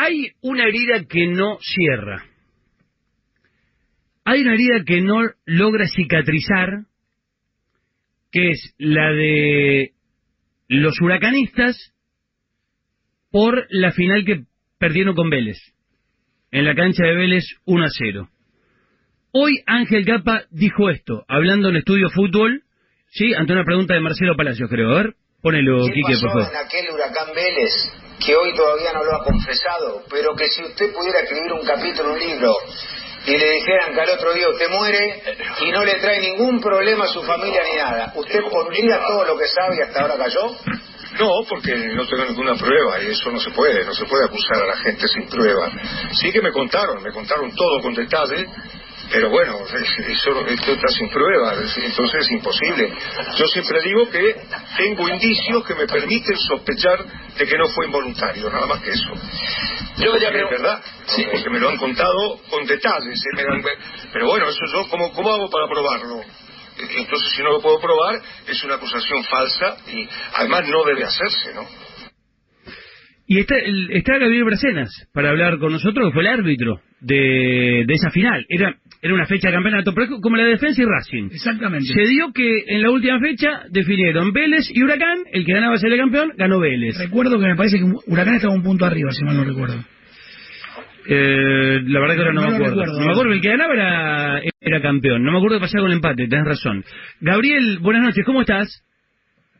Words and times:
Hay 0.00 0.30
una 0.42 0.62
herida 0.62 1.06
que 1.08 1.26
no 1.26 1.58
cierra. 1.60 2.24
Hay 4.24 4.42
una 4.42 4.54
herida 4.54 4.84
que 4.86 5.00
no 5.00 5.22
logra 5.44 5.88
cicatrizar, 5.88 6.84
que 8.30 8.50
es 8.50 8.76
la 8.78 9.10
de 9.10 9.94
los 10.68 11.00
huracanistas 11.00 11.92
por 13.32 13.66
la 13.70 13.90
final 13.90 14.24
que 14.24 14.44
perdieron 14.78 15.16
con 15.16 15.30
Vélez. 15.30 15.58
En 16.52 16.64
la 16.64 16.76
cancha 16.76 17.04
de 17.04 17.16
Vélez 17.16 17.44
1 17.64 17.84
a 17.84 17.88
0. 17.90 18.28
Hoy 19.32 19.64
Ángel 19.66 20.06
Capa 20.06 20.44
dijo 20.52 20.90
esto, 20.90 21.24
hablando 21.26 21.70
en 21.70 21.76
Estudio 21.76 22.08
Fútbol, 22.10 22.62
¿sí? 23.08 23.34
Ante 23.34 23.52
una 23.52 23.64
pregunta 23.64 23.94
de 23.94 24.00
Marcelo 24.00 24.36
Palacios, 24.36 24.70
creo. 24.70 24.92
A 24.92 25.02
ver, 25.02 25.16
ponelo, 25.42 25.86
¿Qué 25.86 25.92
Quique, 25.92 26.18
por 26.20 26.30
favor. 26.30 26.48
en 26.50 26.56
aquel 26.56 26.90
huracán 26.90 27.34
Vélez 27.34 27.72
que 28.24 28.34
hoy 28.34 28.54
todavía 28.54 28.92
no 28.92 29.04
lo 29.04 29.16
ha 29.16 29.24
confesado, 29.24 30.02
pero 30.10 30.34
que 30.34 30.48
si 30.48 30.62
usted 30.62 30.92
pudiera 30.92 31.20
escribir 31.20 31.52
un 31.52 31.64
capítulo, 31.64 32.12
un 32.12 32.18
libro, 32.18 32.56
y 33.26 33.36
le 33.36 33.50
dijeran 33.52 33.94
que 33.94 34.00
al 34.00 34.10
otro 34.10 34.32
día 34.32 34.48
usted 34.48 34.68
muere 34.70 35.22
y 35.60 35.70
no 35.70 35.84
le 35.84 35.94
trae 35.96 36.20
ningún 36.20 36.60
problema 36.60 37.04
a 37.04 37.08
su 37.08 37.22
familia 37.22 37.62
ni 37.62 37.76
nada, 37.76 38.12
¿usted 38.16 38.40
pondría 38.50 39.00
todo 39.06 39.24
lo 39.24 39.38
que 39.38 39.46
sabe 39.46 39.76
y 39.76 39.82
hasta 39.82 40.00
ahora 40.00 40.16
cayó? 40.16 40.56
No, 41.18 41.30
porque 41.48 41.74
no 41.74 42.06
tengo 42.06 42.24
ninguna 42.24 42.54
prueba 42.54 43.02
y 43.02 43.10
eso 43.10 43.30
no 43.30 43.40
se 43.40 43.50
puede, 43.50 43.84
no 43.84 43.92
se 43.92 44.04
puede 44.06 44.24
acusar 44.24 44.62
a 44.62 44.66
la 44.66 44.76
gente 44.76 45.08
sin 45.08 45.28
prueba. 45.28 45.70
Sí 46.12 46.32
que 46.32 46.40
me 46.40 46.52
contaron, 46.52 47.02
me 47.02 47.12
contaron 47.12 47.54
todo 47.54 47.80
con 47.80 47.94
detalle, 47.94 48.46
pero 49.12 49.30
bueno, 49.30 49.58
eso, 49.66 50.46
esto 50.46 50.72
está 50.72 50.88
sin 50.88 51.08
prueba, 51.10 51.54
entonces 51.76 52.22
es 52.26 52.30
imposible. 52.32 52.92
Yo 53.38 53.46
siempre 53.46 53.80
digo 53.82 54.08
que 54.10 54.36
tengo 54.76 55.08
indicios 55.08 55.64
que 55.66 55.74
me 55.74 55.86
permiten 55.86 56.36
sospechar 56.36 56.98
de 57.38 57.46
que 57.46 57.56
no 57.58 57.68
fue 57.68 57.86
involuntario, 57.86 58.50
nada 58.50 58.66
más 58.66 58.80
que 58.82 58.90
eso. 58.90 59.10
Yo 59.98 60.12
quería 60.12 60.28
Es 60.28 60.34
pregun- 60.34 60.50
verdad, 60.50 60.82
Sí. 61.06 61.24
porque 61.30 61.50
me 61.50 61.58
lo 61.58 61.68
han 61.70 61.76
contado 61.78 62.38
con 62.50 62.64
detalles, 62.66 63.18
¿eh? 63.18 63.36
Me 63.36 63.42
dan- 63.42 63.62
pero 64.12 64.26
bueno, 64.26 64.46
eso 64.48 64.60
yo, 64.72 64.88
¿cómo, 64.88 65.12
¿cómo 65.12 65.32
hago 65.32 65.48
para 65.50 65.68
probarlo? 65.68 66.20
Entonces, 66.78 67.32
si 67.34 67.42
no 67.42 67.50
lo 67.52 67.60
puedo 67.60 67.80
probar, 67.80 68.20
es 68.46 68.62
una 68.62 68.74
acusación 68.76 69.24
falsa 69.24 69.76
y 69.88 70.08
además 70.34 70.68
no 70.68 70.84
debe 70.84 71.02
hacerse, 71.04 71.52
¿no? 71.54 71.66
Y 73.26 73.40
está, 73.40 73.56
el- 73.58 73.90
está 73.92 74.16
Gabriel 74.18 74.44
Bracenas 74.44 74.90
para 75.12 75.30
hablar 75.30 75.58
con 75.58 75.72
nosotros, 75.72 76.08
que 76.08 76.12
fue 76.14 76.22
el 76.22 76.28
árbitro 76.28 76.80
de, 77.00 77.84
de 77.86 77.94
esa 77.94 78.10
final. 78.10 78.46
Era, 78.48 78.74
era 79.00 79.14
una 79.14 79.26
fecha 79.26 79.48
de 79.48 79.54
campeonato, 79.54 79.92
pero 79.94 80.18
como 80.20 80.36
la 80.36 80.44
de 80.44 80.50
defensa 80.50 80.82
y 80.82 80.84
Racing. 80.84 81.28
Exactamente. 81.32 81.86
Se 81.92 82.00
dio 82.08 82.32
que 82.32 82.64
en 82.66 82.82
la 82.82 82.90
última 82.90 83.20
fecha 83.20 83.62
definieron 83.70 84.32
Vélez 84.32 84.68
y 84.74 84.82
Huracán, 84.82 85.18
el 85.32 85.44
que 85.46 85.52
ganaba 85.52 85.76
ser 85.76 85.92
el 85.92 85.98
campeón, 85.98 86.32
ganó 86.36 86.58
Vélez. 86.60 86.98
Recuerdo 86.98 87.38
que 87.38 87.46
me 87.46 87.56
parece 87.56 87.78
que 87.78 87.84
Huracán 88.06 88.34
estaba 88.34 88.54
un 88.54 88.62
punto 88.62 88.84
arriba, 88.84 89.10
si 89.12 89.24
mal 89.24 89.36
no 89.36 89.44
recuerdo. 89.44 89.76
Eh, 91.10 91.80
la 91.86 92.00
verdad 92.00 92.14
que 92.16 92.20
ahora 92.20 92.32
no, 92.34 92.40
No 92.42 92.48
me 92.50 92.56
acuerdo. 92.56 92.74
recuerdo. 92.74 93.00
no 93.00 93.06
me 93.06 93.12
acuerdo, 93.12 93.32
el 93.32 93.40
que 93.40 93.48
ganaba 93.48 93.74
era, 93.74 94.42
era 94.60 94.82
campeón. 94.82 95.22
No 95.24 95.32
me 95.32 95.38
acuerdo 95.38 95.56
qué 95.56 95.60
pasaba 95.62 95.82
con 95.82 95.90
el 95.90 95.96
empate, 95.96 96.28
tenés 96.28 96.44
razón. 96.46 96.84
Gabriel, 97.20 97.78
buenas 97.80 98.02
noches, 98.02 98.24
¿cómo 98.26 98.42
estás? 98.42 98.84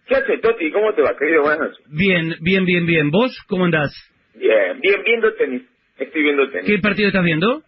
¿Qué 0.07 0.15
haces, 0.17 0.41
Toti? 0.41 0.71
¿Cómo 0.73 0.93
te 0.95 1.03
va, 1.03 1.17
querido? 1.19 1.43
Buenas 1.43 1.61
noches. 1.61 1.85
Bien, 1.91 2.35
bien, 2.41 2.65
bien, 2.65 2.87
bien. 2.87 3.11
¿Vos 3.11 3.37
cómo 3.47 3.65
andás? 3.67 3.93
Bien, 4.35 4.81
bien, 4.81 4.97
viendo 5.05 5.33
tenis. 5.35 5.63
Estoy 5.99 6.23
viendo 6.23 6.49
tenis. 6.51 6.67
¿Qué 6.67 6.79
partido 6.81 7.09
estás 7.09 7.25
viendo? 7.25 7.63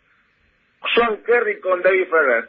John 0.96 1.18
Kerry 1.26 1.60
con 1.60 1.80
David 1.82 2.06
Ferrer. 2.10 2.48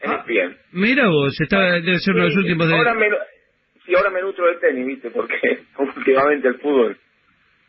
En 0.00 0.10
Ah. 0.10 0.24
ESPN. 0.26 0.56
Mira 0.72 1.08
vos, 1.08 1.40
está, 1.40 1.60
debe 1.80 1.98
ser 2.00 2.14
uno 2.14 2.24
de 2.24 2.28
los 2.30 2.36
últimos 2.38 2.68
de... 2.68 2.74
Ahora 2.74 2.94
me, 2.94 3.06
sí, 3.86 3.94
ahora 3.94 4.10
me 4.10 4.20
nutro 4.20 4.46
del 4.46 4.58
tenis, 4.58 4.86
¿viste? 4.86 5.10
Porque 5.10 5.36
últimamente 5.78 6.48
el 6.48 6.58
fútbol 6.58 6.96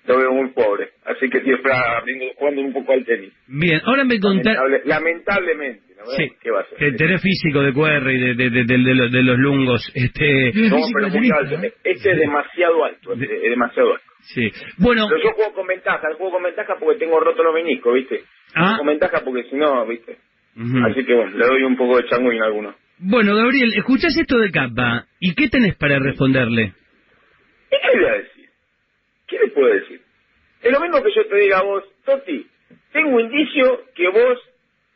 lo 0.05 0.17
veo 0.17 0.31
muy 0.33 0.49
pobre. 0.49 0.89
Así 1.05 1.29
que 1.29 1.37
estoy 1.37 1.53
aprendiendo- 1.53 2.33
jugando 2.37 2.61
un 2.61 2.73
poco 2.73 2.91
al 2.93 3.05
tenis. 3.05 3.31
Bien, 3.47 3.79
ahora 3.85 4.03
me 4.03 4.19
contás... 4.19 4.57
Lamentable- 4.57 4.81
lamentablemente, 4.85 5.93
¿no? 5.97 6.05
Sí, 6.17 6.27
¿Qué 6.41 6.51
va 6.51 6.61
a 6.61 6.65
ser? 6.65 6.77
que 6.79 6.91
tenés 6.93 7.21
físico 7.21 7.61
de 7.61 7.71
QR 7.71 8.09
y 8.11 8.19
de, 8.19 8.33
de, 8.33 8.49
de, 8.49 8.63
de- 8.65 8.77
de 8.83 8.95
los, 8.95 9.11
de 9.11 9.23
los 9.23 9.37
lungos. 9.37 9.91
Este, 9.93 10.45
No, 10.55 10.75
físico 10.77 10.89
pero 10.95 11.09
muy 11.09 11.29
alto. 11.31 11.55
Este 11.83 12.11
es 12.11 12.17
demasiado 12.17 12.83
alto. 12.83 13.13
Este 13.13 13.35
es 13.35 13.41
demasiado 13.43 13.93
alto. 13.93 14.05
Sí. 14.23 14.51
Bueno, 14.77 15.07
Pero 15.09 15.23
yo 15.23 15.31
juego 15.33 15.53
con 15.53 15.67
ventaja. 15.67 16.07
Juego 16.17 16.31
con 16.31 16.43
ventaja 16.43 16.75
porque 16.79 16.99
tengo 16.99 17.19
roto 17.19 17.43
los 17.43 17.53
meniscos, 17.53 17.93
¿viste? 17.93 18.23
Ah. 18.55 18.75
Con 18.77 18.87
ventaja 18.87 19.21
porque 19.23 19.43
si 19.49 19.55
no, 19.55 19.85
¿viste? 19.85 20.17
Así 20.55 21.03
que 21.03 21.15
bueno, 21.15 21.35
le 21.35 21.45
doy 21.47 21.63
un 21.63 21.75
poco 21.75 21.97
de 21.97 22.05
changuín 22.05 22.41
a 22.43 22.45
alguno. 22.45 22.75
bueno, 22.99 23.35
Gabriel, 23.35 23.73
escuchás 23.75 24.15
esto 24.15 24.37
de 24.37 24.51
Capa. 24.51 25.05
¿Y 25.19 25.33
qué 25.33 25.49
tenés 25.49 25.75
para 25.75 25.97
responderle? 25.97 26.73
¿Y 27.71 27.75
qué 27.81 27.97
le 27.97 28.03
voy 28.03 28.09
a 28.09 28.17
decir? 28.17 28.49
¿Qué 29.27 29.39
le 29.39 29.47
puedo 29.49 29.73
decir? 29.73 30.01
Es 30.61 30.71
lo 30.71 30.79
mismo 30.79 31.01
que 31.01 31.11
yo 31.15 31.25
te 31.25 31.35
diga 31.37 31.57
a 31.57 31.63
vos, 31.63 31.83
Toti, 32.05 32.47
tengo 32.91 33.19
indicio 33.19 33.81
que 33.95 34.07
vos 34.09 34.39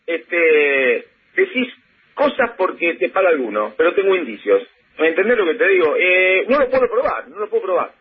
este, 0.05 1.07
decís 1.35 1.67
cosas 2.13 2.51
porque 2.57 2.93
te 2.95 3.09
paga 3.09 3.29
alguno, 3.29 3.73
pero 3.77 3.93
tengo 3.93 4.15
indicios. 4.15 4.63
¿Me 4.99 5.09
entendés 5.09 5.37
lo 5.37 5.45
que 5.45 5.55
te 5.55 5.67
digo? 5.67 5.95
Eh, 5.97 6.45
no 6.47 6.59
lo 6.59 6.69
puedo 6.69 6.87
probar, 6.89 7.27
no 7.29 7.39
lo 7.39 7.49
puedo 7.49 7.63
probar. 7.63 7.91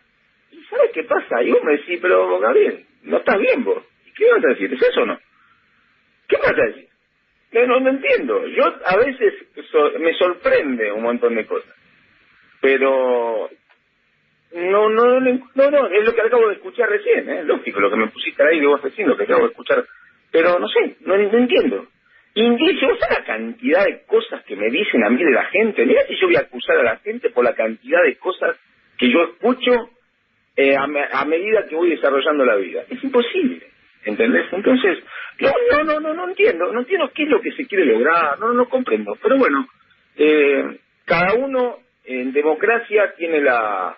¿Y 0.67 0.75
sabes 0.75 0.91
qué 0.93 1.03
pasa? 1.03 1.41
Y 1.43 1.51
vos 1.51 1.63
me 1.63 1.73
decís, 1.73 1.99
pero 2.01 2.39
Gabriel, 2.39 2.85
no 3.03 3.17
estás 3.17 3.39
bien 3.39 3.63
vos. 3.63 3.83
¿Y 4.05 4.11
qué 4.13 4.31
vas 4.31 4.43
a 4.43 4.49
decir? 4.49 4.73
¿Es 4.73 4.81
eso 4.81 5.01
o 5.01 5.05
no? 5.05 5.19
¿Qué 6.27 6.37
vas 6.37 6.51
a 6.51 6.65
decir? 6.65 6.87
No, 7.51 7.65
no, 7.65 7.79
no 7.79 7.89
entiendo. 7.89 8.45
Yo 8.47 8.63
a 8.85 8.97
veces 8.97 9.33
me 9.99 10.13
sorprende 10.13 10.91
un 10.91 11.03
montón 11.03 11.35
de 11.35 11.45
cosas. 11.45 11.73
Pero 12.59 13.49
no, 14.53 14.89
no, 14.89 15.19
no, 15.19 15.71
no, 15.71 15.87
es 15.87 16.05
lo 16.05 16.13
que 16.13 16.21
acabo 16.21 16.47
de 16.47 16.55
escuchar 16.55 16.89
recién, 16.89 17.29
¿eh? 17.29 17.43
lógico, 17.43 17.79
lo 17.79 17.89
que 17.89 17.97
me 17.97 18.07
pusiste 18.07 18.43
ahí 18.43 18.59
de 18.59 18.67
vos 18.67 18.81
recién, 18.81 19.07
lo 19.07 19.17
que 19.17 19.23
acabo 19.23 19.43
de 19.43 19.49
escuchar. 19.49 19.85
Pero 20.31 20.59
no 20.59 20.67
sé, 20.67 20.97
no, 21.01 21.15
entiendo. 21.15 21.87
Indicio, 22.33 22.95
¿sabes 22.99 23.19
la 23.19 23.25
cantidad 23.25 23.85
de 23.85 24.03
cosas 24.05 24.43
que 24.43 24.55
me 24.55 24.69
dicen 24.69 25.03
a 25.03 25.09
mí 25.09 25.23
de 25.23 25.31
la 25.31 25.45
gente? 25.45 25.85
Mira 25.85 26.05
si 26.07 26.15
yo 26.19 26.27
voy 26.27 26.35
a 26.35 26.41
acusar 26.41 26.77
a 26.77 26.83
la 26.83 26.97
gente 26.97 27.29
por 27.29 27.43
la 27.43 27.55
cantidad 27.55 28.03
de 28.03 28.17
cosas 28.17 28.57
que 28.97 29.09
yo 29.09 29.23
escucho 29.23 29.71
eh, 30.57 30.75
a, 30.75 30.87
me- 30.87 31.07
a 31.11 31.23
medida 31.25 31.65
que 31.67 31.75
voy 31.75 31.91
desarrollando 31.91 32.43
la 32.45 32.55
vida. 32.55 32.83
Es 32.89 33.03
imposible, 33.03 33.65
¿entendés? 34.05 34.47
Entonces, 34.51 34.99
no, 35.39 35.51
no, 35.71 35.83
no, 35.83 35.99
no, 35.99 36.13
no 36.13 36.29
entiendo, 36.29 36.73
no 36.73 36.79
entiendo 36.79 37.11
qué 37.13 37.23
es 37.23 37.29
lo 37.29 37.41
que 37.41 37.51
se 37.53 37.65
quiere 37.67 37.85
lograr, 37.85 38.39
no, 38.39 38.53
no 38.53 38.67
comprendo. 38.67 39.15
Pero 39.21 39.37
bueno, 39.37 39.67
eh, 40.17 40.79
cada 41.05 41.35
uno 41.35 41.79
en 42.05 42.33
democracia 42.33 43.13
tiene 43.15 43.39
la, 43.41 43.97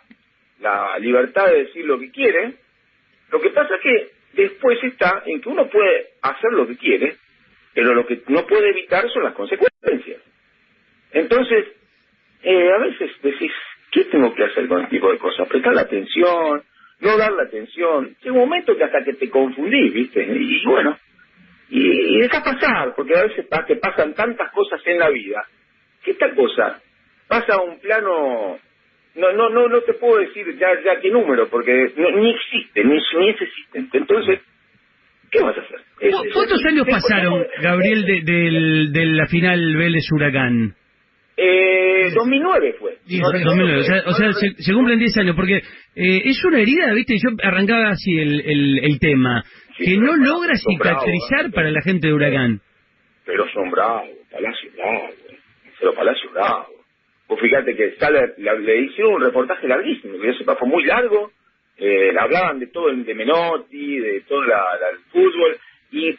la 0.60 1.00
libertad 1.00 1.48
de 1.48 1.64
decir 1.66 1.86
lo 1.86 1.98
que 2.00 2.12
quiere. 2.12 2.56
Lo 3.32 3.40
que 3.40 3.50
pasa 3.52 3.76
es 3.76 3.82
que 3.82 4.12
después 4.34 4.84
está 4.84 5.24
en 5.26 5.40
que 5.42 5.50
uno 5.50 5.68
puede 5.70 6.10
hacer 6.22 6.52
lo 6.52 6.68
que 6.68 6.76
quiere, 6.78 7.16
pero 7.74 7.94
lo 7.94 8.06
que 8.06 8.22
no 8.28 8.46
puede 8.48 8.70
evitar 8.70 9.08
son 9.10 9.24
las 9.24 9.34
consecuencias. 9.34 10.22
Entonces, 11.12 11.66
eh, 12.44 12.72
a 12.74 12.78
veces 12.80 13.12
decís, 13.22 13.52
¿qué 13.92 14.06
tengo 14.06 14.34
que 14.34 14.44
hacer 14.44 14.68
con 14.68 14.82
este 14.84 14.96
tipo 14.98 15.12
de 15.12 15.18
cosas? 15.18 15.48
Prestar 15.48 15.74
la 15.74 15.82
atención, 15.82 16.64
no 17.02 17.18
dar 17.18 17.32
la 17.32 17.44
atención. 17.44 18.16
Llega 18.22 18.34
un 18.34 18.40
momento 18.40 18.76
que 18.78 18.84
hasta 18.84 19.04
que 19.04 19.14
te 19.14 19.30
confundís, 19.30 19.94
¿viste? 19.94 20.24
Y, 20.24 20.64
bueno, 20.66 20.98
y, 21.70 21.82
y 22.18 22.22
dejas 22.22 22.44
pasar, 22.44 22.94
porque 22.96 23.18
a 23.18 23.24
veces 23.24 23.46
te 23.68 23.76
pasan 23.78 24.14
tantas 24.14 24.52
cosas 24.52 24.82
en 24.86 25.00
la 25.00 25.10
vida, 25.10 25.44
que 26.04 26.12
esta 26.12 26.34
cosa 26.34 26.82
pasa 27.28 27.54
a 27.56 27.62
un 27.62 27.80
plano 27.80 28.58
no 29.16 29.32
no 29.34 29.50
no 29.50 29.68
no 29.68 29.82
te 29.82 29.94
puedo 29.94 30.18
decir 30.20 30.46
ya 30.58 30.68
ya 30.86 31.00
qué 31.02 31.10
número 31.12 31.48
porque 31.50 31.92
no- 31.98 32.12
ni 32.12 32.32
existe 32.32 32.84
ni, 32.84 32.98
ni 33.20 33.30
es 33.30 33.42
existente 33.42 33.98
entonces 33.98 34.40
qué 35.32 35.42
vas 35.42 35.58
a 35.58 35.62
hacer 35.62 35.80
Es- 36.00 36.16
¿Cu- 36.16 36.24
es- 36.26 36.34
¿Cuántos 36.34 36.64
años 36.66 36.88
pasaron, 36.90 37.46
Gabriel, 37.62 38.06
de, 38.06 38.22
del- 38.22 38.94
de 38.94 39.06
la 39.08 39.28
final 39.28 39.76
Vélez-Huracán? 39.76 40.74
Eh, 41.42 42.12
2009 42.16 42.76
fue 42.80 42.98
Sí, 43.06 43.20
No, 43.20 43.32
2009, 43.32 43.80
o 43.80 43.84
sea, 43.84 44.04
o 44.06 44.14
sea, 44.14 44.34
se, 44.34 44.54
se 44.62 44.74
cumplen 44.74 45.00
10 45.00 45.18
años, 45.18 45.36
porque 45.36 45.58
eh, 45.96 46.22
es 46.26 46.44
una 46.46 46.60
herida, 46.60 46.94
¿viste? 46.94 47.16
Yo 47.18 47.30
arrancaba 47.42 47.90
así 47.90 48.12
el, 48.18 48.42
el, 48.42 48.80
el 48.84 49.00
tema, 49.00 49.44
Sí, 49.78 49.86
que 49.86 49.98
no 49.98 50.16
logra 50.18 50.54
cicatrizar 50.56 51.46
¿eh? 51.46 51.52
para 51.54 51.72
la 51.72 51.82
gente 51.82 52.08
de 52.08 52.14
Huracán. 52.14 52.60
pero 53.26 53.48
son 53.54 53.72
bravos 53.72 54.10
Palacio 54.32 54.70
bravo 54.76 55.10
pero 55.80 55.94
Palacio 55.94 56.30
bravo 56.32 56.68
pues 57.28 57.40
fíjate 57.42 57.76
que 57.76 57.92
sale, 57.98 58.34
le, 58.38 58.60
le 58.60 58.82
hicieron 58.82 59.14
un 59.14 59.22
reportaje 59.24 59.68
larguísimo 59.68 60.20
que 60.20 60.28
yo 60.28 60.34
sepa 60.34 60.56
fue 60.58 60.68
muy 60.68 60.84
largo 60.84 61.32
eh, 61.78 62.12
hablaban 62.20 62.60
de 62.60 62.68
todo 62.68 62.90
el 62.90 63.06
de 63.06 63.14
Menotti 63.16 64.00
de 64.00 64.22
todo 64.28 64.44
la, 64.44 64.58
la- 64.58 64.90
el 64.92 64.98
fútbol 65.12 65.58
y 65.92 66.18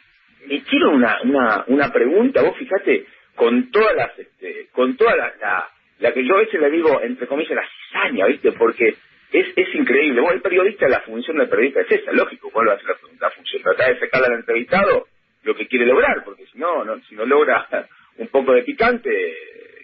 una, 1.25 1.63
una 1.67 1.91
pregunta, 1.93 2.41
vos 2.41 2.57
fíjate, 2.57 3.05
con 3.41 3.71
todas 3.71 3.95
las, 3.95 4.19
este, 4.19 4.67
con 4.71 4.95
toda 4.95 5.15
la, 5.15 5.33
la, 5.41 5.67
la 5.97 6.13
que 6.13 6.23
yo 6.23 6.35
a 6.35 6.41
veces 6.41 6.61
le 6.61 6.69
digo, 6.69 7.01
entre 7.01 7.25
comillas, 7.25 7.55
la 7.55 7.67
cizaña, 7.67 8.27
¿viste? 8.27 8.51
Porque 8.51 8.89
es, 9.31 9.47
es 9.55 9.73
increíble. 9.73 10.21
Bueno, 10.21 10.35
el 10.35 10.43
periodista, 10.43 10.87
la 10.87 10.99
función 10.99 11.37
del 11.37 11.49
periodista 11.49 11.81
es 11.81 11.91
esa, 11.91 12.11
lógico, 12.11 12.51
¿cuál 12.51 12.69
va 12.69 12.73
a 12.73 12.77
ser 12.77 12.85
la, 12.85 12.95
la 13.19 13.31
función? 13.31 13.63
Tratar 13.63 13.95
de 13.95 13.99
sacarle 13.99 14.27
al 14.27 14.39
entrevistado 14.41 15.07
lo 15.41 15.55
que 15.55 15.65
quiere 15.65 15.87
lograr, 15.87 16.23
porque 16.23 16.45
si 16.53 16.59
no, 16.59 16.85
no 16.85 16.99
si 17.09 17.15
no 17.15 17.25
logra 17.25 17.67
un 18.17 18.27
poco 18.27 18.53
de 18.53 18.61
picante, 18.61 19.09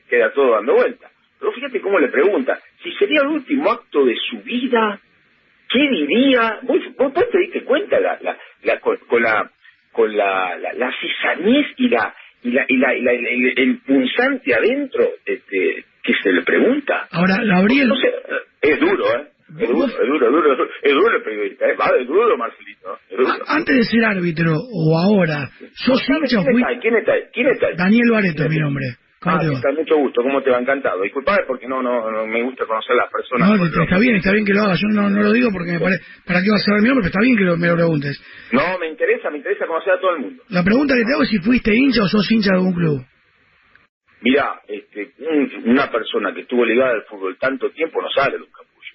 queda 0.07 0.31
todo 0.33 0.51
dando 0.51 0.75
vuelta. 0.75 1.09
Pero 1.39 1.51
fíjate 1.51 1.81
cómo 1.81 1.98
le 1.98 2.09
pregunta, 2.09 2.59
si 2.83 2.92
sería 2.92 3.21
el 3.21 3.30
último 3.30 3.71
acto 3.71 4.06
de 4.06 4.15
su 4.30 4.38
vida, 4.44 5.00
¿qué 5.68 5.80
diría? 5.80 6.59
Vos, 6.62 6.77
vos, 6.95 7.12
vos 7.12 7.30
te 7.31 7.39
diste 7.39 7.63
cuenta 7.63 8.00
la, 8.00 8.19
la, 8.21 8.38
la, 8.62 8.80
con, 8.80 9.00
la 9.19 9.50
con 9.92 10.15
la, 10.15 10.56
la, 10.59 10.74
la 10.74 10.94
y 11.77 11.89
la 11.89 12.13
y 12.47 12.51
la, 12.51 12.65
y 12.67 12.77
la, 12.77 12.95
y 12.95 13.01
la 13.01 13.11
el, 13.11 13.53
el 13.57 13.77
punzante 13.79 14.53
adentro 14.53 15.03
este, 15.25 15.85
que 16.03 16.13
se 16.23 16.31
le 16.31 16.41
pregunta. 16.44 17.07
Ahora, 17.11 17.35
Gabriel, 17.44 17.88
No 17.89 17.95
sé, 17.95 18.07
es 18.61 18.79
duro, 18.79 19.05
¿eh? 19.05 19.27
Es 19.59 19.69
duro, 19.69 19.85
es 19.85 20.07
duro, 20.07 20.25
es 20.25 20.31
duro, 20.31 20.51
es 20.51 20.57
duro, 20.57 20.69
es 20.83 20.94
duro 20.94 21.15
el 21.17 21.23
periodista, 21.23 21.65
¿eh? 21.67 21.75
Va, 21.79 21.89
es 21.99 22.07
duro, 22.07 22.38
Marcelito, 22.38 22.94
¿eh? 22.94 22.97
es 23.11 23.17
duro. 23.17 23.33
antes 23.47 23.75
de 23.75 23.83
ser 23.83 24.05
árbitro 24.05 24.51
o 24.55 24.97
ahora, 24.97 25.49
¿sos 25.73 26.03
¿Sabe 26.05 26.19
hincha 26.19 26.41
o 26.41 26.44
¿Quién 26.44 26.57
está 26.57 26.67
ahí? 26.67 26.79
¿Quién 26.79 26.95
está 26.97 27.11
ahí? 27.13 27.21
¿Quién 27.33 27.47
está 27.47 27.67
ahí? 27.67 27.75
Daniel 27.77 28.11
Bareto 28.11 28.44
es 28.44 28.49
mi 28.49 28.57
nombre. 28.57 28.85
¿Cómo 29.27 29.38
Ah, 29.53 29.56
está, 29.56 29.71
mucho 29.71 29.97
gusto, 29.97 30.21
¿cómo 30.24 30.41
te 30.41 30.50
va? 30.50 30.59
Encantado. 30.59 31.01
Disculpame 31.01 31.39
porque 31.47 31.68
no, 31.68 31.81
no, 31.81 32.09
no 32.12 32.25
me 32.27 32.41
gusta 32.44 32.65
conocer 32.65 32.94
a 32.94 33.03
las 33.03 33.12
personas. 33.12 33.50
No, 33.50 33.83
está 33.83 33.97
bien, 34.00 34.15
está 34.15 34.31
bien 34.31 34.45
que 34.45 34.53
lo 34.53 34.63
hagas. 34.63 34.79
Yo 34.79 34.88
no, 34.89 35.09
no 35.09 35.21
lo 35.24 35.31
digo 35.31 35.50
porque 35.51 35.71
me 35.74 35.79
parece. 35.79 36.03
¿Para 36.25 36.41
qué 36.41 36.50
vas 36.51 36.62
a 36.62 36.65
saber 36.65 36.81
mi 36.81 36.88
nombre? 36.89 37.03
Pero 37.03 37.12
está 37.13 37.21
bien 37.21 37.38
que 37.38 37.44
lo- 37.44 37.57
me 37.57 37.68
lo 37.68 37.75
preguntes. 37.75 38.21
No, 38.51 38.77
me 38.79 38.88
interesa, 38.88 39.29
me 39.29 39.38
interesa 39.38 39.65
conocer 39.68 39.94
a 39.94 40.00
todo 40.00 40.15
el 40.15 40.21
mundo. 40.21 40.44
La 40.50 40.63
pregunta 40.63 40.95
que 40.95 41.03
te 41.06 41.13
hago 41.13 41.24
es 41.24 41.29
si 41.29 41.39
fuiste 41.39 41.75
hincha 41.75 42.03
o 42.03 42.07
sos 42.07 42.31
hincha 42.31 42.51
de 42.51 42.57
algún 42.57 42.74
club. 42.74 43.06
Mirá, 44.21 44.62
este, 44.68 45.12
un- 45.19 45.69
una 45.69 45.91
persona 45.91 46.33
que 46.33 46.41
estuvo 46.41 46.65
ligada 46.65 46.91
al 46.94 47.03
fútbol 47.03 47.38
tanto 47.38 47.69
tiempo 47.71 48.01
no 48.01 48.09
sale 48.09 48.38
de 48.38 48.44
un 48.44 48.50
capullo. 48.50 48.94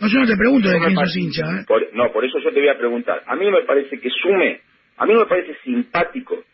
No, 0.00 0.08
yo 0.08 0.20
no 0.20 0.26
te 0.26 0.36
pregunto 0.36 0.68
de 0.68 0.74
No 0.74 0.80
me 0.80 0.86
quién 0.94 0.96
sos 1.06 1.16
hincha. 1.16 1.42
¿eh? 1.60 1.64
por- 1.66 1.94
no, 1.94 2.12
por 2.12 2.24
eso 2.24 2.38
yo 2.38 2.52
te 2.52 2.60
voy 2.60 2.68
a 2.68 2.76
preguntar. 2.78 3.22
A 3.26 3.34
mí 3.34 3.50
me 3.50 3.62
parece 3.62 3.98
que 3.98 4.10
sume, 4.10 4.60
a 4.98 5.06
mí 5.06 5.14
me 5.14 5.24
parece 5.26 5.56
simpático 5.64 6.44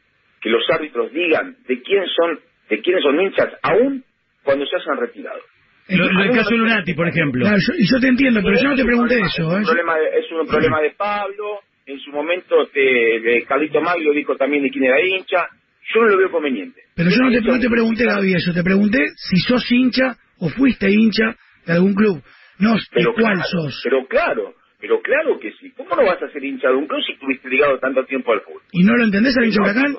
que 0.40 0.48
los 0.50 0.62
árbitros 0.70 1.10
digan 1.12 1.56
de 1.66 1.82
quién 1.82 2.04
son, 2.06 2.38
de 2.70 2.80
quiénes 2.80 3.02
son 3.02 3.20
hinchas, 3.20 3.48
aún 3.62 4.04
cuando 4.42 4.66
se 4.66 4.76
hayan 4.76 4.98
retirado. 4.98 5.40
Lo, 5.88 5.98
lo 5.98 6.06
del 6.08 6.16
A 6.16 6.32
mí 6.32 6.38
caso 6.38 6.54
Lunati, 6.56 6.94
por 6.94 7.08
ejemplo. 7.08 7.42
Claro, 7.44 7.58
yo- 7.60 7.74
y 7.76 7.86
yo 7.90 8.00
te 8.00 8.08
entiendo, 8.08 8.40
pero 8.42 8.56
yo 8.56 8.68
no 8.70 8.74
te 8.74 8.80
Es 8.80 8.84
un 8.84 8.86
pregunté 8.86 9.14
problema- 9.16 9.26
eso. 9.28 9.42
Es 9.42 9.54
un, 9.56 9.60
¿eh? 9.60 9.64
problema 9.66 9.94
de, 9.98 10.18
es 10.18 10.32
un 10.32 10.46
problema 10.46 10.80
de 10.80 10.90
Pablo. 10.92 11.44
En 11.86 12.00
su 12.00 12.10
momento, 12.12 12.66
te, 12.72 12.80
de 12.80 13.44
Carlito 13.46 13.80
Maglio 13.82 14.12
dijo 14.14 14.34
también 14.36 14.62
de 14.62 14.70
quién 14.70 14.84
era 14.84 14.98
hincha. 15.04 15.46
Yo 15.92 16.00
no 16.00 16.08
lo 16.08 16.16
veo 16.16 16.30
conveniente. 16.30 16.80
Pero 16.96 17.10
yo 17.10 17.16
no 17.18 17.30
te, 17.30 17.40
no 17.42 17.60
te 17.60 17.68
pregunté, 17.68 18.04
Gaby, 18.06 18.32
eso. 18.34 18.54
Te 18.54 18.62
pregunté 18.62 18.98
si 19.16 19.36
sos 19.40 19.70
hincha 19.70 20.16
o 20.38 20.48
fuiste 20.48 20.90
hincha 20.90 21.36
de 21.66 21.72
algún 21.74 21.92
club. 21.94 22.22
No 22.58 22.74
de 22.76 22.80
Pero 22.90 23.12
cuál 23.12 23.34
claro, 23.34 23.42
sos. 23.50 23.80
pero 23.84 24.06
claro, 24.06 24.54
pero 24.80 25.00
claro 25.02 25.38
que 25.38 25.52
sí. 25.60 25.70
¿Cómo 25.76 25.90
no 25.94 26.06
vas 26.06 26.22
a 26.22 26.28
ser 26.30 26.42
hincha 26.42 26.68
de 26.68 26.74
un 26.76 26.86
club 26.86 27.02
si 27.06 27.12
estuviste 27.12 27.50
ligado 27.50 27.78
tanto 27.78 28.02
tiempo 28.06 28.32
al 28.32 28.40
fútbol? 28.40 28.62
¿Y 28.72 28.82
no 28.84 28.96
lo 28.96 29.04
entendés 29.04 29.36
al 29.36 29.44
hincha 29.44 29.58
No, 29.58 29.64
huracán? 29.64 29.96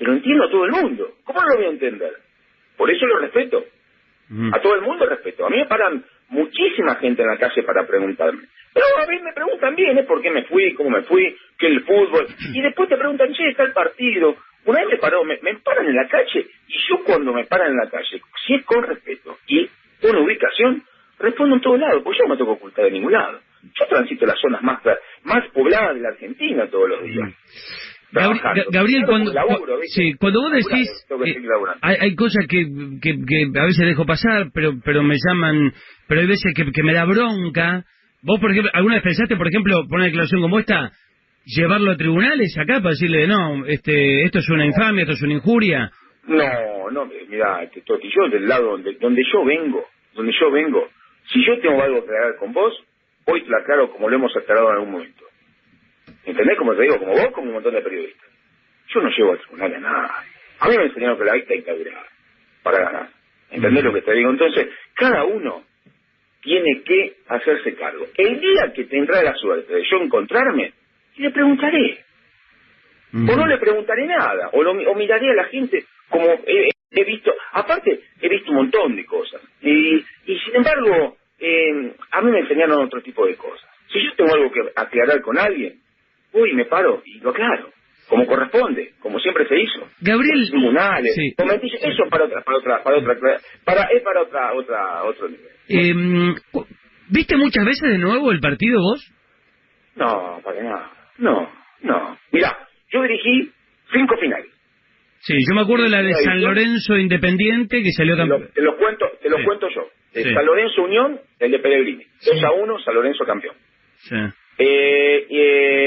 Pero 0.00 0.14
entiendo 0.14 0.44
a 0.44 0.50
todo 0.50 0.64
el 0.64 0.72
mundo. 0.72 1.12
¿Cómo 1.24 1.42
no 1.42 1.48
lo 1.48 1.56
voy 1.56 1.66
a 1.66 1.68
entender? 1.68 2.14
Por 2.74 2.90
eso 2.90 3.06
lo 3.06 3.18
respeto. 3.18 3.62
Mm. 4.30 4.54
A 4.54 4.62
todo 4.62 4.74
el 4.76 4.80
mundo 4.80 5.04
respeto. 5.04 5.44
A 5.44 5.50
mí 5.50 5.58
me 5.58 5.66
paran 5.66 6.02
muchísima 6.30 6.94
gente 6.94 7.20
en 7.20 7.28
la 7.28 7.36
calle 7.36 7.62
para 7.62 7.86
preguntarme. 7.86 8.44
Pero 8.72 8.86
a 8.96 9.06
mí 9.06 9.20
me 9.20 9.34
preguntan 9.34 9.76
bien, 9.76 9.98
¿eh? 9.98 10.04
¿Por 10.04 10.22
qué 10.22 10.30
me 10.30 10.44
fui? 10.44 10.72
¿Cómo 10.72 10.88
me 10.88 11.02
fui? 11.02 11.36
¿Qué 11.58 11.66
el 11.66 11.82
fútbol? 11.82 12.26
Y 12.54 12.62
después 12.62 12.88
te 12.88 12.96
preguntan, 12.96 13.30
che, 13.34 13.50
está 13.50 13.64
el 13.64 13.74
partido. 13.74 14.36
Una 14.64 14.80
vez 14.80 14.88
me 14.88 14.96
paró, 14.96 15.22
me, 15.22 15.38
me 15.42 15.56
paran 15.56 15.86
en 15.86 15.96
la 15.96 16.08
calle. 16.08 16.46
Y 16.66 16.78
yo 16.88 17.04
cuando 17.04 17.34
me 17.34 17.44
paran 17.44 17.72
en 17.72 17.76
la 17.76 17.90
calle, 17.90 18.22
si 18.46 18.54
es 18.54 18.64
con 18.64 18.82
respeto 18.82 19.36
y 19.48 19.68
con 20.00 20.16
ubicación, 20.16 20.82
respondo 21.18 21.56
en 21.56 21.60
todos 21.60 21.78
lados, 21.78 22.02
pues 22.02 22.16
yo 22.16 22.24
no 22.24 22.30
me 22.30 22.36
tengo 22.38 22.54
que 22.54 22.58
ocultar 22.58 22.86
de 22.86 22.92
ningún 22.92 23.12
lado. 23.12 23.38
Yo 23.78 23.86
transito 23.86 24.24
las 24.24 24.40
zonas 24.40 24.62
más, 24.62 24.80
más 25.24 25.46
pobladas 25.52 25.94
de 25.94 26.00
la 26.00 26.08
Argentina 26.08 26.66
todos 26.70 26.88
los 26.88 27.02
días. 27.02 27.34
Gabriel, 28.12 29.04
cuando, 29.06 29.32
vos 29.32 30.52
decís, 30.52 30.88
eh, 31.24 31.36
hay, 31.80 31.96
hay 32.00 32.14
cosas 32.14 32.46
que, 32.48 32.66
que, 33.00 33.16
que 33.26 33.58
a 33.58 33.64
veces 33.64 33.86
dejo 33.86 34.04
pasar, 34.04 34.50
pero 34.52 34.74
pero 34.84 35.02
me 35.02 35.16
llaman, 35.16 35.72
pero 36.08 36.20
hay 36.20 36.26
veces 36.26 36.52
que, 36.54 36.70
que 36.72 36.82
me 36.82 36.94
da 36.94 37.04
bronca. 37.04 37.84
Vos, 38.22 38.40
por 38.40 38.50
ejemplo, 38.50 38.70
¿alguna 38.74 38.96
vez 38.96 39.04
pensaste, 39.04 39.36
por 39.36 39.48
ejemplo, 39.48 39.86
por 39.88 39.98
una 39.98 40.06
declaración 40.06 40.42
como 40.42 40.58
esta, 40.58 40.90
llevarlo 41.44 41.92
a 41.92 41.96
tribunales 41.96 42.56
acá 42.58 42.78
para 42.78 42.90
decirle, 42.90 43.26
no, 43.26 43.64
este, 43.66 44.24
esto 44.24 44.38
es 44.38 44.48
una 44.50 44.66
infamia, 44.66 45.02
esto 45.02 45.14
es 45.14 45.22
una 45.22 45.34
injuria? 45.34 45.90
No, 46.26 46.90
no, 46.90 47.06
mira, 47.06 47.62
este, 47.62 47.80
Toti, 47.82 48.08
yo 48.14 48.28
del 48.28 48.46
lado 48.46 48.72
donde, 48.72 48.94
donde 49.00 49.22
yo 49.32 49.44
vengo, 49.44 49.86
donde 50.14 50.32
yo 50.38 50.50
vengo, 50.50 50.88
si 51.32 51.44
yo 51.46 51.58
tengo 51.60 51.82
algo 51.82 52.04
que 52.04 52.10
aclarar 52.10 52.36
con 52.36 52.52
vos, 52.52 52.74
hoy 53.26 53.42
te 53.42 53.48
lo 53.48 53.56
aclaro 53.58 53.90
como 53.92 54.08
lo 54.08 54.16
hemos 54.16 54.36
aclarado 54.36 54.68
en 54.70 54.74
algún 54.74 54.92
momento. 54.92 55.24
¿Entendés? 56.24 56.58
Como 56.58 56.74
te 56.74 56.82
digo, 56.82 56.98
como 56.98 57.12
vos, 57.12 57.30
como 57.32 57.48
un 57.48 57.54
montón 57.54 57.74
de 57.74 57.82
periodistas. 57.82 58.28
Yo 58.88 59.00
no 59.00 59.10
llevo 59.10 59.32
al 59.32 59.38
tribunal 59.38 59.74
a 59.74 59.78
nada. 59.78 60.24
A 60.60 60.68
mí 60.68 60.76
me 60.76 60.84
enseñaron 60.84 61.18
que 61.18 61.24
la 61.24 61.34
vista 61.34 61.54
hay 61.54 61.62
que 61.62 61.72
durar 61.72 62.06
para 62.62 62.78
ganar. 62.84 63.08
¿Entendés 63.50 63.84
lo 63.84 63.92
que 63.92 64.02
te 64.02 64.14
digo? 64.14 64.30
Entonces, 64.30 64.68
cada 64.94 65.24
uno 65.24 65.64
tiene 66.42 66.82
que 66.82 67.16
hacerse 67.28 67.74
cargo. 67.74 68.06
El 68.16 68.40
día 68.40 68.72
que 68.74 68.84
tendrá 68.84 69.22
la 69.22 69.34
suerte 69.34 69.74
de 69.74 69.82
yo 69.90 69.98
encontrarme, 69.98 70.72
le 71.16 71.30
preguntaré. 71.30 72.04
O 73.12 73.36
no 73.36 73.46
le 73.46 73.58
preguntaré 73.58 74.06
nada, 74.06 74.50
o, 74.52 74.62
lo, 74.62 74.70
o 74.70 74.94
miraré 74.94 75.30
a 75.30 75.34
la 75.34 75.44
gente 75.44 75.84
como 76.08 76.26
he, 76.46 76.70
he 76.92 77.04
visto. 77.04 77.34
Aparte, 77.52 78.00
he 78.20 78.28
visto 78.28 78.50
un 78.50 78.58
montón 78.58 78.94
de 78.94 79.04
cosas. 79.04 79.40
Y, 79.60 79.96
y 80.26 80.38
sin 80.44 80.56
embargo, 80.56 81.16
eh, 81.38 81.92
a 82.12 82.20
mí 82.20 82.30
me 82.30 82.40
enseñaron 82.40 82.84
otro 82.84 83.02
tipo 83.02 83.26
de 83.26 83.34
cosas. 83.36 83.68
Si 83.92 84.04
yo 84.04 84.14
tengo 84.14 84.34
algo 84.34 84.52
que 84.52 84.60
aclarar 84.76 85.20
con 85.22 85.38
alguien, 85.38 85.80
voy 86.32 86.50
y 86.50 86.54
me 86.54 86.64
paro 86.66 87.02
y 87.04 87.18
lo 87.20 87.30
aclaro. 87.30 87.70
Como 88.08 88.26
corresponde, 88.26 88.92
como 89.00 89.20
siempre 89.20 89.46
se 89.46 89.56
hizo. 89.60 89.86
Gabriel, 90.00 90.48
Tribunales, 90.50 91.14
sí. 91.14 91.32
eso 91.82 92.02
para 92.10 92.24
otra, 92.24 92.42
para 92.42 92.58
otra, 92.58 92.82
para 92.82 92.96
otra, 92.98 93.14
para, 93.64 93.82
es 93.84 94.02
para 94.02 94.22
otra, 94.22 94.52
otra, 94.54 95.04
otro 95.04 95.28
nivel. 95.28 95.46
eh, 95.68 96.64
¿viste 97.08 97.36
muchas 97.36 97.64
veces 97.64 97.88
de 97.88 97.98
nuevo 97.98 98.32
el 98.32 98.40
partido 98.40 98.80
vos? 98.80 99.12
No, 99.94 100.40
para 100.42 100.62
nada. 100.62 100.90
No, 101.18 101.48
no. 101.82 102.18
Mirá, 102.32 102.56
yo 102.92 103.02
dirigí 103.02 103.50
cinco 103.92 104.16
finales. 104.18 104.50
Sí, 105.20 105.34
yo 105.48 105.54
me 105.54 105.60
acuerdo 105.60 105.84
de 105.84 105.90
la 105.90 106.02
de 106.02 106.14
San. 106.14 106.40
Lorenzo 106.42 106.96
Independiente 106.96 107.82
que 107.82 107.92
salió 107.92 108.16
campeón. 108.16 108.48
te 108.54 108.62
lo 108.62 108.76
cuento, 108.78 109.06
te 109.22 109.28
lo 109.28 109.36
Sí. 109.36 109.44
cuento 109.44 109.68
yo. 109.68 109.82
De 110.14 110.24
Sí. 110.24 110.32
San 110.34 110.46
Lorenzo 110.46 110.82
Unión, 110.82 111.20
el 111.38 111.50
de 111.52 111.58
Pellegrini. 111.60 112.04
2 112.24 112.42
a 112.42 112.52
1, 112.52 112.78
San 112.80 112.94
Lorenzo 112.94 113.24
campeón. 113.24 113.54
Sí. 113.98 114.16
Eh, 114.58 115.26
eh, 115.30 115.79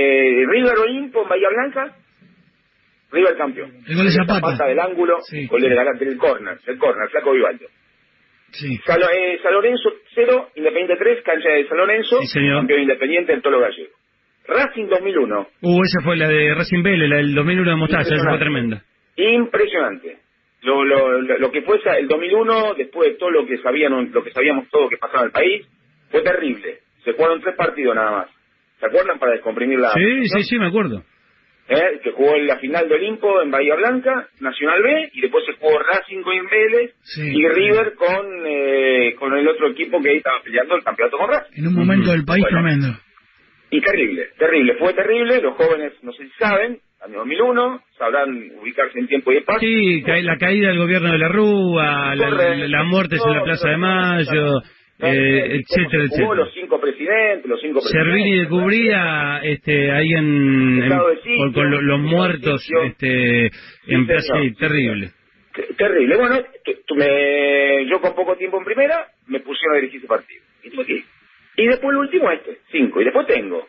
River 0.64 0.80
Olimpo 0.80 1.24
en 1.24 1.30
Bahía 1.30 1.50
Blanca, 1.50 1.96
River 3.12 3.38
campeón. 3.38 3.72
El 3.88 3.96
gol 3.96 4.06
de 4.06 4.12
Zapata. 4.12 4.66
del 4.66 4.80
ángulo, 4.80 5.18
Sí. 5.22 5.46
gol 5.48 5.62
del, 5.62 5.76
del 6.00 6.18
córner, 6.18 6.58
el 6.66 6.78
córner, 6.78 7.10
flaco 7.10 7.32
Vivaldo. 7.34 7.66
Sí. 8.52 8.78
San, 8.86 9.00
eh, 9.02 9.40
San 9.42 9.54
Lorenzo 9.54 9.90
0, 10.16 10.50
Independiente 10.56 10.96
3, 10.98 11.24
cancha 11.24 11.50
de 11.50 11.68
San 11.68 11.78
Lorenzo, 11.78 12.22
Sí, 12.22 12.40
campeón 12.40 12.82
independiente 12.82 13.34
en 13.34 13.42
todo 13.42 13.54
lo 13.54 13.60
gallego. 13.62 13.90
Racing 14.48 14.88
2001, 14.90 15.48
Uh, 15.62 15.82
esa 15.84 16.02
fue 16.04 16.18
la 16.18 16.28
de 16.28 16.54
Racing 16.54 16.84
Vélez, 16.84 17.10
la 17.10 17.16
del 17.18 17.34
2001 17.34 17.70
de 17.72 17.76
Mostaza, 17.78 18.14
esa 18.16 18.30
fue 18.30 18.38
tremenda. 18.40 18.84
impresionante. 19.16 20.18
Lo, 20.64 20.84
lo, 20.86 21.22
lo, 21.22 21.52
que 21.52 21.62
fue 21.64 21.78
el 22.00 22.08
2001, 22.08 22.74
después 22.76 23.10
de 23.12 23.16
todo 23.18 23.32
lo 23.32 23.46
que 23.46 23.58
sabían, 23.58 24.12
lo 24.14 24.24
que 24.24 24.32
sabíamos 24.32 24.70
todo 24.70 24.88
que 24.88 24.98
pasaba 24.98 25.22
en 25.22 25.26
el 25.28 25.32
país, 25.32 25.68
fue 26.10 26.22
terrible. 26.22 26.80
Se 27.04 27.12
jugaron 27.14 27.42
tres 27.42 27.56
partidos 27.56 27.96
nada 27.96 28.12
más. 28.12 28.28
¿Se 28.84 28.88
acuerdan? 28.90 29.18
Para 29.18 29.32
descomprimir 29.32 29.80
la... 29.80 29.94
Sí, 29.94 30.02
¿no? 30.04 30.24
sí, 30.26 30.44
sí, 30.44 30.60
me 30.60 30.68
acuerdo. 30.68 31.04
¿Eh? 31.70 32.02
Que 32.04 32.12
jugó 32.12 32.36
en 32.36 32.46
la 32.48 32.58
final 32.58 32.90
de 32.90 32.96
Olimpo 32.96 33.42
en 33.42 33.50
Bahía 33.50 33.76
Blanca, 33.76 34.28
Nacional 34.42 34.84
B, 34.84 35.10
y 35.14 35.22
después 35.22 35.46
se 35.46 35.54
jugó 35.54 35.80
Racing 35.80 36.22
con 36.22 36.34
Vélez 36.52 36.92
Sí. 37.04 37.22
y 37.22 37.48
River 37.48 37.94
con, 37.96 38.26
eh, 38.46 39.16
con 39.18 39.34
el 39.38 39.48
otro 39.48 39.70
equipo 39.70 40.02
que 40.02 40.10
ahí 40.10 40.18
estaba 40.18 40.42
peleando 40.44 40.76
el 40.76 40.84
campeonato 40.84 41.18
con 41.18 41.30
Racing. 41.30 41.54
En 41.62 41.68
un 41.68 41.76
momento 41.76 42.12
del 42.12 42.26
país 42.26 42.44
Bueno. 42.44 42.58
tremendo. 42.62 43.00
Y 43.70 43.80
terrible, 43.82 44.28
terrible, 44.38 44.76
fue 44.78 44.94
terrible. 44.94 45.42
Los 45.42 45.56
jóvenes, 45.56 45.94
no 46.04 46.12
sé 46.12 46.26
si 46.26 46.32
saben, 46.38 46.80
año 47.02 47.20
2001, 47.20 47.82
sabrán 47.98 48.52
ubicarse 48.62 49.00
en 49.00 49.08
tiempo 49.08 49.32
y 49.32 49.38
espacio. 49.38 49.68
Sí, 49.68 50.02
la 50.22 50.38
caída 50.38 50.68
del 50.68 50.78
gobierno 50.80 51.12
de 51.14 51.18
la 51.18 51.30
Rúa, 51.30 52.14
la, 52.16 52.30
la 52.68 52.84
muertes 52.84 53.22
en 53.26 53.34
la 53.34 53.42
Plaza 53.44 53.70
de 53.70 53.78
Mayo, 53.78 54.62
eh, 55.00 55.62
etcétera, 55.62 56.04
etcétera. 56.06 56.36
los 56.36 56.54
cinco 56.54 56.80
presidentes, 56.80 57.46
los 57.50 57.60
cinco 57.62 57.82
Servini 57.82 58.40
de. 58.40 58.48
Cubría, 58.48 59.40
este, 59.44 59.92
ahí 59.92 60.14
en, 60.14 60.82
sitio, 61.24 61.38
con, 61.38 61.54
con 61.54 61.72
lo- 61.72 61.82
los 61.82 62.00
muertos, 62.00 62.62
sitio. 62.62 62.84
este, 62.84 63.46
en 63.46 63.52
Sí, 64.02 64.06
Plaza, 64.06 64.34
sí, 64.42 64.50
sí, 64.50 64.56
terrible. 64.56 65.12
Te- 65.54 65.74
Terrible. 65.76 66.18
Bueno, 66.18 66.42
me- 66.96 67.86
yo 67.90 68.02
con 68.02 68.16
poco 68.16 68.36
tiempo 68.38 68.58
en 68.58 68.66
primera 68.66 69.08
me 69.28 69.40
pusieron 69.40 69.76
a 69.76 69.80
dirigir 69.80 70.00
ese 70.00 70.08
partido. 70.08 70.42
Y 70.64 70.70
tuve 70.70 70.86
que 70.86 70.94
ir. 70.94 71.04
Y 71.58 71.68
después 71.68 71.92
el 71.92 71.98
último 71.98 72.32
este, 72.32 72.58
cinco. 72.72 73.02
Y 73.02 73.04
después 73.06 73.28
tengo 73.28 73.68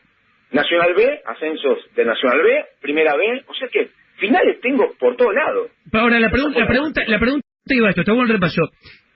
Nacional 0.53 0.95
B, 0.95 1.21
ascensos 1.27 1.79
de 1.95 2.05
Nacional 2.05 2.43
B, 2.43 2.65
Primera 2.81 3.17
B. 3.17 3.43
O 3.47 3.55
sea 3.55 3.69
que 3.69 3.89
Finales 4.17 4.61
tengo 4.61 4.95
por 4.99 5.17
todos 5.17 5.35
lados. 5.35 5.71
Ahora, 5.93 6.19
la, 6.21 6.31
pregunta 6.31 6.61
la, 6.61 6.67
pregunta, 6.69 7.03
la 7.07 7.19
pregunta 7.19 7.47
iba 7.67 7.89
a 7.89 7.91
esto, 7.91 8.03
hago 8.07 8.21
un 8.21 8.29
repaso. 8.29 8.63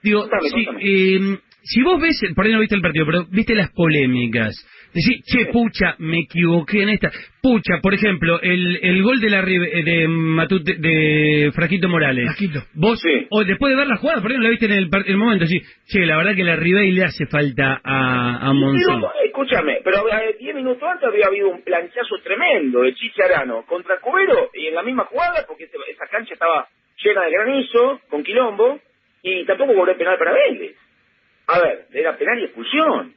Digo, 0.03 0.21
Contame, 0.21 0.49
contame. 0.65 0.81
eh, 0.83 1.39
si 1.71 1.81
vos 1.83 1.99
ves, 2.01 2.19
por 2.35 2.45
ahí 2.45 2.51
no 2.53 2.59
viste 2.59 2.75
el 2.75 2.81
partido, 2.81 3.05
pero 3.05 3.25
viste 3.29 3.53
las 3.55 3.71
polémicas. 3.71 4.55
Decís, 4.91 5.23
che, 5.23 5.45
pucha, 5.53 5.93
me 5.99 6.21
equivoqué 6.21 6.81
en 6.81 6.89
esta. 6.89 7.11
Pucha, 7.43 7.77
por 7.79 7.93
ejemplo, 7.93 8.41
el, 8.41 8.79
el 8.81 9.03
gol 9.03 9.19
de 9.21 9.29
la 9.29 9.41
Rive- 9.43 9.83
de 9.83 10.07
Matute, 10.07 10.77
de 10.79 11.51
Frasquito 11.53 11.87
Morales. 11.87 12.25
Frasquito. 12.25 12.63
Vos, 12.73 12.99
Sí. 12.99 13.27
o 13.29 13.43
después 13.43 13.69
de 13.71 13.77
ver 13.77 13.85
la 13.87 13.97
jugada, 13.97 14.19
por 14.19 14.31
ahí 14.31 14.37
no 14.37 14.43
la 14.43 14.49
viste 14.49 14.65
en 14.65 14.71
el, 14.71 14.89
par- 14.89 15.03
el 15.05 15.15
momento, 15.15 15.45
decís, 15.45 15.61
che, 15.85 15.99
la 16.07 16.17
verdad 16.17 16.35
que 16.35 16.43
la 16.43 16.55
Ribey 16.55 16.91
le 16.91 17.03
hace 17.03 17.27
falta 17.27 17.79
a, 17.83 18.49
a 18.49 18.53
Monzón. 18.53 18.99
Pero, 19.01 19.11
escúchame, 19.25 19.77
pero 19.83 20.09
eh, 20.09 20.37
10 20.39 20.55
minutos 20.55 20.81
antes 20.81 21.07
había 21.07 21.27
habido 21.27 21.49
un 21.49 21.61
planchazo 21.63 22.15
tremendo 22.23 22.81
de 22.81 22.95
Chiche 22.95 23.21
Arano 23.23 23.63
contra 23.67 23.99
Cubero 23.99 24.49
y 24.55 24.67
en 24.67 24.73
la 24.73 24.81
misma 24.81 25.03
jugada, 25.05 25.45
porque 25.47 25.65
esa 25.65 26.07
cancha 26.11 26.33
estaba 26.33 26.67
llena 27.03 27.25
de 27.25 27.31
granizo, 27.31 27.99
con 28.09 28.23
quilombo, 28.23 28.79
y 29.21 29.45
tampoco 29.45 29.75
cobró 29.75 29.95
penal 29.95 30.17
para 30.17 30.33
Vélez. 30.33 30.75
A 31.51 31.59
ver, 31.61 31.85
era 31.93 32.15
penal 32.17 32.39
y 32.39 32.43
expulsión. 32.45 33.13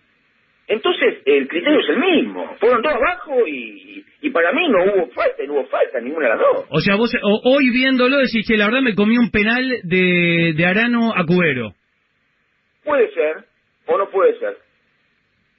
Entonces, 0.69 1.19
el 1.27 1.49
criterio 1.49 1.81
es 1.81 1.89
el 1.91 1.99
mismo. 1.99 2.57
Fueron 2.59 2.81
dos 2.83 2.93
abajo 2.95 3.47
y, 3.47 4.05
y 4.23 4.31
para 4.31 4.53
mí 4.53 4.69
no 4.69 4.85
hubo 4.85 5.07
falta, 5.11 5.43
no 5.47 5.55
hubo 5.55 5.67
falta, 5.67 6.01
ninguna 6.01 6.29
de 6.29 6.35
las 6.35 6.39
dos. 6.41 6.67
O 6.71 6.81
sea, 6.81 6.97
vos 6.97 7.12
o- 7.23 7.41
hoy 7.57 7.69
viéndolo 7.71 8.19
decís, 8.19 8.47
che, 8.47 8.57
la 8.57 8.67
verdad 8.67 8.81
me 8.81 8.95
comí 8.95 9.19
un 9.19 9.31
penal 9.31 9.69
de, 9.83 10.55
de 10.57 10.67
Arano 10.67 11.12
a 11.15 11.25
Cubero. 11.27 11.73
Puede 12.85 13.12
ser, 13.12 13.45
o 13.87 13.99
no 13.99 14.09
puede 14.09 14.39
ser. 14.39 14.57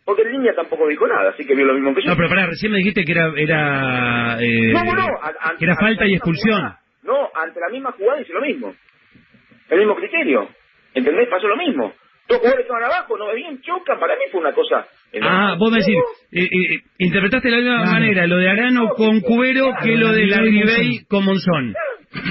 Porque 0.05 0.23
el 0.23 0.31
línea 0.33 0.53
tampoco 0.55 0.87
dijo 0.87 1.07
nada, 1.07 1.29
así 1.29 1.45
que 1.45 1.55
vio 1.55 1.65
lo 1.65 1.73
mismo 1.75 1.93
que 1.93 2.01
yo. 2.01 2.09
No, 2.09 2.15
pero 2.17 2.27
pará, 2.29 2.47
recién 2.47 2.71
me 2.71 2.79
dijiste 2.79 3.05
que 3.05 3.11
era 3.11 3.31
era, 3.37 4.37
eh, 4.41 4.73
No, 4.73 4.83
no, 4.83 5.05
a- 5.21 5.55
que 5.57 5.65
era 5.65 5.75
falta 5.75 6.05
y 6.07 6.13
expulsión. 6.15 6.55
jugada. 6.57 6.79
No, 7.03 7.29
ante 7.35 7.59
la 7.59 7.69
misma 7.71 7.91
jugada 7.91 8.19
dice 8.19 8.33
lo 8.33 8.41
mismo. 8.41 8.75
El 9.69 9.79
mismo 9.79 9.95
criterio. 9.95 10.49
¿Entendés? 10.93 11.27
Pasó 11.29 11.47
lo 11.47 11.55
mismo. 11.57 11.93
Dos 12.27 12.37
jugadores 12.39 12.65
estaban 12.65 12.83
abajo, 12.85 13.17
no 13.17 13.33
bien, 13.33 13.61
chocan. 13.61 13.99
Para 13.99 14.15
mí 14.15 14.21
fue 14.31 14.39
una 14.41 14.53
cosa. 14.53 14.87
Ah, 15.21 15.55
vos 15.59 15.71
me 15.71 15.79
decís, 15.79 15.95
eh, 16.31 16.43
eh, 16.45 16.79
interpretaste 16.99 17.49
de 17.49 17.51
la 17.51 17.57
misma 17.61 17.77
Claro. 17.83 17.91
manera 17.91 18.27
lo 18.27 18.37
de 18.37 18.49
Arano 18.49 18.89
con 18.95 19.19
Cubero 19.21 19.71
que 19.83 19.95
lo 19.95 20.11
de 20.13 20.25
la 20.27 20.37
Larribey 20.37 21.03
con 21.09 21.25
Monzón. 21.25 21.75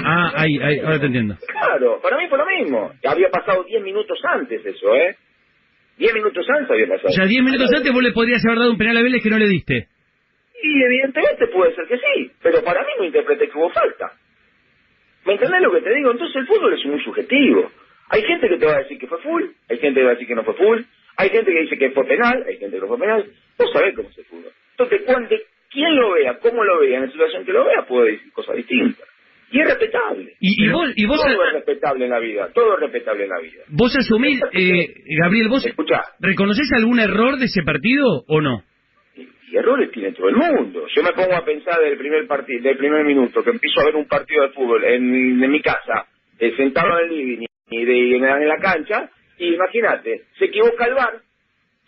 Ah, 0.03 0.31
ahí, 0.35 0.57
ahí, 0.61 0.79
ahora 0.79 0.99
te 0.99 1.05
entiendo. 1.05 1.35
Claro, 1.47 1.99
para 2.01 2.17
mí 2.17 2.27
fue 2.27 2.37
lo 2.37 2.45
mismo. 2.45 2.91
Había 3.05 3.29
pasado 3.29 3.63
10 3.63 3.83
minutos 3.83 4.17
antes 4.23 4.65
eso, 4.65 4.95
¿eh? 4.95 5.15
10 5.97 6.13
minutos 6.15 6.45
antes 6.49 6.71
había 6.71 6.87
pasado. 6.87 7.09
O 7.09 7.11
sea, 7.11 7.25
10 7.25 7.43
minutos 7.43 7.69
antes 7.73 7.91
vos 7.93 8.01
le 8.03 8.11
podrías 8.11 8.43
haber 8.45 8.59
dado 8.59 8.71
un 8.71 8.77
penal 8.77 8.97
a 8.97 9.01
Vélez 9.03 9.21
que 9.21 9.29
no 9.29 9.37
le 9.37 9.47
diste. 9.47 9.87
Y 10.63 10.83
evidentemente 10.83 11.47
puede 11.47 11.75
ser 11.75 11.85
que 11.87 11.97
sí, 11.97 12.31
pero 12.41 12.63
para 12.63 12.81
mí 12.81 12.87
no 12.97 13.05
interpreté 13.05 13.47
que 13.49 13.57
hubo 13.57 13.69
falta. 13.69 14.11
¿Me 15.25 15.33
entendés 15.33 15.61
lo 15.61 15.71
que 15.71 15.81
te 15.81 15.93
digo? 15.93 16.11
Entonces 16.11 16.35
el 16.35 16.47
fútbol 16.47 16.73
es 16.73 16.85
muy 16.85 17.01
subjetivo. 17.03 17.69
Hay 18.09 18.21
gente 18.23 18.47
que 18.47 18.57
te 18.57 18.65
va 18.65 18.75
a 18.75 18.79
decir 18.79 18.97
que 18.97 19.07
fue 19.07 19.21
full, 19.21 19.43
hay 19.69 19.77
gente 19.77 19.99
que 19.99 20.03
va 20.03 20.11
a 20.11 20.13
decir 20.13 20.27
que 20.27 20.35
no 20.35 20.43
fue 20.43 20.55
full, 20.55 20.81
hay 21.17 21.29
gente 21.29 21.51
que 21.51 21.61
dice 21.61 21.77
que 21.77 21.91
fue 21.91 22.05
penal, 22.05 22.43
hay 22.47 22.57
gente 22.57 22.75
que 22.75 22.81
no 22.81 22.87
fue 22.87 22.99
penal. 22.99 23.25
Vos 23.57 23.71
sabés 23.71 23.95
cómo 23.95 24.09
es 24.09 24.17
el 24.17 24.25
fútbol. 24.25 24.51
Entonces, 24.71 25.01
cuando, 25.05 25.35
quien 25.69 25.95
lo 25.95 26.13
vea, 26.13 26.37
cómo 26.39 26.63
lo 26.63 26.79
vea, 26.79 26.97
en 26.97 27.05
la 27.05 27.11
situación 27.11 27.45
que 27.45 27.51
lo 27.51 27.65
vea, 27.65 27.85
puede 27.87 28.13
decir 28.13 28.31
cosas 28.33 28.55
distintas. 28.55 29.07
Y 29.51 29.59
es 29.59 29.67
respetable. 29.67 30.33
Y, 30.39 30.65
y 30.65 30.69
vos, 30.69 30.91
y 30.95 31.05
vos, 31.05 31.21
todo 31.21 31.45
es 31.45 31.53
respetable 31.53 32.05
en 32.05 32.11
la 32.11 32.19
vida, 32.19 32.49
todo 32.53 32.73
es 32.73 32.79
respetable 32.79 33.23
en 33.25 33.29
la 33.29 33.39
vida. 33.39 33.63
vos 33.67 33.95
asumís, 33.95 34.41
eh, 34.51 34.87
Gabriel, 35.21 35.47
vos 35.49 35.63
Escuchá, 35.63 36.01
reconoces 36.19 36.71
algún 36.75 36.99
error 36.99 37.37
de 37.37 37.45
ese 37.45 37.61
partido 37.61 38.23
o 38.27 38.41
no? 38.41 38.63
y, 39.15 39.27
y 39.51 39.55
errores 39.57 39.91
tiene 39.91 40.11
todo 40.13 40.29
el 40.29 40.37
mundo. 40.37 40.87
Yo 40.95 41.03
me 41.03 41.11
pongo 41.11 41.35
a 41.35 41.45
pensar 41.45 41.79
del 41.81 41.97
primer 41.99 42.25
partido, 42.25 42.63
del 42.63 42.77
primer 42.77 43.05
minuto, 43.05 43.43
que 43.43 43.51
empiezo 43.51 43.81
a 43.81 43.85
ver 43.85 43.95
un 43.95 44.07
partido 44.07 44.41
de 44.41 44.49
fútbol 44.49 44.83
en, 44.85 45.43
en 45.43 45.51
mi 45.51 45.61
casa, 45.61 46.07
eh, 46.39 46.55
sentado 46.57 46.99
en 46.99 47.11
el 47.11 47.15
living 47.15 47.45
de, 47.85 48.15
en, 48.15 48.21
la, 48.21 48.37
en 48.37 48.47
la 48.47 48.57
cancha, 48.57 49.09
y 49.37 49.53
imagínate, 49.53 50.23
se 50.37 50.45
equivoca 50.45 50.85
el 50.85 50.93
bar, 50.93 51.21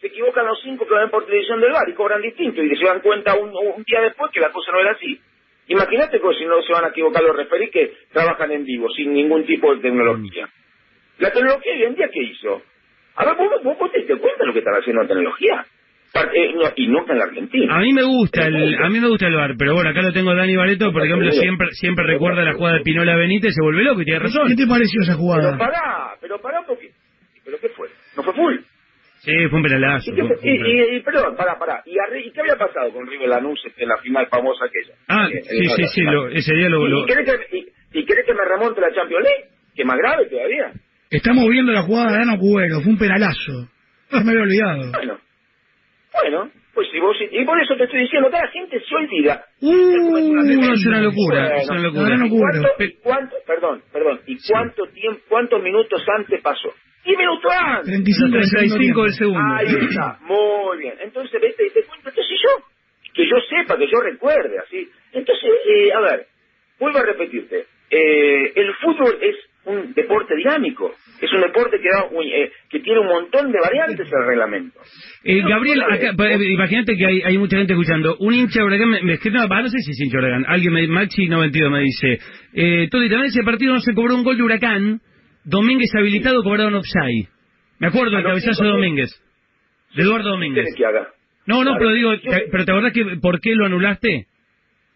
se 0.02 0.08
equivocan 0.08 0.46
los 0.46 0.62
cinco 0.62 0.86
que 0.88 0.94
ven 0.94 1.10
por 1.10 1.26
televisión 1.26 1.60
del 1.62 1.72
bar 1.72 1.88
y 1.88 1.94
cobran 1.94 2.22
distinto 2.22 2.62
y 2.62 2.76
se 2.76 2.86
dan 2.86 3.02
cuenta 3.02 3.36
un, 3.36 3.52
día 3.86 4.02
después 4.02 4.32
que 4.32 4.40
la 4.40 4.52
cosa 4.52 4.72
no 4.72 4.80
era 4.80 4.92
así. 4.92 5.20
Imagínate 5.68 6.20
que 6.20 6.34
si 6.38 6.46
no 6.46 6.62
se 6.62 6.74
van 6.74 6.86
a 6.86 6.90
equivocar 6.90 7.24
los 7.24 7.36
referís 7.36 7.72
que 7.72 7.94
trabajan 8.12 8.52
en 8.52 8.66
vivo, 8.66 8.90
sin 8.92 9.14
ningún 9.14 9.46
tipo 9.46 9.74
de 9.74 9.82
tecnología. 9.82 10.48
La 11.18 11.32
tecnología 11.32 11.74
hoy 11.74 11.84
en 11.84 11.96
día, 11.96 12.10
¿qué 12.14 12.22
hizo? 12.22 12.62
A 13.16 13.26
ver, 13.26 13.36
vos, 13.36 13.64
vos, 13.64 13.78
vos 13.80 13.92
te 13.92 14.16
cuenta 14.18 14.46
lo 14.46 14.54
que 14.54 14.60
están 14.60 14.76
haciendo 14.76 15.02
la 15.02 15.08
tecnología. 15.08 15.66
Eh, 16.34 16.52
y 16.78 16.88
no 16.88 17.06
en 17.10 17.18
la 17.18 17.26
Argentina. 17.26 17.76
A 17.76 17.80
mí 17.82 17.92
me 17.94 18.04
gusta 18.04 18.48
el, 18.48 18.76
a 18.82 18.90
mí 18.90 19.00
me 19.00 19.08
gusta 19.10 19.28
el 19.28 19.36
bar, 19.36 19.56
pero 19.58 19.74
bueno, 19.74 19.90
acá 19.90 20.02
lo 20.02 20.14
tengo 20.14 20.34
Dani 20.34 20.56
Bareto, 20.56 20.92
por 20.94 21.04
ejemplo, 21.06 21.30
siempre 21.32 21.68
siempre 21.72 22.06
recuerda 22.08 22.42
la 22.44 22.54
jugada 22.54 22.78
de 22.78 22.84
Pinola 22.84 23.16
Benítez, 23.18 23.54
se 23.54 23.62
vuelve 23.62 23.84
loco 23.84 24.02
y 24.02 24.06
tiene 24.06 24.20
razón. 24.20 24.48
¿Qué 24.48 24.56
te 24.56 24.66
pareció 24.68 25.02
esa 25.02 25.12
Pero 25.14 25.20
jugada? 25.20 25.58
pará, 25.58 26.16
pero 26.22 26.40
pará 26.42 26.62
porque... 26.66 26.92
¿Pero 27.44 27.58
qué 27.60 27.70
fue? 27.70 27.90
¿No 28.16 28.24
fue 28.24 28.34
full? 28.34 28.56
Sí, 29.20 29.32
fue 29.50 29.58
un 29.60 29.64
penalazo. 29.64 30.12
¿Y, 30.12 30.22
fue- 30.22 30.38
y, 30.44 30.50
y- 30.52 30.96
y- 30.98 31.00
perdón, 31.02 31.36
pará, 31.36 31.58
pará. 31.60 31.82
¿Y, 31.86 31.96
arri- 31.96 32.28
¿Y 32.28 32.32
qué 32.32 32.42
había 32.42 32.56
pasado 32.58 32.92
con 32.94 33.06
River 33.08 33.28
Lanús 33.30 33.60
en 33.78 33.88
la 33.90 33.98
final 33.98 34.28
famosa 34.28 34.66
aquella? 34.66 34.94
Ah, 35.08 35.28
Eh, 35.32 35.42
sí, 35.44 35.58
eh, 35.66 35.70
sí, 35.76 35.84
sí, 35.96 36.02
lo- 36.02 36.28
ese 36.30 36.54
día 36.54 36.70
lo... 36.70 36.86
¿Y, 36.88 36.90
lo- 36.92 37.00
y 37.04 37.06
querés 37.06 37.26
que, 37.50 37.58
y, 37.58 38.00
y 38.00 38.06
querés 38.06 38.26
que 38.26 38.34
me 38.34 38.46
remonte 38.46 38.80
la 38.82 38.94
Champions 38.94 39.24
League? 39.24 39.46
Que 39.76 39.84
más 39.84 39.98
grave 39.98 40.28
todavía. 40.28 40.72
Estamos 41.10 41.50
viendo 41.50 41.72
la 41.72 41.82
jugada 41.84 42.10
de 42.12 42.16
Arano 42.18 42.38
Cubero, 42.40 42.82
fue 42.82 42.92
un 42.94 42.98
penalazo. 42.98 43.68
No 44.12 44.22
me 44.24 44.32
había 44.32 44.44
olvidado. 44.44 44.92
Bueno, 44.92 45.18
bueno, 46.22 46.52
pues 46.74 46.88
si 46.92 47.00
vos... 47.00 47.16
Y 47.32 47.44
por 47.46 47.62
eso 47.62 47.76
te 47.78 47.84
estoy 47.86 48.02
diciendo, 48.02 48.30
que 48.30 48.38
la 48.38 48.48
gente 48.48 48.80
se 48.80 48.96
olvida. 48.96 49.46
Uh, 49.62 50.18
es 50.18 50.86
una 50.86 51.02
locura, 51.02 51.56
es 51.58 51.70
una 51.70 51.80
Bueno, 51.80 51.84
locura. 51.90 52.06
Arano 52.08 52.26
¿Y 52.26 52.30
Cubero. 52.30 52.62
cuánto, 53.04 53.36
perdón, 53.46 53.82
perdón, 53.92 54.20
¿y 54.28 54.38
cuánto 54.48 54.88
tiempo, 54.88 55.22
cuántos 55.30 55.62
minutos 55.64 56.04
antes 56.18 56.42
pasó? 56.42 56.70
¡10 57.06 57.18
minutos 57.18 57.52
antes! 57.56 57.86
35 57.86 58.36
del 58.36 58.44
segundo 58.46 58.76
35 58.76 59.04
del 59.04 59.14
segundo. 59.14 59.56
Ahí 59.56 59.88
está, 59.90 60.20
muy 60.22 60.78
bien. 60.80 60.94
Entonces, 61.02 61.40
vete 61.42 61.68
y 61.68 61.70
te 61.72 61.84
cuento, 61.84 62.10
entonces 62.10 62.38
yo, 62.44 62.64
que 63.14 63.24
yo 63.30 63.36
sepa, 63.50 63.78
que 63.78 63.88
yo 63.88 64.00
recuerde, 64.02 64.58
así. 64.60 64.90
Entonces, 65.14 65.50
eh, 65.70 65.94
a 65.94 66.00
ver, 66.02 66.26
vuelvo 66.80 66.98
a 66.98 67.04
repetirte, 67.04 67.66
eh, 67.92 68.54
el 68.56 68.74
fútbol 68.76 69.18
es 69.22 69.36
un 69.66 69.94
deporte 69.94 70.36
dinámico, 70.36 70.94
es 71.22 71.32
un 71.34 71.42
deporte 71.42 71.78
que, 71.80 71.90
da 71.90 72.06
un- 72.06 72.24
eh, 72.24 72.52
que 72.70 72.80
tiene 72.80 73.00
un 73.00 73.08
montón 73.08 73.52
de 73.52 73.60
variantes 73.60 74.08
el 74.12 74.28
reglamento. 74.28 74.80
Eh, 75.24 75.42
No, 75.42 75.50
Gabriel, 75.50 75.82
acá, 75.82 76.12
eh, 76.30 76.52
imagínate 76.52 76.96
que 76.96 77.06
hay, 77.06 77.22
hay 77.24 77.38
mucha 77.38 77.58
gente 77.58 77.74
escuchando. 77.74 78.16
Un 78.20 78.34
hincha 78.34 78.60
de 78.60 78.66
Huracán 78.66 78.90
me, 78.90 79.02
me 79.04 79.14
escribe, 79.14 79.38
no, 79.40 79.68
sé 79.70 79.80
si 79.80 79.92
es 79.92 80.00
hincha 80.02 80.18
de 80.20 80.24
Huracán, 80.28 80.46
alguien 80.48 80.74
me, 80.74 80.88
Maxi92 80.88 81.70
me 81.72 81.80
dice, 81.82 82.20
eh, 82.54 82.88
Toti, 82.92 83.10
también 83.10 83.26
ese 83.28 83.44
partido 83.44 83.74
no 83.74 83.80
se 83.82 83.94
cobró 83.94 84.16
un 84.16 84.24
gol 84.24 84.38
de 84.38 84.44
Huracán, 84.44 85.02
Domínguez 85.44 85.90
habilitado 85.96 86.42
cobraron 86.44 86.76
offside. 86.76 87.28
Me 87.80 87.88
acuerdo 87.88 88.12
del 88.12 88.20
A 88.20 88.22
los 88.22 88.30
cabezazo 88.30 88.64
de 88.64 88.70
Domínguez, 88.70 89.10
de 89.96 90.02
Eduardo 90.04 90.24
¿Qué 90.26 90.30
Domínguez. 90.32 90.66
que 90.76 90.86
haga? 90.86 91.10
No, 91.48 91.64
no, 91.64 91.76
pero 91.78 91.92
digo, 91.92 92.18
te- 92.20 92.48
pero 92.52 92.66
¿te 92.66 92.72
acordás 92.72 92.94
que 92.94 93.06
por 93.22 93.40
qué 93.40 93.54
lo 93.54 93.66
anulaste? 93.68 94.26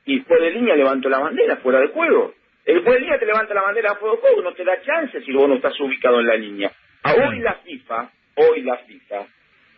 Y 0.06 0.20
fue 0.22 0.40
de 0.42 0.52
línea 0.52 0.76
levantó 0.76 1.08
la 1.10 1.20
bandera 1.20 1.58
fuera 1.58 1.80
de 1.82 1.90
juego. 1.90 2.34
El 2.70 2.84
de 2.84 3.00
línea 3.00 3.18
te 3.18 3.26
levanta 3.26 3.56
la 3.56 3.64
bandera 3.64 3.96
fuera 3.96 4.16
de 4.16 4.22
juego, 4.22 4.44
no 4.44 4.54
te 4.54 4.64
da 4.64 4.80
chance 4.84 5.20
si 5.22 5.34
vos 5.34 5.50
no 5.50 5.56
estás 5.56 5.74
ubicado 5.80 6.20
en 6.20 6.28
la 6.28 6.36
línea. 6.36 6.72
A 7.02 7.16
hoy 7.16 7.40
la 7.40 7.56
FIFA, 7.56 8.12
hoy 8.36 8.62
la 8.62 8.78
FIFA, 8.78 9.26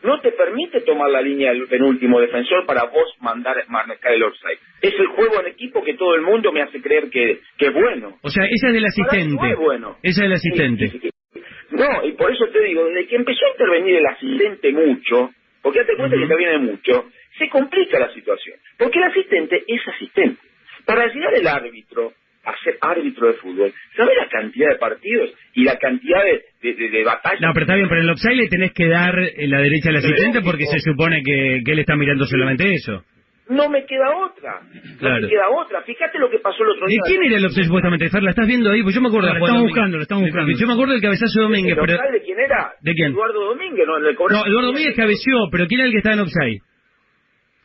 no 0.03 0.19
te 0.19 0.33
permite 0.33 0.81
tomar 0.81 1.09
la 1.09 1.21
línea 1.21 1.53
del 1.53 1.69
penúltimo 1.69 2.19
defensor 2.19 2.65
para 2.65 2.83
vos 2.87 3.15
mandar 3.21 3.55
marcar 3.69 4.11
el 4.11 4.23
offside. 4.23 4.59
Es 4.81 4.93
el 4.99 5.07
juego 5.07 5.39
en 5.39 5.47
equipo 5.47 5.81
que 5.81 5.93
todo 5.93 6.15
el 6.15 6.21
mundo 6.21 6.51
me 6.51 6.63
hace 6.63 6.81
creer 6.81 7.09
que, 7.09 7.39
que 7.57 7.67
es 7.67 7.73
bueno. 7.73 8.17
O 8.23 8.29
sea, 8.29 8.43
esa 8.43 8.67
es 8.67 8.73
del 8.73 8.85
asistente. 8.85 9.35
no 9.35 9.45
es 9.45 9.57
bueno. 9.57 9.97
Esa 10.03 10.09
es 10.09 10.29
del 10.29 10.33
asistente. 10.33 10.87
Sí, 10.89 10.99
sí, 10.99 11.09
sí. 11.33 11.41
No, 11.69 12.03
y 12.03 12.11
por 12.11 12.29
eso 12.29 12.45
te 12.49 12.61
digo, 12.61 12.83
desde 12.87 13.07
que 13.07 13.15
empezó 13.15 13.45
a 13.45 13.51
intervenir 13.51 13.95
el 13.95 14.05
asistente 14.05 14.73
mucho, 14.73 15.29
porque 15.61 15.79
date 15.79 15.95
cuenta 15.95 16.17
que 16.17 16.23
interviene 16.23 16.57
mucho, 16.57 17.05
se 17.37 17.47
complica 17.47 17.99
la 17.99 18.13
situación. 18.13 18.59
Porque 18.77 18.99
el 18.99 19.05
asistente 19.05 19.63
es 19.65 19.87
asistente. 19.87 20.41
Para 20.85 21.07
llegar 21.07 21.33
el 21.35 21.47
árbitro 21.47 22.11
a 22.43 22.53
ser 22.63 22.77
árbitro 22.81 23.27
de 23.27 23.33
fútbol, 23.33 23.71
¿sabes 23.95 24.15
la 24.17 24.27
cantidad 24.29 24.69
de 24.69 24.75
partidos 24.77 25.29
y 25.53 25.63
la 25.63 25.77
cantidad 25.77 26.23
de, 26.23 26.41
de, 26.61 26.73
de- 26.75 26.89
de 26.89 27.03
batallas? 27.03 27.41
No, 27.41 27.53
pero 27.53 27.63
está 27.65 27.75
bien, 27.75 27.87
pero 27.87 28.01
en 28.01 28.07
el 28.07 28.13
offside 28.13 28.35
le 28.35 28.47
tenés 28.47 28.71
que 28.73 28.87
dar 28.87 29.17
eh, 29.19 29.47
la 29.47 29.59
derecha 29.61 29.89
al 29.89 29.97
asistente 29.97 30.41
porque 30.41 30.65
se 30.65 30.79
supone 30.79 31.21
que, 31.23 31.61
que 31.63 31.71
él 31.71 31.79
está 31.79 31.95
mirando 31.95 32.25
solamente 32.25 32.73
eso. 32.73 33.03
No 33.49 33.67
me 33.67 33.85
queda 33.85 34.15
otra. 34.15 34.61
No 35.01 35.09
me 35.19 35.27
queda 35.27 35.49
otra. 35.51 35.81
Fíjate 35.81 36.17
lo 36.19 36.29
que 36.29 36.39
pasó 36.39 36.63
el 36.63 36.69
otro 36.69 36.85
¿De 36.87 36.93
día. 36.93 37.01
quién 37.05 37.23
era 37.23 37.35
el 37.35 37.45
offside 37.45 37.65
supuestamente? 37.65 38.09
Fer, 38.09 38.23
¿la 38.23 38.29
estás 38.29 38.47
viendo 38.47 38.71
ahí? 38.71 38.81
Pues 38.81 38.95
yo 38.95 39.01
me 39.01 39.09
acuerdo 39.09 39.27
de 39.27 39.33
Lo 39.33 39.39
la 39.39 39.45
estamos 39.45 39.61
de 39.63 39.67
buscando, 39.67 39.97
lo 39.97 40.03
estamos 40.03 40.23
buscando. 40.23 40.51
Yo 40.57 40.67
me 40.67 40.73
acuerdo 40.73 40.93
del 40.93 41.01
cabezazo 41.01 41.39
de 41.39 41.43
Domínguez, 41.43 41.77
¿El 41.77 41.85
pero... 41.85 42.11
de 42.11 42.21
quién 42.21 42.39
era? 42.39 42.71
¿De 42.79 42.93
quién? 42.93 43.11
Eduardo 43.11 43.45
Domínguez, 43.51 43.85
no, 43.85 43.99
le 43.99 44.13
No, 44.13 44.45
Eduardo 44.47 44.67
Domínguez 44.71 44.95
cabeció, 44.95 45.35
pero 45.51 45.67
¿quién 45.67 45.81
era 45.81 45.87
el 45.87 45.91
que 45.91 45.97
estaba 45.97 46.15
en 46.15 46.21
offside? 46.21 46.61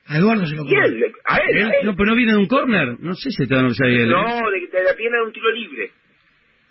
A 0.08 0.18
Eduardo 0.18 0.46
se 0.46 0.54
lo 0.54 0.62
¿Y 0.64 0.68
cobró. 0.68 0.84
él? 0.84 1.04
A 1.24 1.36
él, 1.38 1.56
¿Él? 1.58 1.64
a 1.64 1.68
él. 1.80 1.86
No, 1.86 1.94
pero 1.96 2.10
no 2.10 2.16
viene 2.16 2.32
de 2.32 2.38
un 2.38 2.46
córner. 2.46 2.96
No 3.00 3.14
sé 3.14 3.30
si 3.30 3.42
estaba 3.42 3.62
en 3.62 3.66
offside 3.68 4.02
él. 4.02 4.10
¿eh? 4.10 4.14
No, 4.14 4.50
de, 4.50 4.66
de 4.78 4.84
la 4.84 4.94
pierna 4.94 5.18
de 5.18 5.24
un 5.24 5.32
tiro 5.32 5.50
libre. 5.50 5.90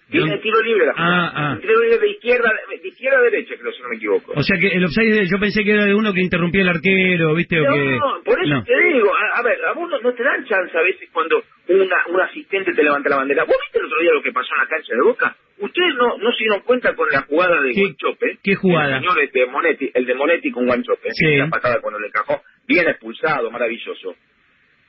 Tiene 0.10 0.38
tiro 0.38 0.62
libre 0.62 0.86
la 0.86 0.94
jugada. 0.94 1.26
Ah, 1.28 1.32
ah. 1.54 1.58
Tiro 1.60 1.82
libre 1.82 1.98
de 1.98 2.10
izquierda, 2.12 2.54
de 2.70 2.88
izquierda 2.88 3.18
a 3.18 3.22
derecha, 3.24 3.56
creo, 3.60 3.72
si 3.74 3.82
no 3.82 3.90
me 3.90 3.96
equivoco. 3.96 4.34
O 4.36 4.44
sea 4.44 4.58
que 4.60 4.68
el 4.68 4.86
offside, 4.86 5.14
de- 5.14 5.26
yo 5.28 5.40
pensé 5.40 5.64
que 5.64 5.72
era 5.72 5.86
de 5.86 5.96
uno 5.96 6.14
que 6.14 6.22
interrumpía 6.22 6.62
al 6.62 6.70
arquero, 6.70 7.34
¿viste? 7.34 7.60
O 7.60 7.64
No, 7.64 7.74
que... 7.74 7.84
no, 7.98 8.22
por 8.24 8.40
eso 8.40 8.54
No. 8.54 8.64
te 8.64 8.80
digo, 8.94 9.10
a, 9.16 9.40
a 9.40 9.42
ver, 9.42 9.58
a 9.66 9.74
vos 9.74 9.90
no, 9.90 10.00
no 10.02 10.14
te 10.14 10.24
dan 10.24 10.46
chance 10.46 10.78
a 10.78 10.82
veces 10.84 11.10
cuando 11.12 11.42
una, 11.70 11.96
un 12.10 12.22
asistente 12.22 12.74
te 12.74 12.84
levanta 12.84 13.10
la 13.10 13.18
bandera. 13.18 13.44
¿Vos 13.46 13.58
viste 13.64 13.80
el 13.80 13.86
otro 13.86 14.00
día 14.00 14.12
lo 14.14 14.22
que 14.22 14.32
pasó 14.32 14.54
en 14.54 14.60
la 14.62 14.68
cancha 14.68 14.94
de 14.94 15.02
Boca? 15.02 15.36
Ustedes 15.58 15.96
no, 15.96 16.18
no 16.18 16.32
se 16.34 16.38
dieron 16.44 16.60
cuenta 16.62 16.94
con 16.96 17.08
la 17.10 17.22
jugada 17.22 17.62
de 17.62 17.72
¿Qué- 17.72 17.82
Guanchope. 17.82 18.38
qué 18.44 18.56
jugada? 18.56 18.98
El 18.98 19.02
señor 19.02 19.20
este, 19.22 19.46
Monetti, 19.48 19.90
el 19.94 20.06
de 20.06 20.14
Monetti 20.14 20.52
con 20.52 20.66
Guanchope. 20.68 21.10
Sí. 21.14 21.36
La 21.38 21.50
patada 21.50 21.80
cuando 21.82 22.00
le 22.00 22.08
encajó, 22.08 22.42
bien 22.68 22.88
expulsado, 22.88 23.50
maravilloso. 23.50 24.16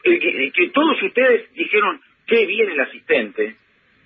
Eh, 0.05 0.19
que, 0.19 0.53
que 0.55 0.69
todos 0.71 1.03
ustedes 1.03 1.53
dijeron, 1.55 2.01
qué 2.27 2.45
bien 2.47 2.69
el 2.71 2.81
asistente. 2.81 3.57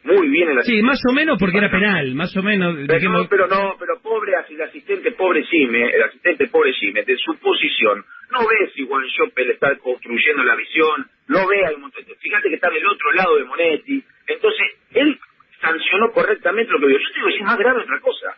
Muy 0.02 0.28
bien 0.28 0.48
el 0.50 0.58
asistente. 0.58 0.80
Sí, 0.80 0.86
más 0.86 1.00
o 1.10 1.12
menos 1.12 1.36
porque 1.38 1.58
era 1.58 1.70
penal, 1.70 2.14
más 2.14 2.34
o 2.36 2.42
menos. 2.42 2.74
Pero 2.74 2.94
dejemos- 2.94 3.22
no, 3.24 3.28
pero 3.28 3.46
no, 3.48 3.76
pero 3.78 4.00
pobre 4.00 4.32
el 4.48 4.62
asistente, 4.62 5.12
pobre 5.12 5.44
Jimmy, 5.44 5.82
el 5.82 6.02
asistente 6.02 6.46
pobre 6.48 6.72
Jimmy, 6.72 7.02
de 7.04 7.16
su 7.18 7.38
posición, 7.38 8.04
no 8.30 8.40
ve 8.40 8.70
si 8.74 8.86
Juan 8.86 9.04
le 9.36 9.52
está 9.52 9.76
construyendo 9.76 10.42
la 10.42 10.54
visión, 10.56 11.06
no 11.28 11.46
ve 11.46 11.66
al 11.66 11.78
montón. 11.78 12.02
Fíjate 12.18 12.48
que 12.48 12.54
está 12.54 12.70
del 12.70 12.86
otro 12.86 13.12
lado 13.12 13.36
de 13.36 13.44
Monetti, 13.44 14.02
entonces 14.26 14.66
él 14.92 15.18
sancionó 15.60 16.10
correctamente 16.12 16.72
lo 16.72 16.80
que 16.80 16.86
vio. 16.86 16.98
Yo 16.98 17.08
te 17.08 17.14
digo, 17.16 17.28
es 17.28 17.42
más 17.42 17.58
grave 17.58 17.82
otra 17.82 18.00
cosa. 18.00 18.34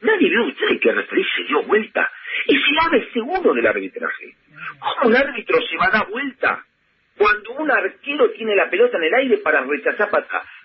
Nadie 0.00 0.28
vio 0.30 0.44
usted 0.46 0.80
que 0.80 0.88
el 0.90 0.96
referee 0.96 1.26
se 1.36 1.44
dio 1.44 1.62
vuelta. 1.64 2.10
Es 2.46 2.54
el 2.56 2.78
ave 2.86 3.08
seguro 3.12 3.52
del 3.52 3.66
arbitraje. 3.66 4.34
¿Cómo 4.78 5.08
un 5.10 5.16
árbitro 5.16 5.60
se 5.60 5.76
va 5.76 5.86
a 5.86 5.90
dar 5.90 6.08
vuelta 6.08 6.64
cuando 7.16 7.50
un 7.52 7.70
arquero 7.70 8.30
tiene 8.30 8.54
la 8.56 8.70
pelota 8.70 8.96
en 8.96 9.04
el 9.04 9.14
aire 9.14 9.38
para 9.38 9.60
rechazar 9.64 10.08
para 10.08 10.24
atrás? 10.24 10.42
¿Para 10.44 10.46
qué 10.46 10.57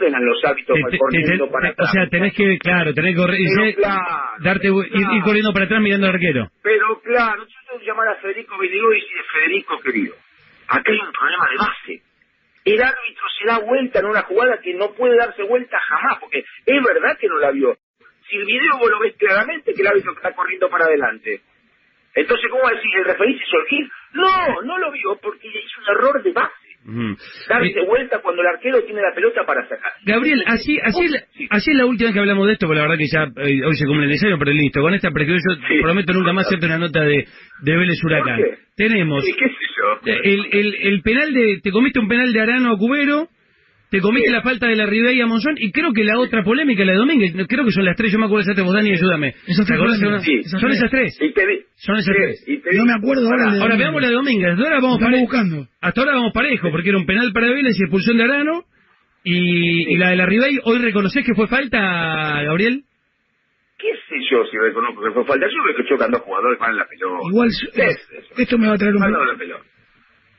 entrenan 0.00 0.24
los 0.24 0.44
árbitros 0.44 0.78
Te- 0.78 0.90
te- 0.90 0.98
corriendo 0.98 1.46
te- 1.46 1.52
para 1.52 1.74
te- 1.74 1.82
o 1.82 1.86
sea, 1.86 2.06
tenés 2.08 2.32
que, 2.34 2.58
claro, 2.58 2.94
tenés 2.94 3.14
que 3.14 3.20
correr, 3.20 3.38
Pero 3.54 3.66
y- 3.68 3.74
claro, 3.74 4.04
darte, 4.40 4.66
ir, 4.68 5.22
corriendo 5.22 5.52
para 5.52 5.64
atrás 5.66 5.80
mirando 5.82 6.06
al 6.06 6.14
arquero. 6.14 6.50
Pero 6.62 7.00
claro, 7.02 7.46
yo 7.46 7.58
tengo 7.66 7.80
que 7.80 7.86
llamar 7.86 8.08
a 8.08 8.14
Federico 8.16 8.58
Vidigo 8.58 8.92
y 8.92 9.00
decir, 9.00 9.16
Federico 9.32 9.80
querido, 9.80 10.14
acá 10.68 10.90
hay 10.92 10.98
un 10.98 11.12
problema 11.12 11.44
de 11.50 11.56
base. 11.58 12.02
El 12.64 12.82
árbitro 12.82 13.24
se 13.38 13.46
da 13.46 13.58
vuelta 13.58 13.98
en 14.00 14.06
una 14.06 14.22
jugada 14.22 14.60
que 14.60 14.74
no 14.74 14.92
puede 14.92 15.16
darse 15.16 15.42
vuelta 15.44 15.78
jamás, 15.80 16.18
porque 16.20 16.44
es 16.66 16.82
verdad 16.82 17.16
que 17.18 17.26
no 17.28 17.38
la 17.38 17.50
vio. 17.50 17.76
Si 18.28 18.36
el 18.36 18.44
video 18.44 18.78
vos 18.78 18.90
lo 18.90 18.98
ves 19.00 19.14
claramente 19.16 19.74
que 19.74 19.80
el 19.80 19.88
árbitro 19.88 20.12
está 20.12 20.32
corriendo 20.32 20.68
para 20.68 20.84
adelante. 20.84 21.40
Entonces, 22.14 22.50
¿cómo 22.50 22.68
decir? 22.68 22.90
¿El 22.96 23.04
referí 23.04 23.38
se 23.38 23.44
gil? 23.68 23.90
No, 24.12 24.62
no 24.62 24.78
lo 24.78 24.90
vio 24.92 25.16
porque 25.22 25.48
hizo 25.48 25.80
un 25.80 25.88
error 25.96 26.22
de 26.22 26.32
base. 26.32 26.52
Darse 27.48 27.80
vuelta 27.86 28.20
cuando 28.22 28.42
el 28.42 28.48
arquero 28.48 28.82
tiene 28.84 29.02
la 29.02 29.14
pelota 29.14 29.44
para 29.46 29.62
sacar. 29.68 29.92
Gabriel, 30.04 30.42
así, 30.46 30.78
así, 30.82 31.04
es 31.04 31.24
así 31.50 31.70
es 31.72 31.76
la 31.76 31.86
última 31.86 32.08
vez 32.08 32.14
que 32.14 32.20
hablamos 32.20 32.46
de 32.46 32.52
esto, 32.54 32.66
porque 32.66 32.80
la 32.80 32.88
verdad 32.88 32.98
que 32.98 33.06
ya 33.06 33.24
eh, 33.44 33.64
hoy 33.64 33.74
se 33.76 33.86
cumple 33.86 34.04
el 34.06 34.12
deseo, 34.12 34.38
pero 34.38 34.50
listo. 34.52 34.80
Con 34.80 34.94
esta 34.94 35.10
prescripción 35.10 35.56
yo 35.60 35.66
Sí. 35.68 35.82
prometo 35.82 36.12
nunca 36.12 36.32
más 36.32 36.46
hacerte 36.46 36.66
una 36.66 36.78
nota 36.78 37.02
de, 37.02 37.26
de 37.62 37.76
Vélez 37.76 38.02
Huracán. 38.02 38.40
Tenemos 38.76 39.24
Sí, 39.24 39.32
¿Qué 39.38 39.46
sé 39.48 39.54
yo? 39.76 40.10
eh, 40.10 40.20
el, 40.24 40.46
el, 40.52 40.74
el 40.74 41.02
penal 41.02 41.32
de... 41.34 41.60
Te 41.62 41.70
comiste 41.70 42.00
un 42.00 42.08
penal 42.08 42.32
de 42.32 42.40
Arano 42.40 42.72
a 42.72 42.78
Cubero, 42.78 43.28
te 43.90 44.00
comiste 44.00 44.28
Sí. 44.28 44.32
la 44.32 44.42
falta 44.42 44.66
de 44.68 44.76
la 44.76 44.86
Ribey 44.86 45.20
a 45.20 45.26
Monzón, 45.26 45.54
y 45.58 45.72
creo 45.72 45.92
que 45.92 46.04
la 46.04 46.18
otra 46.18 46.42
polémica, 46.44 46.84
la 46.84 46.92
de 46.92 46.98
Domínguez, 46.98 47.32
creo 47.48 47.64
que 47.64 47.72
son 47.72 47.84
las 47.84 47.96
tres, 47.96 48.12
yo 48.12 48.18
me 48.18 48.26
acuerdo 48.26 48.46
de 48.46 48.52
esa 48.52 48.62
vos, 48.62 48.72
Dani, 48.74 48.92
ayúdame. 48.92 49.34
Esas 49.46 49.66
¿Te 49.66 49.74
tres 49.74 50.00
una? 50.02 50.18
Sí. 50.20 50.34
Esas 50.44 50.60
Son 50.60 50.70
esas 50.70 50.90
tres. 50.90 51.18
Y 51.20 51.32
te 51.32 51.46
di- 51.46 51.60
Son 51.76 51.96
esas 51.96 52.06
Sí, 52.06 52.12
tres. 52.22 52.44
y 52.46 52.56
te 52.58 52.76
No 52.76 52.84
me 52.86 52.92
acuerdo 52.92 53.26
ahora 53.28 53.52
de 53.52 53.60
Ahora 53.60 53.76
veamos 53.76 54.00
la 54.02 54.08
de 54.08 54.14
Domínguez. 54.14 54.50
Ahora 54.58 54.76
vamos 54.80 54.94
Estamos 54.98 55.00
pare- 55.00 55.20
buscando. 55.20 55.66
Hasta 55.80 56.00
ahora 56.00 56.12
vamos 56.14 56.32
parejo, 56.32 56.70
porque 56.70 56.88
era 56.90 56.98
un 56.98 57.06
penal 57.06 57.32
para 57.32 57.48
Vélez 57.48 57.76
y 57.78 57.82
expulsión 57.82 58.16
de 58.16 58.24
Arano. 58.24 58.64
Y, 59.24 59.92
y 59.92 59.96
la 59.98 60.10
de 60.10 60.16
la 60.16 60.26
Ribey, 60.26 60.58
¿hoy 60.64 60.78
reconoces 60.78 61.24
que 61.26 61.34
fue 61.34 61.46
falta, 61.46 61.78
Gabriel? 62.42 62.84
¿Qué 63.78 63.88
sé 64.08 64.16
yo 64.30 64.44
si 64.50 64.56
reconozco 64.58 65.02
que 65.02 65.10
fue 65.12 65.24
falta? 65.24 65.46
Yo 65.46 65.62
veo 65.64 65.76
que 65.76 65.88
chocan 65.88 66.10
dos 66.10 66.20
jugadores 66.22 66.58
van 66.58 66.70
en 66.72 66.76
la 66.78 66.86
pelota. 66.86 67.28
Igual, 67.28 67.48
¿Qué 67.74 67.82
es 67.82 68.08
eso? 68.12 68.34
esto 68.36 68.58
me 68.58 68.68
va 68.68 68.74
a 68.74 68.78
traer 68.78 68.94
un 68.94 69.00
Van 69.00 69.08
en 69.10 69.14
problema. 69.14 69.32
la 69.32 69.38
pelota. 69.38 69.64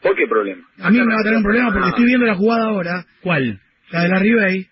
¿Por 0.01 0.15
qué 0.15 0.27
problema? 0.27 0.63
A 0.79 0.89
mí 0.89 0.97
me 0.99 1.05
va 1.13 1.19
a 1.19 1.23
traer 1.23 1.37
un 1.37 1.43
problema 1.43 1.71
porque 1.71 1.85
Ah. 1.87 1.89
estoy 1.89 2.05
viendo 2.05 2.25
la 2.25 2.35
jugada 2.35 2.65
ahora, 2.65 3.05
¿Cuál? 3.21 3.59
la 3.91 4.01
de 4.03 4.09
la 4.09 4.19
Ribey. 4.19 4.67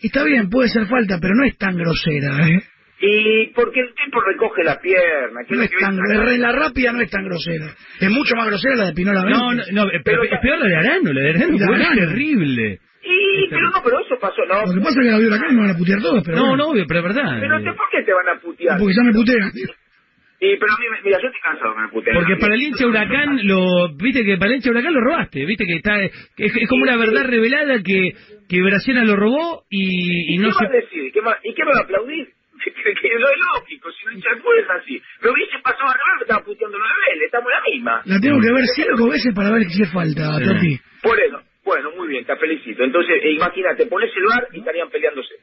Y 0.00 0.06
está 0.06 0.22
bien, 0.24 0.48
puede 0.48 0.68
ser 0.68 0.86
falta, 0.86 1.18
pero 1.20 1.34
no 1.34 1.44
es 1.44 1.56
tan 1.58 1.76
grosera, 1.76 2.48
¿eh? 2.48 2.62
Y 3.00 3.46
porque 3.54 3.80
el 3.80 3.94
tipo 3.94 4.20
recoge 4.20 4.64
la 4.64 4.80
pierna. 4.80 5.40
que 5.46 5.54
No 5.54 5.62
es 5.62 5.70
tan, 5.80 5.96
la 5.96 6.52
rápida 6.52 6.92
no 6.92 7.00
es 7.00 7.10
tan 7.10 7.24
grosera. 7.24 7.66
Es 8.00 8.10
mucho 8.10 8.34
más 8.36 8.46
grosera 8.48 8.74
la 8.76 8.86
de 8.86 8.92
Pinola 8.92 9.22
No, 9.22 9.54
no, 9.54 9.62
no, 9.72 9.86
pero, 10.04 10.22
es 10.24 10.30
peor 10.42 10.58
la 10.58 10.66
de 10.66 10.76
Arano, 10.76 11.12
la 11.12 11.20
de 11.20 11.30
Arano 11.30 11.52
La 11.52 11.58
de 11.58 11.66
fue 11.66 11.76
Arano. 11.76 11.94
terrible. 12.00 12.78
Y, 13.02 13.48
pero 13.50 13.70
no, 13.70 13.80
pero 13.84 14.00
eso 14.04 14.16
pasó, 14.20 14.42
no. 14.48 14.66
Lo 14.66 14.74
que 14.74 14.80
pasa 14.80 15.00
es 15.00 15.06
que 15.06 15.12
la 15.12 15.18
vio 15.18 15.30
la 15.30 15.38
cara 15.38 15.52
y 15.52 15.54
me 15.54 15.60
van 15.62 15.70
a 15.70 15.78
putear 15.78 16.00
todos, 16.00 16.22
pero 16.24 16.36
No, 16.38 16.46
bueno. 16.48 16.56
no, 16.64 16.70
obvio, 16.70 16.84
pero 16.88 17.00
es 17.00 17.06
verdad. 17.14 17.36
Pero 17.40 17.76
¿por 17.76 17.86
qué 17.90 18.02
te 18.04 18.12
van 18.12 18.28
a 18.36 18.40
putear? 18.40 18.78
Porque 18.78 18.94
ya 18.94 19.02
me 19.04 19.12
putean. 19.12 19.52
Y, 20.40 20.56
pero 20.56 20.72
a 20.72 20.78
mí, 20.78 20.84
me- 20.90 21.02
mira, 21.02 21.18
yo 21.20 21.26
estoy 21.28 21.40
cansado 21.42 21.74
que 21.74 21.80
me 21.80 21.88
puteen. 21.88 22.14
Porque 22.16 22.36
para 22.36 22.54
el 22.54 22.62
hincha 22.62 22.86
huracán 22.86 23.40
lo, 23.42 23.88
viste 23.96 24.24
que 24.24 24.36
para 24.36 24.50
el 24.52 24.56
hincha 24.58 24.70
huracán 24.70 24.94
lo 24.94 25.00
robaste, 25.00 25.44
viste 25.44 25.64
que 25.66 25.74
está, 25.76 26.00
es, 26.04 26.12
es 26.36 26.68
como 26.68 26.82
una 26.84 26.96
verdad 26.96 27.24
revelada 27.24 27.82
que, 27.82 28.12
que 28.48 28.62
Bracena 28.62 29.04
lo 29.04 29.16
robó 29.16 29.64
y, 29.68 30.34
y 30.34 30.38
no 30.38 30.48
¿Qué 30.48 30.54
se, 30.54 30.64
va 30.64 30.70
a 30.70 30.74
decir? 30.74 31.12
¿Qué 31.12 31.20
va- 31.20 31.38
¿Y 31.42 31.54
qué 31.54 31.64
me 31.64 31.72
va 31.72 31.80
a 31.80 31.84
aplaudir? 31.84 32.28
que, 32.64 33.08
lo 33.18 33.28
es 33.30 33.38
lógico, 33.54 33.90
si 33.92 34.04
no 34.06 34.12
hincha 34.12 34.30
es 34.30 34.70
así. 34.82 35.02
Me 35.22 35.30
hubiese 35.30 35.58
pasado 35.62 35.90
a 35.90 35.94
revés, 35.94 36.14
me 36.18 36.22
estaba 36.22 36.44
puteando 36.44 36.78
nueve 36.78 36.94
veces, 37.08 37.22
estamos 37.26 37.48
en 37.50 37.58
la 37.58 37.70
misma. 37.70 38.02
La 38.06 38.20
tengo 38.20 38.40
que 38.40 38.52
ver 38.52 38.64
cinco 38.74 39.08
veces 39.10 39.34
para 39.34 39.50
ver 39.50 39.62
si 39.64 39.82
es 39.82 39.92
falta, 39.92 40.38
Sí. 40.38 40.44
Toti. 40.44 40.78
Por 41.02 41.20
eso, 41.20 41.38
bueno, 41.64 41.90
muy 41.96 42.08
bien, 42.08 42.24
te 42.24 42.36
felicito. 42.36 42.82
Entonces, 42.84 43.22
eh, 43.22 43.32
imagínate, 43.32 43.86
pones 43.86 44.10
el 44.16 44.24
bar 44.24 44.46
y 44.52 44.58
estarían 44.58 44.88
peleándose. 44.90 45.34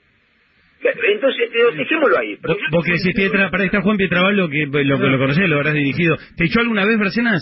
Entonces, 1.13 1.49
eh, 1.53 1.75
dejémoslo 1.77 2.17
ahí. 2.17 2.35
Vos, 2.43 2.57
vos 2.71 2.85
que 2.85 2.91
decís 2.93 3.13
Pietra, 3.15 3.49
para 3.49 3.65
estar 3.65 3.81
Juan 3.81 3.97
Pietravallo, 3.97 4.49
que 4.49 4.65
lo, 4.67 4.97
que 4.99 5.07
lo 5.07 5.17
conocés, 5.17 5.49
lo 5.49 5.57
habrás 5.57 5.73
dirigido. 5.73 6.15
¿Te 6.37 6.45
echó 6.45 6.59
alguna 6.61 6.85
vez 6.85 6.97
Bracenas? 6.97 7.41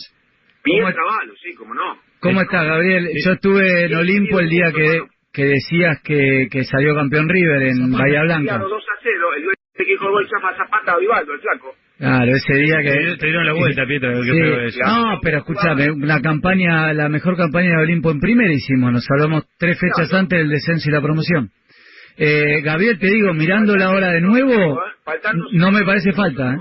Bien 0.63 0.81
¿Cómo- 0.81 0.93
trabajo, 0.93 1.33
sí, 1.43 1.53
como 1.55 1.73
no. 1.73 1.97
¿Cómo 2.19 2.41
estás, 2.41 2.65
Gabriel? 2.65 3.09
Yo 3.25 3.33
estuve 3.33 3.85
en 3.85 3.95
Olimpo 3.95 4.39
el 4.39 4.49
día 4.49 4.71
que, 4.73 5.01
que 5.33 5.43
decías 5.45 5.99
que, 6.03 6.47
que 6.49 6.63
salió 6.63 6.95
campeón 6.95 7.27
River 7.27 7.63
en 7.63 7.91
Bahía 7.91 8.21
Blanca. 8.21 8.55
Claro, 8.55 8.69
2 8.69 8.81
a 8.83 8.99
0, 9.03 9.13
el 9.37 9.43
que 9.75 9.91
dijo 9.91 10.05
el 10.05 10.11
gol 10.11 10.27
Zafa 10.29 10.55
Zapata 10.55 10.93
a 10.93 10.99
Vivaldo, 10.99 11.33
el 11.33 11.39
flaco. 11.41 11.75
Claro, 11.97 12.31
ese 12.35 12.53
día 12.55 12.77
que... 12.81 13.17
te 13.17 13.25
dieron 13.27 13.45
la 13.45 13.53
vuelta, 13.53 13.85
Pietra, 13.85 14.13
Sí. 14.23 14.31
es. 14.67 14.79
No, 14.85 15.19
pero 15.21 15.37
escúchame, 15.39 15.87
la 15.99 16.21
campaña, 16.21 16.93
la 16.93 17.09
mejor 17.09 17.35
campaña 17.37 17.69
de 17.71 17.83
Olimpo 17.83 18.11
en 18.11 18.19
primera 18.19 18.51
hicimos, 18.53 18.91
nos 18.93 19.05
hablamos 19.11 19.43
tres 19.59 19.77
fechas 19.79 20.09
Claro. 20.09 20.21
antes 20.23 20.39
del 20.39 20.49
descenso 20.49 20.89
y 20.89 20.93
la 20.93 21.01
promoción. 21.01 21.49
Eh, 22.17 22.61
Gabriel, 22.61 22.99
te 22.99 23.07
digo, 23.07 23.33
mirándola 23.33 23.85
ahora 23.87 24.11
de 24.11 24.21
nuevo, 24.21 24.79
no 25.53 25.71
me 25.71 25.83
parece 25.83 26.11
falta, 26.13 26.53
¿eh? 26.53 26.57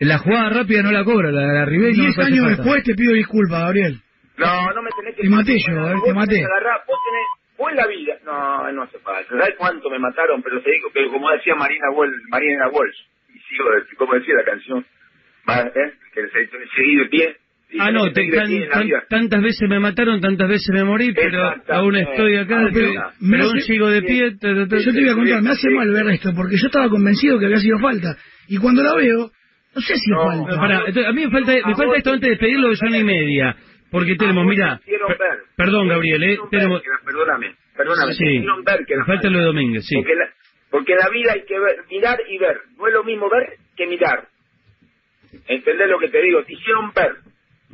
La 0.00 0.18
jugada 0.18 0.50
rápida 0.50 0.82
no 0.82 0.92
la 0.92 1.04
cobra, 1.04 1.30
la 1.32 1.40
de 1.40 1.54
la 1.54 1.64
Ribey 1.64 1.92
no 1.96 2.02
Diez 2.02 2.16
parece 2.16 2.32
años 2.34 2.44
falta. 2.46 2.62
después 2.62 2.84
te 2.84 2.94
pido 2.94 3.14
disculpas, 3.14 3.60
Gabriel. 3.62 3.98
No, 4.36 4.72
no 4.74 4.82
me 4.82 4.90
tenés 4.90 5.14
que... 5.16 5.22
Te 5.22 5.28
maté 5.30 5.56
yo, 5.58 5.74
Vos 5.74 5.88
te 5.94 6.00
tenés 6.00 6.14
maté. 6.14 6.44
agarrar, 6.44 6.80
Vos 6.86 6.98
tenés... 7.08 7.26
Vos 7.56 7.70
en 7.70 7.76
la 7.76 7.86
vida... 7.86 8.14
No, 8.26 8.72
no 8.72 8.82
hace 8.82 8.98
falta. 8.98 9.30
¿Sabés 9.30 9.54
cuánto 9.56 9.88
me 9.88 9.98
mataron? 9.98 10.42
Pero 10.42 10.60
te 10.60 10.70
digo 10.72 10.90
que, 10.92 11.06
como 11.08 11.30
decía 11.30 11.54
Marina 11.54 11.86
Walsh, 11.94 12.12
Marina 12.28 12.68
Walsh, 12.68 12.98
y 13.34 13.38
sigo, 13.48 13.70
de- 13.70 13.96
como 13.96 14.12
decía 14.12 14.34
la 14.34 14.44
canción, 14.44 14.80
¿eh? 14.84 15.92
que 16.12 16.28
se, 16.28 16.50
seguí 16.76 16.96
de 16.96 17.04
pie. 17.06 17.36
Ah, 17.78 17.90
no, 17.90 18.10
te- 18.12 18.28
tan- 18.30 18.68
tan- 18.70 18.88
tantas 19.08 19.42
veces 19.42 19.68
me 19.68 19.80
mataron, 19.80 20.20
tantas 20.20 20.48
veces 20.48 20.68
me 20.72 20.84
morí, 20.84 21.12
pero 21.12 21.52
aún 21.68 21.96
estoy 21.96 22.36
acá, 22.36 22.60
Ah, 22.66 22.70
pero- 22.72 23.42
aún 23.44 23.60
sigo 23.60 23.88
de 23.90 24.02
pie. 24.02 24.30
ta, 24.40 24.54
ta, 24.54 24.68
ta. 24.68 24.76
Yo 24.78 24.92
te 24.92 25.00
voy 25.00 25.08
a 25.10 25.14
contar, 25.14 25.42
me 25.42 25.50
hace 25.50 25.70
mal 25.70 25.90
ver 25.90 26.08
esto, 26.14 26.30
porque 26.34 26.56
yo 26.56 26.66
estaba 26.66 26.88
convencido 26.88 27.38
que 27.38 27.46
había 27.46 27.58
sido 27.58 27.78
falta. 27.78 28.16
Y 28.48 28.58
cuando 28.58 28.82
la 28.82 28.94
veo, 28.94 29.30
no 29.74 29.80
sé 29.82 29.96
si 29.96 30.10
No, 30.10 30.24
falta. 30.24 30.78
entonces, 30.86 31.06
a 31.06 31.12
mí 31.12 31.24
me 31.26 31.30
falta, 31.30 31.52
me 31.66 31.74
falta 31.74 31.96
esto 31.96 32.10
antes 32.12 32.22
de 32.22 32.30
despedirlo 32.30 32.68
de 32.70 32.76
zona 32.76 32.98
y 32.98 33.04
media. 33.04 33.56
Porque 33.90 34.14
tenemos, 34.16 34.46
mira, 34.46 34.80
per- 34.84 35.18
perdón 35.56 35.88
Gabriel, 35.88 36.22
eh, 36.22 36.26
ver 36.28 36.38
tenemos, 36.50 36.82
Perdóname, 37.04 37.54
perdóname. 37.76 38.14
Sí. 38.14 38.44
ver 38.64 38.84
que 38.86 38.94
falta 39.06 39.28
lo 39.28 39.38
de 39.38 39.44
Domínguez, 39.44 39.84
sí. 39.86 39.96
Porque, 39.96 40.14
la, 40.14 40.28
porque 40.70 40.94
la 40.94 41.08
vida 41.08 41.32
hay 41.34 41.42
que 41.44 41.58
ver, 41.58 41.76
mirar 41.90 42.18
y 42.28 42.38
ver. 42.38 42.58
No 42.78 42.86
es 42.88 42.94
lo 42.94 43.04
mismo 43.04 43.28
ver 43.30 43.54
que 43.76 43.86
mirar. 43.86 44.28
¿Entendés 45.48 45.88
lo 45.90 45.98
que 45.98 46.08
te 46.08 46.22
digo? 46.22 46.42
Te 46.44 46.52
hicieron 46.54 46.90
ver. 46.94 47.12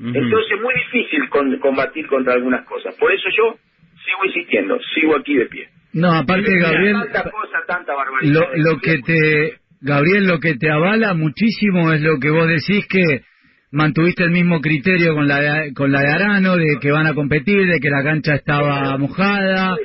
Entonces 0.08 0.50
es 0.56 0.60
muy 0.60 0.74
difícil 0.74 1.28
con- 1.28 1.56
combatir 1.58 2.06
contra 2.08 2.34
algunas 2.34 2.64
cosas. 2.66 2.94
Por 2.98 3.12
eso 3.12 3.28
yo 3.36 3.56
sigo 4.04 4.24
insistiendo, 4.26 4.78
sigo 4.94 5.16
aquí 5.16 5.34
de 5.34 5.46
pie. 5.46 5.68
No, 5.94 6.12
aparte, 6.12 6.50
Gabriel, 6.58 6.96
Tanta 7.12 7.30
cosa, 7.30 7.58
tanta 7.66 7.94
barbaridad. 7.94 8.32
lo, 8.56 8.72
lo 8.72 8.78
que 8.80 8.98
te, 9.02 9.58
Gabriel, 9.80 10.26
lo 10.26 10.38
que 10.40 10.54
te 10.56 10.70
avala 10.70 11.14
muchísimo 11.14 11.92
es 11.92 12.00
lo 12.02 12.18
que 12.18 12.30
vos 12.30 12.48
decís 12.48 12.86
que 12.88 13.22
mantuviste 13.70 14.22
el 14.24 14.30
mismo 14.30 14.60
criterio 14.60 15.14
con 15.14 15.28
la 15.28 15.40
de, 15.40 15.72
con 15.74 15.92
la 15.92 16.00
de 16.00 16.08
Arano, 16.12 16.56
de 16.56 16.78
que 16.80 16.90
van 16.90 17.06
a 17.06 17.14
competir, 17.14 17.66
de 17.66 17.78
que 17.80 17.88
la 17.90 18.02
cancha 18.02 18.34
estaba 18.34 18.96
mojada, 18.98 19.76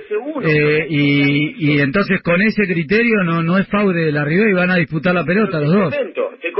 eh, 0.43 0.85
y, 0.89 1.55
y 1.75 1.79
entonces 1.79 2.21
con 2.21 2.41
ese 2.41 2.63
criterio 2.67 3.23
no 3.23 3.43
no 3.43 3.57
es 3.57 3.67
fraude 3.67 4.05
de 4.05 4.11
la 4.11 4.23
Ribey 4.25 4.49
y 4.51 4.53
van 4.53 4.71
a 4.71 4.75
disputar 4.75 5.13
la 5.13 5.23
pelota 5.23 5.59
los 5.61 5.71
dos. 5.71 5.93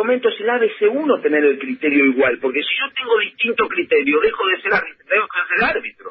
Comento, 0.07 0.29
es 0.29 0.39
el 0.39 0.47
ABC1 0.47 1.21
tener 1.21 1.43
el 1.43 1.59
criterio 1.59 2.05
igual, 2.05 2.39
porque 2.41 2.61
si 2.61 2.69
yo 2.79 2.87
tengo 2.95 3.19
distinto 3.19 3.67
criterio, 3.67 4.19
dejo 4.21 4.47
de 4.47 4.61
ser 4.61 4.73
árbitro, 4.73 5.03
dejo 5.09 5.27
de 5.27 5.55
ser 5.55 5.75
árbitro. 5.75 6.09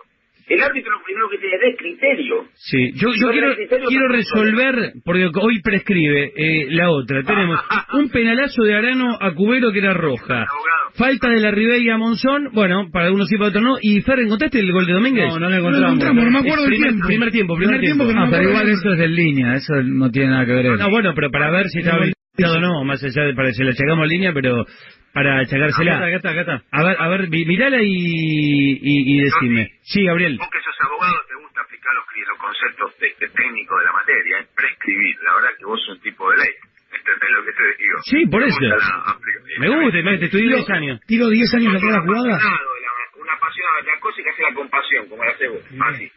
El 0.49 0.63
árbitro 0.63 0.93
lo 0.93 1.03
primero 1.03 1.29
que 1.29 1.39
le 1.39 1.59
dé 1.59 1.75
criterio. 1.77 2.45
Sí, 2.55 2.93
yo, 2.95 3.09
yo 3.19 3.27
No 3.27 3.33
quiero, 3.33 3.57
quiero 3.89 4.09
resolver, 4.09 4.93
porque 5.05 5.29
hoy 5.41 5.61
prescribe 5.61 6.31
eh, 6.37 6.67
la 6.71 6.89
otra. 6.91 7.25
Tenemos 7.25 7.59
un 7.95 8.09
penalazo 8.11 8.63
de 8.63 8.75
Arano 8.75 9.17
a 9.21 9.35
Cubero 9.35 9.73
que 9.73 9.81
era 9.81 9.93
roja. 9.93 10.47
Falta 10.95 11.29
de 11.31 11.41
la 11.41 11.51
Ribey 11.51 11.89
a 11.91 11.99
Monzón, 11.99 12.51
bueno, 12.53 12.89
para 12.93 13.07
algunos 13.07 13.27
sí, 13.29 13.37
para 13.37 13.49
otros 13.49 13.65
no. 13.65 13.77
¿Y 13.83 14.01
Fer, 14.03 14.21
encontraste 14.21 14.61
el 14.61 14.71
gol 14.71 14.87
de 14.87 14.93
Domínguez? 14.93 15.27
No, 15.31 15.41
no 15.41 15.51
lo 15.51 15.51
No 15.51 15.51
lo 15.51 15.59
encontramos. 15.59 15.89
encontramos, 15.97 16.25
no 16.25 16.31
me 16.31 16.39
acuerdo 16.39 16.63
del 16.63 16.71
primer, 16.71 16.91
tiempo. 16.91 17.07
primer 17.09 17.31
tiempo, 17.33 17.57
primer, 17.57 17.79
Primer 17.79 17.85
tiempo 17.97 18.07
que 18.07 18.15
no 18.15 18.23
Ah, 18.23 18.29
pero 18.31 18.43
igual 18.49 18.67
del 18.67 18.75
eso 18.77 18.93
es 18.95 19.01
en 19.01 19.15
línea, 19.17 19.53
eso 19.55 19.75
no 19.83 20.11
tiene 20.13 20.29
nada 20.31 20.47
que 20.47 20.53
ver. 20.53 20.79
No, 20.79 20.91
bueno, 20.91 21.13
pero 21.15 21.31
para 21.33 21.51
ver 21.51 21.67
si 21.71 21.81
estaba 21.81 22.07
habilitado 22.45 22.57
o 22.57 22.61
no, 22.61 22.85
más 22.85 23.03
allá 23.03 23.23
de 23.25 23.35
para 23.35 23.53
si 23.53 23.63
le 23.65 23.71
achacamos 23.71 24.07
línea, 24.09 24.33
pero 24.33 24.65
para 25.13 25.41
achacársela. 25.41 25.97
Acá 25.99 26.17
está, 26.17 26.31
acá 26.31 26.41
está. 26.41 26.63
A 26.73 26.85
ver, 26.85 26.97
a 26.99 27.09
ver, 27.09 27.29
mi- 27.29 27.45
mirala 27.47 27.79
y, 27.81 27.87
y, 27.87 28.81
y 29.17 29.21
decime. 29.25 29.71
Sí, 29.83 30.05
Gabriel. 30.05 30.37
Vos 30.39 30.49
que 30.51 30.61
sos 30.61 30.77
abogado 30.85 31.15
te 31.29 31.35
gusta 31.43 31.61
aplicar 31.63 31.95
los, 31.95 32.05
los 32.29 32.39
conceptos 32.39 32.99
de- 33.01 33.15
de 33.27 33.33
técnicos 33.33 33.79
de 33.81 33.85
la 33.87 33.93
materia, 33.93 34.39
es 34.41 34.49
prescribir. 34.55 35.17
La 35.25 35.35
verdad 35.37 35.51
que 35.59 35.65
vos 35.65 35.81
sos 35.87 35.97
un 35.97 36.03
tipo 36.03 36.31
de 36.31 36.37
ley. 36.39 36.53
¿Entendés 36.93 37.31
lo 37.31 37.45
que 37.45 37.53
te 37.53 37.65
digo? 37.83 37.97
Sí, 38.05 38.27
por 38.27 38.41
Me 38.43 38.49
eso. 38.49 38.59
gusta 38.61 38.77
la 38.77 39.13
aplica- 39.13 39.41
Me 39.61 39.69
gusta, 39.69 40.03
me- 40.03 40.19
te 40.19 40.25
estudié 40.27 40.47
10 40.49 40.71
años. 40.71 41.01
Tiro 41.07 41.29
10 41.29 41.55
años 41.55 41.75
atrás 41.75 41.93
la 41.93 42.01
jugada. 42.03 42.25
de 42.25 42.31
la- 42.31 43.23
una 43.23 43.37
pasión 43.41 43.67
a 43.67 43.83
la 43.87 44.01
cosa 44.01 44.21
y 44.21 44.25
que 44.25 44.31
hace 44.31 44.43
la 44.43 44.55
compasión, 44.55 45.09
como 45.09 45.25
la 45.25 45.31
haces 45.33 45.51
vos. 45.51 45.63
Así, 45.89 46.11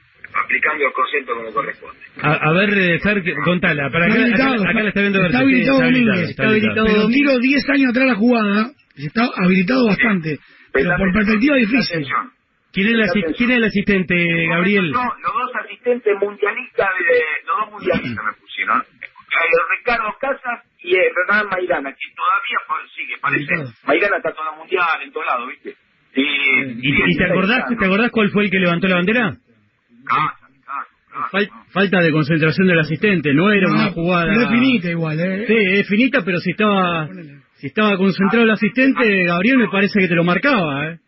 aplicando 0.44 0.84
los 0.86 0.94
conceptos 0.94 1.36
como 1.38 1.52
corresponde. 1.54 2.00
A, 2.22 2.34
a 2.34 2.54
ver, 2.54 2.70
eh, 2.78 3.00
Fer, 3.00 3.22
que- 3.24 3.34
contala. 3.44 3.90
Para 3.92 4.06
acá, 4.06 4.16
Está 4.16 4.36
acá, 4.36 4.46
habilitado, 4.50 4.70
acá 4.70 4.82
la 4.84 4.90
está 4.90 5.02
viendo 5.02 5.26
está 5.26 5.40
habilitado 5.40 5.78
Domínguez, 5.82 6.30
está 6.30 6.48
habilitado. 6.48 6.88
Pero 6.88 7.08
tiro 7.08 7.40
10 7.40 7.70
años 7.70 7.90
atrás 7.92 8.08
la 8.08 8.16
jugada, 8.16 8.72
y 8.96 9.06
está 9.08 9.30
habilitado 9.44 9.86
bastante. 9.88 10.40
Pero 10.72 10.90
por 10.98 11.14
perspectiva 11.14 11.56
difícil. 11.56 12.08
¿Quién 12.72 12.86
es 12.88 12.94
el, 12.94 13.02
asi- 13.02 13.24
quién 13.36 13.50
es 13.52 13.58
el 13.58 13.64
asistente, 13.64 14.16
Gabriel? 14.48 14.92
No, 14.92 15.02
los 15.04 15.34
dos 15.34 15.52
asistentes 15.66 16.14
mundialistas, 16.22 16.90
de, 17.00 17.20
los 17.48 17.58
dos 17.58 17.72
mundialistas 17.72 18.26
me 18.26 18.34
pusieron. 18.34 18.84
Ricardo 19.78 20.16
Casas 20.20 20.64
y 20.84 20.96
Hernán 20.96 21.48
Maidana, 21.50 21.92
que 21.92 22.08
todavía 22.16 22.86
sigue, 22.96 23.16
parece. 23.22 23.74
Maidana 23.86 24.18
está 24.18 24.34
todo 24.34 24.56
mundial, 24.58 24.86
en 25.04 25.12
todo 25.12 25.24
lado, 25.24 25.48
¿viste? 25.48 25.76
Y, 26.16 26.22
¿Y, 26.22 27.12
y 27.14 27.18
te 27.18 27.26
acordás, 27.26 27.64
te 27.78 27.86
acordás 27.86 28.12
cuál 28.12 28.30
fue 28.30 28.46
el 28.46 28.52
que 28.52 28.60
levantó 28.60 28.88
la 28.88 28.96
bandera? 28.96 29.38
Falta 31.72 32.00
de 32.02 32.12
concentración 32.12 32.68
del 32.68 32.80
asistente, 32.80 33.34
no 33.34 33.52
era 33.52 33.70
una 33.70 33.92
jugada. 33.92 34.28
pero 34.30 34.42
es 34.42 34.50
finita 34.50 34.90
igual, 34.90 35.20
¿eh? 35.20 35.46
Sí, 35.48 35.56
es 35.80 35.88
finita, 35.88 36.22
pero 36.24 36.38
si 36.40 36.52
estaba 36.52 37.08
Ponele. 37.08 37.42
si 37.56 37.68
estaba 37.68 37.98
concentrado 37.98 38.46
el 38.46 38.52
asistente, 38.52 39.24
Gabriel 39.26 39.58
me 39.58 39.68
parece 39.70 40.00
que 40.00 40.08
te 40.08 40.16
lo 40.16 40.24
marcaba, 40.24 40.88
¿eh? 40.88 41.00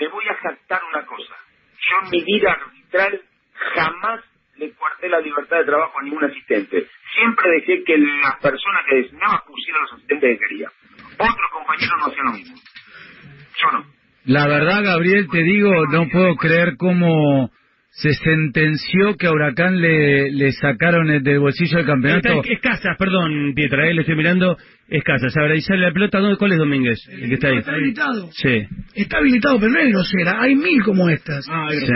Me 0.00 0.08
voy 0.08 0.24
a 0.28 0.34
jactar 0.34 0.80
una 0.94 1.04
cosa. 1.06 1.34
Yo 1.80 2.04
en 2.04 2.10
mi 2.10 2.24
vida 2.24 2.52
arbitral 2.52 3.20
jamás 3.74 4.20
le 4.58 4.72
cuarté 4.72 5.08
la 5.08 5.20
libertad 5.20 5.58
de 5.58 5.64
trabajo 5.64 5.98
a 5.98 6.02
ningún 6.04 6.24
asistente. 6.24 6.86
Siempre 7.14 7.50
dejé 7.50 7.84
que 7.84 7.96
las 7.98 8.36
personas 8.40 8.82
que 8.88 8.96
designaba 8.96 9.42
pusieran 9.46 9.82
los 9.82 9.92
asistentes 9.94 10.38
que 10.38 10.46
quería. 10.46 10.68
Otros 11.18 11.50
compañeros 11.52 11.94
no 11.98 12.06
hacían 12.06 12.26
lo 12.26 12.32
mismo. 12.32 12.56
Yo 13.60 13.70
no. 13.72 13.84
La 14.24 14.46
verdad, 14.46 14.84
Gabriel, 14.84 15.26
te 15.30 15.42
digo, 15.42 15.70
no 15.90 16.06
puedo 16.12 16.36
creer 16.36 16.76
cómo 16.76 17.50
se 18.00 18.12
sentenció 18.14 19.16
que 19.18 19.26
a 19.26 19.32
Huracán 19.32 19.80
le, 19.80 20.30
le 20.30 20.52
sacaron 20.52 21.10
el 21.10 21.22
del 21.22 21.40
bolsillo 21.40 21.78
del 21.78 21.86
campeonato. 21.86 22.28
Está- 22.28 22.52
es 22.52 22.60
Casas, 22.60 22.96
perdón, 22.96 23.52
Pietra, 23.54 23.88
eh, 23.88 23.94
le 23.94 24.02
estoy 24.02 24.14
mirando. 24.14 24.56
Es 24.90 25.04
Casas. 25.04 25.36
Ahora, 25.36 25.54
y 25.54 25.60
sale 25.60 25.80
la 25.82 25.92
pelota, 25.92 26.18
¿dónde, 26.18 26.38
¿cuál 26.38 26.52
es 26.52 26.58
Domínguez? 26.58 26.98
El 27.10 27.28
que 27.28 27.34
está 27.34 27.48
ahí. 27.48 27.58
Está 27.58 27.72
habilitado. 27.72 28.30
Sí. 28.32 28.66
Está 28.94 29.18
habilitado, 29.18 29.60
pero 29.60 29.70
no 29.72 29.80
es 29.80 29.88
grosera. 29.92 30.40
Hay 30.40 30.54
mil 30.54 30.82
como 30.82 31.10
estas. 31.10 31.44
Ah, 31.50 31.68
Sí. 31.70 31.86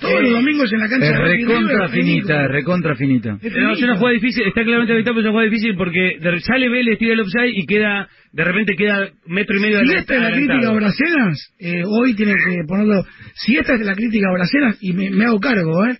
Todos 0.00 0.22
los 0.22 0.32
domingos 0.32 0.72
en 0.72 0.80
la 0.80 0.88
cancha 0.88 1.06
Es 1.06 1.12
de 1.12 1.18
recontra 1.18 1.88
finita, 1.88 2.48
recontra 2.48 2.94
finita. 2.96 3.38
Es 3.40 3.52
No, 3.56 3.70
es 3.72 3.82
una 3.82 3.96
jugada 3.96 4.14
difícil, 4.14 4.48
está 4.48 4.64
claramente 4.64 4.92
habilitado, 4.92 5.14
pero 5.14 5.20
es 5.20 5.24
una 5.26 5.30
jugada 5.32 5.48
difícil 5.50 5.76
porque 5.76 6.16
de- 6.20 6.40
sale 6.40 6.68
Vélez, 6.68 6.98
tira 6.98 7.12
el 7.14 7.20
offside 7.20 7.52
y 7.54 7.66
queda, 7.66 8.08
de 8.32 8.44
repente 8.44 8.74
queda 8.74 9.08
metro 9.26 9.56
y 9.56 9.60
medio 9.60 9.78
Si 9.78 9.84
adelanta- 9.86 10.00
esta 10.00 10.14
es 10.16 10.22
la 10.22 10.30
crítica 10.32 10.68
a 10.70 10.72
Bracenas, 10.74 11.54
eh, 11.60 11.82
hoy 11.86 12.14
tienen 12.16 12.34
que 12.36 12.64
ponerlo. 12.66 13.02
Si 13.34 13.56
esta 13.58 13.74
es 13.74 13.80
la 13.86 13.94
crítica 13.94 14.26
a 14.28 14.32
Bracenas, 14.32 14.76
y 14.80 14.92
me, 14.92 15.08
me 15.10 15.24
hago 15.24 15.38
cargo, 15.38 15.86
¿eh? 15.86 15.96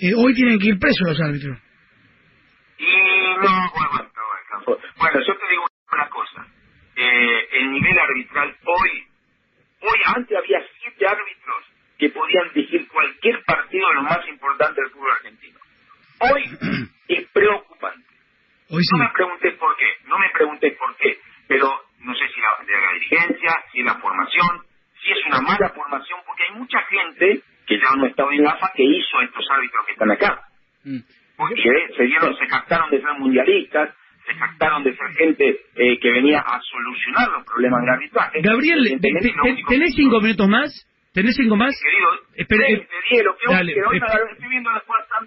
Eh, 0.00 0.12
Hoy 0.14 0.34
tienen 0.34 0.58
que 0.58 0.68
ir 0.68 0.78
presos 0.78 1.00
los 1.08 1.20
árbitros. 1.20 1.56
Y 2.78 2.84
no, 2.84 3.50
bueno, 3.72 3.88
bueno, 3.90 4.10
no, 4.14 4.64
bueno, 4.66 4.80
bueno, 4.98 5.20
yo 5.26 5.32
te 5.34 5.50
digo. 5.50 5.64
Eh, 6.96 7.48
el 7.52 7.72
nivel 7.72 7.98
arbitral 7.98 8.56
hoy, 8.64 9.06
hoy 9.80 9.98
antes 10.14 10.38
había 10.38 10.64
siete 10.80 11.06
árbitros 11.06 11.64
que 11.98 12.08
podían 12.10 12.52
dirigir 12.54 12.88
cualquier 12.88 13.42
partido 13.44 13.88
de 13.88 13.94
lo 13.94 14.02
más 14.02 14.28
importante 14.28 14.80
del 14.80 14.90
fútbol 14.90 15.12
argentino. 15.12 15.58
Hoy 16.20 16.42
es 17.08 17.28
preocupante. 17.30 18.06
Hoy 18.70 18.82
sí. 18.82 18.96
No 18.96 19.04
me 19.04 19.10
pregunté 19.10 19.50
por 19.52 19.76
qué, 19.76 19.86
no 20.06 20.18
me 20.18 20.30
pregunté 20.30 20.70
por 20.72 20.96
qué, 20.96 21.18
pero 21.48 21.84
no 22.00 22.14
sé 22.14 22.28
si 22.28 22.40
la, 22.40 22.64
de 22.64 22.80
la 22.80 22.92
dirigencia, 22.92 23.64
si 23.72 23.82
la 23.82 23.94
formación, 23.94 24.62
si 25.02 25.12
es 25.12 25.26
una 25.26 25.40
mala 25.40 25.70
formación, 25.70 26.20
porque 26.26 26.44
hay 26.44 26.54
mucha 26.58 26.80
gente 26.82 27.42
que 27.66 27.78
ya 27.78 27.96
no 27.96 28.06
estaba 28.06 28.32
en 28.32 28.42
la 28.42 28.50
AFA 28.50 28.72
que 28.74 28.84
hizo 28.84 29.20
estos 29.22 29.46
árbitros 29.50 29.86
que 29.86 29.92
están 29.92 30.10
acá. 30.10 30.42
Mm. 30.84 30.98
Porque 31.36 31.88
se 31.96 32.04
dieron, 32.04 32.36
se 32.36 32.46
jactaron 32.46 32.90
de 32.90 33.00
ser 33.00 33.12
mundialistas, 33.18 33.94
se 34.26 34.34
jactaron 34.34 34.84
de 34.84 34.96
ser 34.96 35.13
gente 35.26 35.60
eh, 35.76 35.98
que 36.00 36.10
venía 36.10 36.38
a 36.40 36.60
solucionar 36.60 37.28
los 37.30 37.44
problemas 37.44 37.80
del 37.82 37.90
arbitraje. 37.90 38.40
Gabriel, 38.42 38.98
te- 39.00 39.10
te- 39.20 39.34
¿tenés 39.68 39.94
cinco 39.94 40.20
minutos 40.20 40.48
más? 40.48 40.86
¿Tenés 41.12 41.36
cinco 41.36 41.54
más? 41.56 41.72
Querido, 41.80 42.08
Espera, 42.34 42.68
eh, 42.68 42.88
eh, 43.12 43.22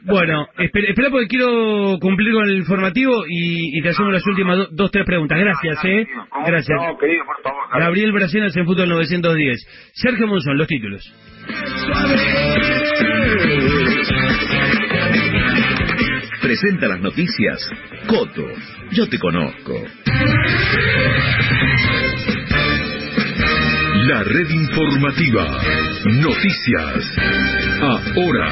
Bueno, 0.03 0.47
espera, 0.57 0.87
espera 0.89 1.09
porque 1.09 1.27
quiero 1.27 1.97
cumplir 2.01 2.33
con 2.33 2.43
el 2.49 2.57
informativo 2.57 3.23
y, 3.25 3.77
y 3.77 3.81
te 3.81 3.89
hacemos 3.89 4.11
las 4.11 4.25
últimas 4.27 4.57
do- 4.57 4.67
dos, 4.71 4.91
tres 4.91 5.05
preguntas. 5.05 5.37
Gracias, 5.39 5.77
Dale, 5.81 6.01
¿eh? 6.01 6.07
Gracias. 6.45 6.77
No, 6.77 6.97
querido, 6.97 7.23
por 7.25 7.41
favor. 7.41 7.63
Gabriel 7.79 8.11
Bracenas 8.11 8.55
en 8.57 8.65
Fútbol 8.65 8.89
910. 8.89 9.91
Sergio 9.93 10.27
Monzón, 10.27 10.57
los 10.57 10.67
títulos. 10.67 11.01
Presenta 16.41 16.87
las 16.87 16.99
noticias 17.01 17.69
Coto. 18.07 18.47
Yo 18.91 19.07
te 19.09 19.19
conozco. 19.19 19.73
La 24.07 24.23
red 24.23 24.49
informativa. 24.49 25.61
Noticias. 26.05 27.17
Ahora. 27.81 28.47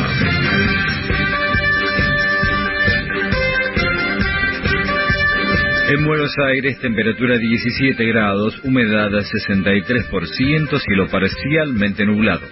En 5.88 6.06
Buenos 6.06 6.32
Aires, 6.40 6.80
temperatura 6.80 7.38
17 7.38 8.04
grados, 8.06 8.60
humedad 8.64 9.12
63%, 9.12 10.80
cielo 10.80 11.08
parcialmente 11.10 12.06
nublado. 12.06 12.46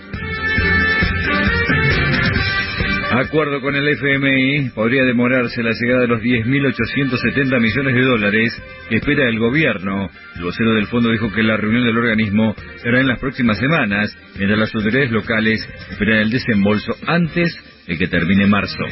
Acuerdo 3.13 3.61
con 3.61 3.75
el 3.75 3.87
FMI, 3.89 4.71
podría 4.71 5.03
demorarse 5.03 5.61
la 5.61 5.69
llegada 5.79 6.01
de 6.01 6.07
los 6.07 6.21
10.870 6.21 7.61
millones 7.61 7.93
de 7.93 8.01
dólares 8.01 8.63
que 8.89 8.95
espera 8.95 9.29
el 9.29 9.37
gobierno. 9.37 10.09
El 10.35 10.41
vocero 10.41 10.73
del 10.73 10.87
fondo 10.87 11.11
dijo 11.11 11.31
que 11.31 11.43
la 11.43 11.55
reunión 11.55 11.85
del 11.85 11.95
organismo 11.95 12.55
será 12.77 12.99
en 13.01 13.07
las 13.07 13.19
próximas 13.19 13.59
semanas, 13.59 14.17
mientras 14.35 14.59
las 14.59 14.73
autoridades 14.73 15.11
locales 15.11 15.69
esperan 15.91 16.21
el 16.21 16.31
desembolso 16.31 16.95
antes 17.05 17.55
de 17.87 17.97
que 17.99 18.07
termine 18.07 18.47
marzo. 18.47 18.83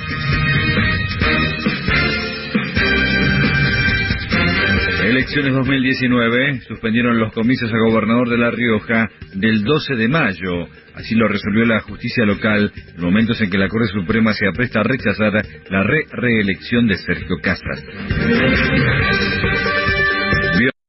Elecciones 5.12 5.54
2019 5.54 6.62
suspendieron 6.62 7.20
los 7.20 7.34
comicios 7.34 7.70
a 7.70 7.78
gobernador 7.78 8.30
de 8.30 8.38
La 8.38 8.50
Rioja 8.50 9.10
del 9.34 9.62
12 9.62 9.96
de 9.96 10.08
mayo. 10.08 10.70
Así 10.96 11.16
lo 11.16 11.28
resolvió 11.28 11.66
la 11.66 11.82
justicia 11.82 12.24
local 12.24 12.72
en 12.96 13.02
momentos 13.04 13.42
en 13.42 13.50
que 13.50 13.58
la 13.58 13.68
Corte 13.68 13.92
Suprema 13.92 14.32
se 14.34 14.48
apresta 14.48 14.80
a 14.80 14.84
rechazar 14.84 15.34
la 15.70 15.84
re 15.84 16.06
reelección 16.14 16.88
de 16.88 16.96
Sergio 16.96 17.36
Casas. 17.42 17.84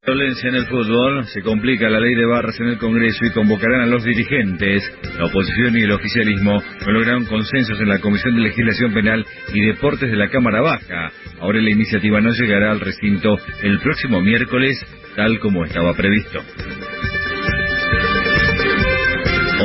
Violencia 0.05 0.49
en 0.49 0.55
el 0.55 0.65
fútbol, 0.65 1.23
se 1.27 1.41
complica 1.41 1.89
la 1.89 2.01
ley 2.01 2.13
de 2.13 2.25
barras 2.25 2.59
en 2.59 2.67
el 2.67 2.77
Congreso 2.77 3.25
y 3.25 3.31
convocarán 3.31 3.83
a 3.83 3.85
los 3.85 4.03
dirigentes. 4.03 4.83
La 5.17 5.27
oposición 5.27 5.77
y 5.77 5.83
el 5.83 5.93
oficialismo 5.93 6.61
no 6.85 6.91
lograron 6.91 7.23
consensos 7.23 7.79
en 7.79 7.87
la 7.87 7.99
Comisión 7.99 8.35
de 8.35 8.41
Legislación 8.41 8.93
Penal 8.93 9.25
y 9.53 9.61
Deportes 9.65 10.11
de 10.11 10.17
la 10.17 10.27
Cámara 10.27 10.59
Baja. 10.59 11.09
Ahora 11.39 11.61
la 11.61 11.71
iniciativa 11.71 12.19
no 12.19 12.31
llegará 12.31 12.71
al 12.71 12.81
recinto 12.81 13.37
el 13.61 13.79
próximo 13.79 14.19
miércoles, 14.19 14.77
tal 15.15 15.39
como 15.39 15.63
estaba 15.63 15.93
previsto. 15.93 16.41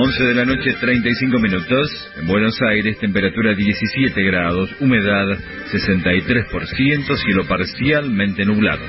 11 0.01 0.23
de 0.25 0.35
la 0.35 0.45
noche, 0.45 0.73
35 0.81 1.39
minutos. 1.41 2.13
En 2.17 2.29
Buenos 2.29 2.57
Aires, 2.63 2.97
temperatura 3.01 3.57
17 3.57 4.23
grados, 4.23 4.71
humedad 4.79 5.27
63%, 5.73 7.17
cielo 7.17 7.45
parcialmente 7.49 8.45
nublado. 8.45 8.85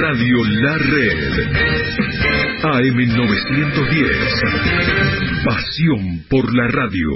Radio 0.00 0.38
La 0.62 0.76
Red. 0.78 2.17
AM910. 2.62 5.44
Pasión 5.44 6.24
por 6.28 6.54
la 6.54 6.68
radio. 6.68 7.08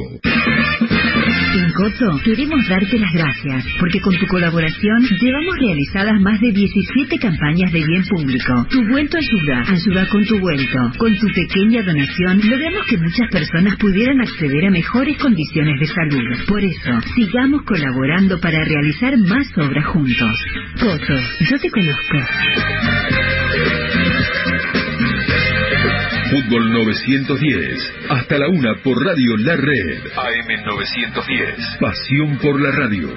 En 1.55 1.71
Coto 1.73 2.19
queremos 2.25 2.67
darte 2.67 2.99
las 2.99 3.13
gracias 3.13 3.67
porque 3.79 4.01
con 4.01 4.17
tu 4.17 4.27
colaboración 4.27 5.07
llevamos 5.21 5.55
realizadas 5.59 6.19
más 6.21 6.41
de 6.41 6.51
17 6.53 7.19
campañas 7.19 7.71
de 7.73 7.85
bien 7.85 8.03
público. 8.09 8.67
Tu 8.71 8.83
vuelto 8.89 9.19
ayuda, 9.19 9.63
ayuda 9.69 10.09
con 10.09 10.25
tu 10.25 10.39
vuelto. 10.39 10.79
Con 10.99 11.15
tu 11.19 11.27
pequeña 11.35 11.83
donación 11.83 12.41
logramos 12.49 12.87
que 12.89 12.97
muchas 12.97 13.29
personas 13.31 13.77
pudieran 13.77 14.19
acceder 14.21 14.65
a 14.67 14.71
mejores 14.71 15.19
condiciones 15.19 15.79
de 15.81 15.87
salud. 15.87 16.47
Por 16.47 16.65
eso, 16.65 17.01
sigamos 17.15 17.63
colaborando 17.65 18.41
para 18.41 18.65
realizar 18.65 19.19
más 19.19 19.47
obras 19.59 19.85
juntos. 19.87 20.41
Coto, 20.81 21.15
yo 21.51 21.59
te 21.59 21.71
conozco. 21.71 22.17
Fútbol 26.43 26.73
910. 26.73 27.95
Hasta 28.09 28.39
la 28.39 28.49
una 28.49 28.75
por 28.83 29.05
Radio 29.05 29.37
La 29.39 29.55
Red. 29.57 29.99
AM 30.17 30.65
910. 30.65 31.79
Pasión 31.81 32.39
por 32.39 32.59
la 32.61 32.71
radio. 32.73 33.09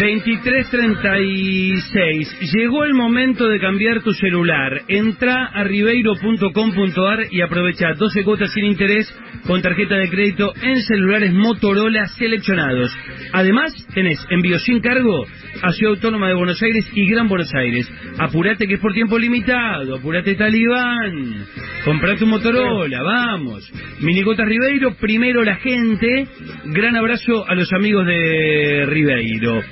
2336. 0.00 2.52
Llegó 2.54 2.84
el 2.84 2.94
momento 2.94 3.48
de 3.48 3.58
cambiar 3.58 4.02
tu 4.02 4.12
celular. 4.12 4.82
Entra 4.88 5.46
a 5.46 5.64
ribeiro.com.ar 5.64 7.26
y 7.30 7.40
aprovecha 7.40 7.94
12 7.94 8.24
cuotas 8.24 8.52
sin 8.52 8.66
interés 8.66 9.10
con 9.46 9.62
tarjeta 9.62 9.96
de 9.96 10.08
crédito 10.08 10.52
en 10.62 10.82
celulares 10.82 11.32
Motorola 11.32 12.06
seleccionados. 12.06 12.96
Además, 13.32 13.72
tenés 13.94 14.18
envío 14.30 14.58
sin 14.58 14.80
cargo 14.80 15.26
a 15.62 15.72
Ciudad 15.72 15.94
Autónoma 15.94 16.28
de 16.28 16.34
Buenos 16.34 16.62
Aires 16.62 16.88
y 16.94 17.08
Gran 17.08 17.28
Buenos 17.28 17.52
Aires. 17.54 17.90
Apurate 18.18 18.66
que 18.66 18.74
es 18.74 18.80
por 18.80 18.92
tiempo 18.92 19.18
limitado. 19.18 19.96
Apurate 19.96 20.34
Talibán. 20.34 21.46
Comprate 21.84 22.24
un 22.24 22.30
Motorola, 22.30 23.02
vamos. 23.02 23.70
Minigotas 24.00 24.46
Ribeiro, 24.46 24.94
primero 24.96 25.44
la 25.44 25.56
gente. 25.56 26.26
Gran 26.66 26.96
abrazo 26.96 27.44
a 27.48 27.54
los 27.54 27.72
amigos 27.72 28.06
de 28.06 28.86
Ribeiro. 28.86 29.62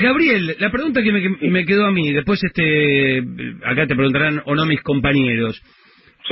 Gabriel, 0.00 0.56
la 0.58 0.70
pregunta 0.70 1.02
que 1.02 1.12
me, 1.12 1.50
me 1.50 1.64
quedó 1.64 1.86
a 1.86 1.90
mí, 1.90 2.12
después 2.12 2.42
este, 2.42 3.18
acá 3.64 3.86
te 3.86 3.94
preguntarán 3.94 4.40
o 4.46 4.54
no 4.54 4.64
mis 4.64 4.80
compañeros, 4.82 5.60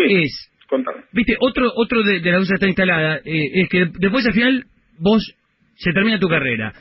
es, 0.07 0.51
Contame. 0.69 1.05
viste, 1.13 1.37
otro 1.41 1.71
otro 1.75 2.03
de, 2.03 2.21
de 2.21 2.31
la 2.31 2.39
duda 2.39 2.55
está 2.55 2.67
instalada, 2.67 3.17
eh, 3.25 3.63
es 3.63 3.69
que 3.71 3.87
después 3.99 4.27
al 4.27 4.35
final 4.35 4.65
vos 4.99 5.35
se 5.77 5.93
termina 5.93 6.19
tu 6.19 6.29
carrera. 6.29 6.73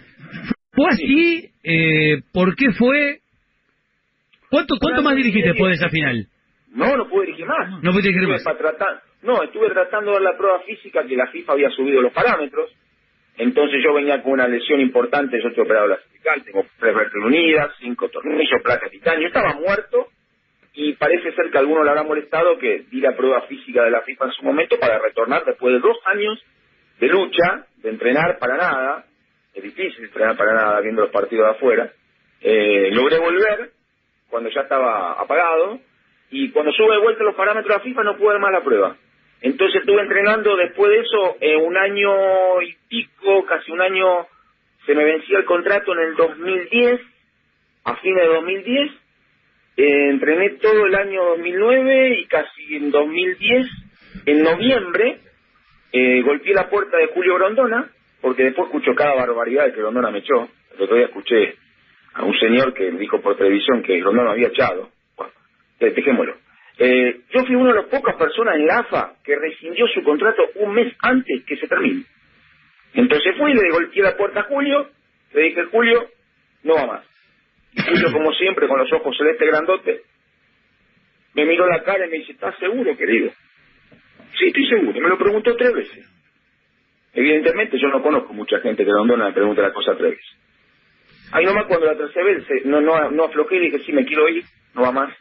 ¿Fue 0.73 0.89
así? 0.89 1.49
Eh, 1.63 2.21
¿Por 2.33 2.55
qué 2.55 2.71
fue? 2.73 3.19
¿Cuánto, 4.49 4.75
cuánto 4.79 5.01
más 5.01 5.15
dirigiste 5.15 5.49
después 5.49 5.71
de 5.71 5.75
esa 5.75 5.89
final? 5.89 6.27
No, 6.73 6.95
no 6.97 7.07
pude 7.09 7.27
dirigir 7.27 7.45
más. 7.45 7.81
No 7.81 7.91
pude 7.91 8.01
dirigir 8.03 8.27
más. 8.27 8.43
para 8.43 8.57
tratar, 8.57 9.01
no, 9.23 9.41
estuve 9.43 9.69
tratando 9.71 10.11
de 10.11 10.15
dar 10.15 10.21
la 10.33 10.37
prueba 10.37 10.59
física 10.61 11.05
que 11.05 11.15
la 11.15 11.27
FIFA 11.27 11.53
había 11.53 11.69
subido 11.71 12.01
los 12.01 12.13
parámetros. 12.13 12.69
Entonces 13.37 13.81
yo 13.83 13.93
venía 13.93 14.21
con 14.21 14.33
una 14.33 14.47
lesión 14.47 14.79
importante, 14.81 15.39
yo 15.41 15.49
estoy 15.49 15.63
operado 15.63 15.87
la 15.87 15.97
cervical, 15.97 16.43
tengo 16.43 16.65
tres 16.79 16.95
vértebras 16.95 17.25
unidas, 17.27 17.71
cinco 17.79 18.09
tornillos, 18.09 18.61
placa 18.63 18.85
de 18.85 18.91
titanio. 18.91 19.21
Yo 19.21 19.27
estaba 19.27 19.53
muerto 19.53 20.07
y 20.79 20.93
parece 20.93 21.31
ser 21.33 21.49
que 21.49 21.57
a 21.57 21.61
alguno 21.61 21.83
le 21.83 21.89
habrá 21.89 22.03
molestado 22.03 22.59
que 22.59 22.85
di 22.91 23.01
la 23.01 23.15
prueba 23.15 23.41
física 23.47 23.83
de 23.83 23.89
la 23.89 24.01
FIFA 24.01 24.25
en 24.25 24.31
su 24.33 24.45
momento 24.45 24.77
para 24.79 24.99
retornar 24.99 25.43
después 25.43 25.73
de 25.73 25.79
dos 25.79 25.97
años 26.05 26.39
de 26.99 27.07
lucha, 27.07 27.65
de 27.77 27.89
entrenar 27.89 28.37
para 28.37 28.57
nada. 28.57 29.05
Es 29.55 29.63
difícil 29.63 30.05
entrenar 30.05 30.37
para 30.37 30.53
nada 30.53 30.79
viendo 30.81 31.01
los 31.01 31.09
partidos 31.09 31.47
de 31.47 31.51
afuera. 31.51 31.91
Eh, 32.41 32.91
logré 32.91 33.17
volver 33.17 33.71
cuando 34.29 34.51
ya 34.51 34.61
estaba 34.61 35.13
apagado 35.13 35.79
y 36.29 36.51
cuando 36.51 36.71
sube 36.73 36.93
de 36.93 37.01
vuelta 37.01 37.23
los 37.23 37.33
parámetros 37.33 37.69
de 37.69 37.77
la 37.79 37.83
FIFA 37.83 38.03
no 38.03 38.17
pude 38.17 38.33
dar 38.33 38.39
más 38.39 38.51
la 38.51 38.63
prueba. 38.63 38.95
Entonces 39.41 39.81
estuve 39.81 40.01
entrenando 40.03 40.55
después 40.57 40.91
de 40.91 40.99
eso 40.99 41.37
eh, 41.41 41.55
un 41.55 41.75
año 41.75 42.61
y 42.61 42.75
pico, 42.87 43.45
casi 43.45 43.71
un 43.71 43.81
año, 43.81 44.27
se 44.85 44.93
me 44.93 45.03
vencía 45.03 45.39
el 45.39 45.45
contrato 45.45 45.91
en 45.93 45.99
el 46.01 46.15
2010, 46.15 47.01
a 47.85 47.95
fines 47.95 48.21
de 48.21 48.29
2010, 48.29 48.91
entrené 49.77 50.49
todo 50.61 50.85
el 50.85 50.95
año 50.95 51.23
2009 51.23 52.19
y 52.19 52.25
casi 52.25 52.75
en 52.75 52.91
2010, 52.91 53.67
en 54.25 54.43
noviembre, 54.43 55.19
eh, 55.91 56.21
golpeé 56.23 56.53
la 56.53 56.69
puerta 56.69 56.97
de 56.97 57.07
Julio 57.07 57.35
Grondona, 57.35 57.89
porque 58.21 58.43
después 58.43 58.67
escucho 58.67 58.95
cada 58.95 59.13
barbaridad 59.13 59.71
que 59.71 59.79
Grondona 59.79 60.09
me 60.09 60.19
echó. 60.19 60.49
El 60.75 60.83
otro 60.83 60.95
día 60.95 61.05
escuché 61.05 61.55
a 62.13 62.23
un 62.23 62.37
señor 62.39 62.73
que 62.73 62.91
dijo 62.91 63.21
por 63.21 63.37
televisión 63.37 63.83
que 63.83 63.99
Grondona 63.99 64.31
había 64.31 64.47
echado. 64.47 64.89
Bueno, 65.15 65.31
dejémoslo. 65.79 66.35
Eh, 66.79 67.21
yo 67.33 67.45
fui 67.45 67.55
una 67.55 67.71
de 67.71 67.81
las 67.81 67.85
pocas 67.85 68.15
personas 68.15 68.55
en 68.55 68.67
la 68.67 68.79
AFA 68.79 69.13
que 69.23 69.35
rescindió 69.35 69.87
su 69.87 70.03
contrato 70.03 70.43
un 70.55 70.73
mes 70.73 70.93
antes 70.99 71.43
que 71.45 71.57
se 71.57 71.67
termine. 71.67 72.03
Entonces 72.93 73.35
fui, 73.37 73.53
le 73.53 73.69
golpeé 73.69 74.01
la 74.01 74.17
puerta 74.17 74.41
a 74.41 74.43
Julio, 74.43 74.89
le 75.33 75.41
dije, 75.41 75.65
Julio, 75.65 76.07
no 76.63 76.75
va 76.75 76.85
más. 76.87 77.16
Y 77.77 77.81
Julio, 77.81 78.11
como 78.11 78.31
siempre, 78.33 78.67
con 78.67 78.79
los 78.79 78.91
ojos 78.93 79.15
celeste 79.17 79.45
grandote, 79.45 80.01
me 81.35 81.45
miró 81.45 81.67
la 81.67 81.83
cara 81.83 82.05
y 82.07 82.09
me 82.09 82.17
dice, 82.17 82.31
¿estás 82.33 82.57
seguro, 82.59 82.97
querido? 82.97 83.31
Sí, 84.39 84.47
estoy 84.47 84.67
seguro. 84.67 84.99
Me 84.99 85.09
lo 85.09 85.17
preguntó 85.17 85.55
tres 85.55 85.73
veces. 85.73 86.09
Evidentemente 87.13 87.77
yo 87.79 87.87
no 87.89 88.01
conozco 88.01 88.33
mucha 88.33 88.59
gente 88.59 88.83
que 88.85 88.91
Rondona 88.91 89.27
me 89.27 89.33
pregunta 89.33 89.61
la 89.61 89.73
cosa 89.73 89.95
tres 89.97 90.11
veces. 90.11 90.37
Ahí 91.31 91.45
nomás 91.45 91.65
cuando 91.65 91.85
la 91.87 91.97
tercera 91.97 92.25
vez 92.25 92.45
se- 92.45 92.67
no, 92.67 92.79
no, 92.81 93.11
no 93.11 93.23
aflojé 93.25 93.55
y 93.57 93.59
dije, 93.71 93.79
sí, 93.79 93.91
me 93.91 94.05
quiero 94.05 94.27
ir, 94.29 94.43
no 94.75 94.81
va 94.83 94.91
más. 94.91 95.13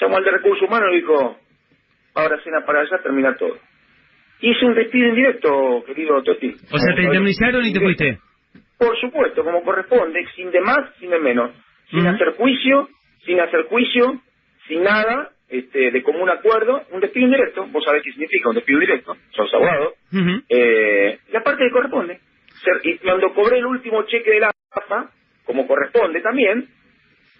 Llamó 0.00 0.16
al 0.18 0.24
de 0.24 0.30
recursos 0.32 0.66
humanos 0.68 0.88
y 0.92 0.96
dijo, 0.96 1.38
ahora 2.14 2.40
cena 2.42 2.64
para 2.66 2.80
allá, 2.80 2.98
termina 3.02 3.34
todo. 3.36 3.58
Hice 4.40 4.64
un 4.64 4.74
despido 4.74 5.08
indirecto, 5.08 5.84
querido 5.86 6.22
Toti. 6.22 6.54
O 6.70 6.78
sea, 6.78 6.94
te 6.94 7.02
indemnizaron 7.02 7.64
y 7.64 7.72
te 7.72 7.80
fuiste. 7.80 8.18
Por 8.80 8.98
supuesto, 8.98 9.44
como 9.44 9.62
corresponde, 9.62 10.26
sin 10.34 10.50
de 10.50 10.60
más, 10.62 10.78
sin 10.98 11.10
de 11.10 11.18
menos, 11.18 11.50
sin 11.90 12.06
hacer 12.06 12.30
juicio, 12.36 12.88
sin 13.26 13.38
hacer 13.38 13.64
juicio, 13.64 14.22
sin 14.66 14.82
nada, 14.82 15.32
este, 15.50 15.90
de 15.90 16.02
común 16.02 16.30
acuerdo, 16.30 16.82
un 16.90 17.00
despido 17.00 17.26
indirecto, 17.26 17.66
vos 17.66 17.84
sabés 17.84 18.02
qué 18.02 18.10
significa 18.12 18.48
un 18.48 18.54
despido 18.54 18.80
directo, 18.80 19.16
sos 19.36 19.52
abogado, 19.52 19.94
Ujú. 20.12 20.42
eh, 20.48 21.18
la 21.30 21.42
parte 21.42 21.64
que 21.64 21.70
corresponde. 21.70 22.20
Y 22.84 22.96
cuando 22.98 23.34
cobré 23.34 23.58
el 23.58 23.66
último 23.66 24.02
cheque 24.06 24.30
de 24.30 24.40
la 24.40 24.50
AFA, 24.72 25.10
como 25.44 25.66
corresponde 25.66 26.20
también, 26.22 26.66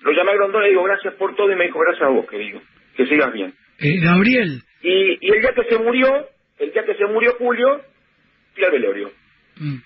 lo 0.02 0.12
llamé 0.12 0.32
a 0.32 0.34
Grondona 0.34 0.64
y 0.64 0.68
le 0.68 0.70
digo 0.70 0.84
gracias 0.84 1.14
por 1.14 1.34
todo 1.36 1.50
y 1.52 1.56
me 1.56 1.64
dijo 1.66 1.78
gracias 1.78 2.02
a 2.06 2.10
vos, 2.12 2.26
querido, 2.28 2.60
que 2.96 3.06
sigas 3.06 3.32
bien. 3.32 3.54
Eh, 3.78 3.98
Gabriel, 4.04 4.60
Y, 4.82 5.18
y 5.26 5.32
el 5.32 5.40
día 5.40 5.52
que 5.54 5.64
se 5.64 5.78
murió, 5.78 6.26
el 6.58 6.70
día 6.72 6.84
que 6.84 6.94
se 6.96 7.06
murió 7.06 7.32
Julio, 7.38 7.80
fui 8.54 8.64
al 8.64 8.72
velorio. 8.72 9.10
mm, 9.56 9.76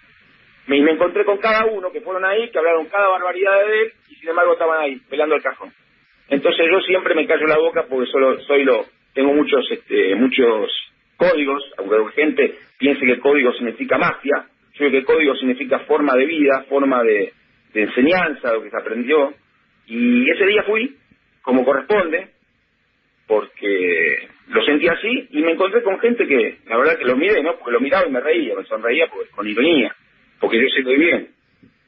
Me, 0.66 0.78
encontré 0.78 1.24
con 1.24 1.38
cada 1.38 1.66
uno 1.66 1.92
que 1.92 2.00
fueron 2.00 2.24
ahí, 2.24 2.50
que 2.50 2.58
hablaron 2.58 2.86
cada 2.86 3.08
barbaridad 3.08 3.66
de 3.66 3.82
él, 3.82 3.92
y 4.08 4.14
sin 4.14 4.28
embargo 4.30 4.54
estaban 4.54 4.80
ahí, 4.80 4.96
pelando 5.10 5.34
el 5.34 5.42
cajón. 5.42 5.72
Entonces 6.28 6.66
yo 6.70 6.80
siempre 6.80 7.14
me 7.14 7.26
callo 7.26 7.46
la 7.46 7.58
boca 7.58 7.84
porque 7.88 8.10
solo 8.10 8.40
soy 8.42 8.64
lo, 8.64 8.84
tengo 9.12 9.32
muchos, 9.34 9.70
este, 9.70 10.14
muchos 10.14 10.70
códigos, 11.16 11.62
aunque 11.78 11.96
gente 12.14 12.54
piense 12.78 13.04
que 13.04 13.20
código 13.20 13.52
significa 13.52 13.98
mafia, 13.98 14.46
yo 14.72 14.78
creo 14.78 14.90
que 14.90 15.04
código 15.04 15.36
significa 15.36 15.80
forma 15.80 16.14
de 16.16 16.24
vida, 16.24 16.64
forma 16.68 17.02
de, 17.02 17.32
de 17.72 17.82
enseñanza, 17.82 18.52
lo 18.52 18.62
que 18.62 18.70
se 18.70 18.76
aprendió, 18.76 19.34
y 19.86 20.30
ese 20.30 20.46
día 20.46 20.62
fui, 20.62 20.96
como 21.42 21.64
corresponde, 21.64 22.30
porque 23.26 24.28
lo 24.48 24.64
sentí 24.64 24.88
así 24.88 25.28
y 25.30 25.42
me 25.42 25.52
encontré 25.52 25.82
con 25.82 25.98
gente 25.98 26.26
que 26.26 26.58
la 26.66 26.76
verdad 26.76 26.98
que 26.98 27.04
lo 27.04 27.16
miré, 27.16 27.42
¿no? 27.42 27.56
Porque 27.56 27.72
lo 27.72 27.80
miraba 27.80 28.06
y 28.06 28.10
me 28.10 28.20
reía, 28.20 28.54
me 28.54 28.64
sonreía 28.64 29.06
porque, 29.08 29.30
con 29.30 29.46
ironía, 29.46 29.94
porque 30.44 30.60
yo 30.60 30.68
sé 30.76 30.82
muy 30.82 30.96
bien. 30.96 31.28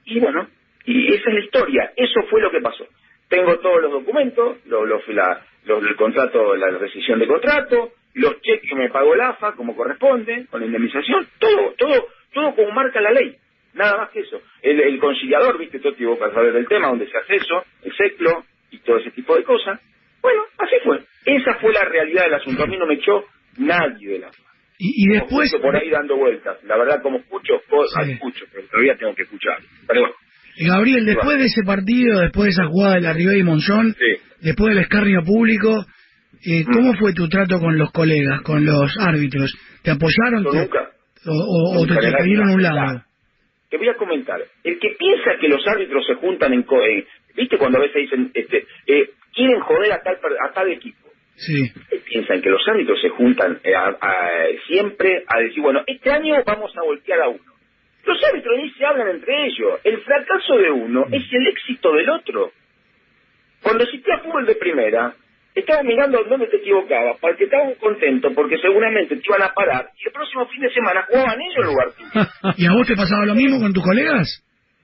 Y 0.07 0.19
bueno, 0.19 0.49
y 0.87 1.09
esa 1.12 1.29
es 1.29 1.35
la 1.35 1.45
historia, 1.45 1.92
eso 1.95 2.23
fue 2.31 2.40
lo 2.40 2.51
que 2.51 2.62
pasó. 2.62 2.87
Tengo 3.29 3.59
todos 3.59 3.83
los 3.83 3.92
documentos, 3.92 4.64
lo, 4.64 4.87
lo, 4.87 5.03
la, 5.09 5.42
el 5.66 5.97
contrato, 5.97 6.57
la 6.57 6.71
rescisión 6.79 7.19
de 7.19 7.27
contrato, 7.27 7.92
los 8.14 8.40
cheques 8.40 8.71
que 8.71 8.75
me 8.75 8.88
pagó 8.88 9.12
el 9.12 9.21
AFA 9.21 9.53
como 9.53 9.77
corresponde, 9.77 10.47
con 10.51 10.61
la 10.61 10.66
indemnización, 10.66 11.27
todo, 11.38 11.75
todo, 11.77 12.09
todo 12.33 12.55
como 12.55 12.71
marca 12.71 12.99
la 13.03 13.11
ley. 13.11 13.37
Nada 13.75 13.99
más 13.99 14.11
que 14.11 14.21
eso. 14.21 14.40
El, 14.62 14.81
el 14.81 14.99
conciliador, 15.01 15.59
viste, 15.59 15.79
Toti, 15.79 16.07
vos 16.07 16.19
para 16.19 16.33
saber 16.33 16.55
del 16.55 16.66
tema, 16.66 16.88
donde 16.88 17.11
se 17.11 17.19
hace 17.19 17.37
eso, 17.37 17.62
el 17.83 17.95
seclo 17.95 18.42
y 18.71 18.79
todo 18.79 18.97
ese 18.97 19.11
tipo 19.11 19.37
de 19.37 19.45
cosas. 19.45 19.79
Bueno, 20.23 20.45
así 20.57 20.77
fue. 20.83 21.01
Esa 21.27 21.57
fue 21.57 21.75
la 21.75 21.83
realidad 21.83 22.25
del 22.25 22.35
asunto. 22.35 22.62
A 22.62 22.66
mí 22.66 22.79
no 22.79 22.87
me 22.87 22.95
echó 22.95 23.23
nadie 23.59 24.12
de 24.12 24.19
la 24.21 24.31
y, 24.79 25.05
y 25.05 25.09
después, 25.15 25.53
por 25.61 25.75
ahí 25.77 25.91
dando 25.91 26.17
vueltas. 26.17 26.62
La 26.65 26.77
verdad, 26.77 27.01
como 27.03 27.19
escucho, 27.19 27.55
cosas, 27.69 28.05
Sí. 28.07 28.12
escucho, 28.12 28.45
pero 28.53 28.67
todavía 28.69 28.97
tengo 28.97 29.15
que 29.15 29.23
escuchar. 29.23 29.59
Pero 29.87 30.01
bueno, 30.01 30.15
Gabriel, 30.59 31.05
después 31.07 31.39
de 31.39 31.45
ese 31.45 31.62
partido, 31.65 32.21
después 32.21 32.45
de 32.47 32.51
esa 32.51 32.67
jugada 32.67 32.95
de 32.97 33.01
la 33.03 33.12
Ribey 33.12 33.41
y 33.41 33.43
Monzón, 33.43 33.95
sí. 33.99 34.17
después 34.41 34.75
del 34.75 34.85
escarnio 34.85 35.23
público, 35.25 35.85
eh, 36.45 36.65
Mm. 36.67 36.73
¿cómo 36.73 36.95
fue 36.95 37.12
tu 37.15 37.29
trato 37.29 37.59
con 37.59 37.77
los 37.79 37.91
colegas, 37.93 38.41
con 38.43 38.65
los 38.65 38.97
árbitros? 38.99 39.55
¿Te 39.83 39.91
apoyaron 39.91 40.45
te- 40.45 40.59
nunca. 40.59 40.91
o, 41.27 41.33
o- 41.33 41.81
o 41.83 41.87
te, 41.87 41.95
nunca 41.95 42.17
te 42.19 42.25
dieron 42.25 42.51
un 42.51 42.62
lado? 42.62 43.03
Te 43.71 43.77
voy 43.79 43.89
a 43.89 43.95
comentar. 43.95 44.41
El 44.62 44.79
que 44.79 44.91
piensa 44.99 45.33
que 45.41 45.49
los 45.49 45.67
árbitros 45.67 46.07
se 46.07 46.15
juntan 46.15 46.53
en... 46.53 46.62
co- 46.62 46.81
eh, 46.83 47.05
¿Viste 47.35 47.59
cuando 47.59 47.79
a 47.79 47.83
veces 47.83 47.97
dicen, 48.03 48.31
este, 48.33 48.65
eh, 48.87 49.11
quieren 49.35 49.61
joder 49.61 49.93
a 49.93 50.01
tal, 50.03 50.15
a 50.49 50.53
tal 50.55 50.71
equipo. 50.73 51.06
Sí. 51.37 51.70
Piensan 52.07 52.40
que 52.42 52.49
los 52.51 52.66
árbitros 52.66 53.01
se 53.01 53.09
juntan 53.11 53.61
eh, 53.62 53.75
a- 53.75 53.96
a- 54.01 54.46
siempre 54.66 55.25
a 55.29 55.38
decir, 55.40 55.62
bueno, 55.62 55.83
este 55.87 56.11
año 56.11 56.35
vamos 56.46 56.72
a 56.77 56.83
voltear 56.83 57.20
a 57.20 57.29
uno. 57.29 57.53
Los 58.05 58.18
árbitros 58.31 58.57
ni 58.57 58.70
se 58.70 58.85
hablan 58.85 59.09
entre 59.09 59.46
ellos. 59.46 59.81
El 59.85 60.01
fracaso 60.03 60.57
de 60.57 60.70
uno 60.70 61.07
es 61.11 61.22
el 61.33 61.46
éxito 61.49 61.92
del 61.92 62.09
otro. 62.11 62.53
Cuando 63.62 63.85
existía 63.85 64.18
fútbol 64.18 64.46
de 64.46 64.55
primera, 64.55 65.12
estabas 65.55 65.85
mirando 65.85 66.22
dónde 66.25 66.46
te 66.46 66.59
equivocabas, 66.59 67.18
porque 67.20 67.44
estaban 67.44 67.75
contentos, 67.75 68.33
porque 68.35 68.59
seguramente 68.59 69.16
te 69.16 69.22
iban 69.27 69.42
a 69.42 69.53
parar, 69.53 69.90
y 69.99 70.07
el 70.07 70.12
próximo 70.12 70.46
fin 70.49 70.61
de 70.62 70.70
semana 70.72 71.05
jugaban 71.09 71.40
ellos 71.40 71.57
en 71.57 71.64
lugar 71.66 71.88
tuyo. 71.92 72.55
¿Y 72.57 72.66
a 72.66 72.72
vos 72.72 72.87
te 72.87 72.94
pasaba 72.94 73.27
lo 73.27 73.35
mismo 73.35 73.59
con 73.61 73.72
tus 73.72 73.83
colegas? 73.83 74.42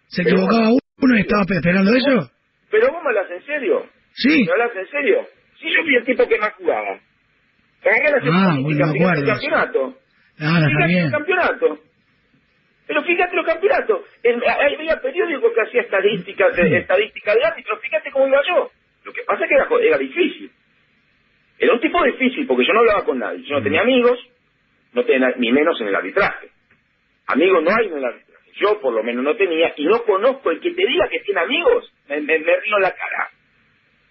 ¿Se 0.09 0.23
equivocaba 0.23 0.69
uno 1.01 1.17
y 1.17 1.21
estaba 1.21 1.43
esperando 1.49 1.95
eso? 1.95 2.31
Pero 2.71 2.89
vos 2.93 3.03
me 3.03 3.09
hablas 3.11 3.31
en 3.31 3.47
serio. 3.47 3.87
Sí. 4.15 4.45
¿Me 4.45 4.53
hablas 4.53 4.77
en 4.77 4.87
serio? 4.91 5.27
Si 5.63 5.73
yo 5.73 5.83
fui 5.83 5.95
el 5.97 6.05
tipo 6.05 6.29
que 6.29 6.39
más 6.39 6.53
jugaba. 6.55 6.99
Gané 7.85 8.11
la 8.11 8.17
Ah, 8.17 8.57
bueno, 8.61 8.69
me 8.69 8.75
fíjate 8.75 8.91
el 8.99 9.03
acuerdo. 9.03 9.27
campeonato. 9.27 9.99
Ah, 10.41 10.61
Fíjate 10.67 10.87
bien. 10.87 11.05
el 11.07 11.11
campeonato. 11.13 11.79
Pero 12.87 13.03
fíjate 13.05 13.37
los 13.37 13.47
campeonatos. 13.47 14.01
En- 14.23 14.43
hay- 14.47 14.75
había 14.75 15.01
periódicos 15.01 15.53
que 15.55 15.61
hacía 15.63 15.83
estadísticas 15.83 16.57
de, 16.57 16.79
estadística 16.79 17.35
de 17.35 17.45
árbitros. 17.45 17.81
Fíjate 17.81 18.11
cómo 18.11 18.27
iba 18.29 18.41
yo. 18.47 18.71
Lo 19.05 19.13
que 19.13 19.23
pasa 19.23 19.45
es 19.45 19.49
que 19.49 19.55
era, 19.55 19.69
era 19.89 19.99
difícil. 19.99 20.51
Era 21.59 21.73
un 21.75 21.81
tipo 21.81 22.03
difícil 22.05 22.47
porque 22.47 22.67
yo 22.67 22.73
no 22.73 22.81
hablaba 22.81 23.05
con 23.05 23.19
nadie. 23.19 23.43
Yo 23.45 23.57
no 23.57 23.63
tenía 23.63 23.83
amigos, 23.83 24.19
no 24.93 25.05
tenía 25.05 25.33
ni 25.37 25.53
menos 25.53 25.81
en 25.81 25.89
el 25.89 25.95
arbitraje. 25.95 26.49
Amigos 27.29 27.63
no 27.63 27.71
hay 27.71 27.87
en 27.87 27.99
el 27.99 28.05
arbitraje. 28.05 28.51
Yo 28.57 28.81
por 28.81 28.93
lo 28.93 29.03
menos 29.03 29.25
no 29.25 29.35
tenía 29.37 29.73
y 29.77 29.87
no 29.87 30.03
conozco 30.03 30.51
el 30.51 30.61
que 30.61 30.73
te 30.73 30.87
diga 30.87 31.09
que 31.09 31.21
tiene 31.21 31.41
amigos. 31.41 31.93
Me, 32.09 32.21
me, 32.21 32.39
me 32.41 32.57
río 32.61 32.79
la 32.81 32.91
cara. 32.93 33.31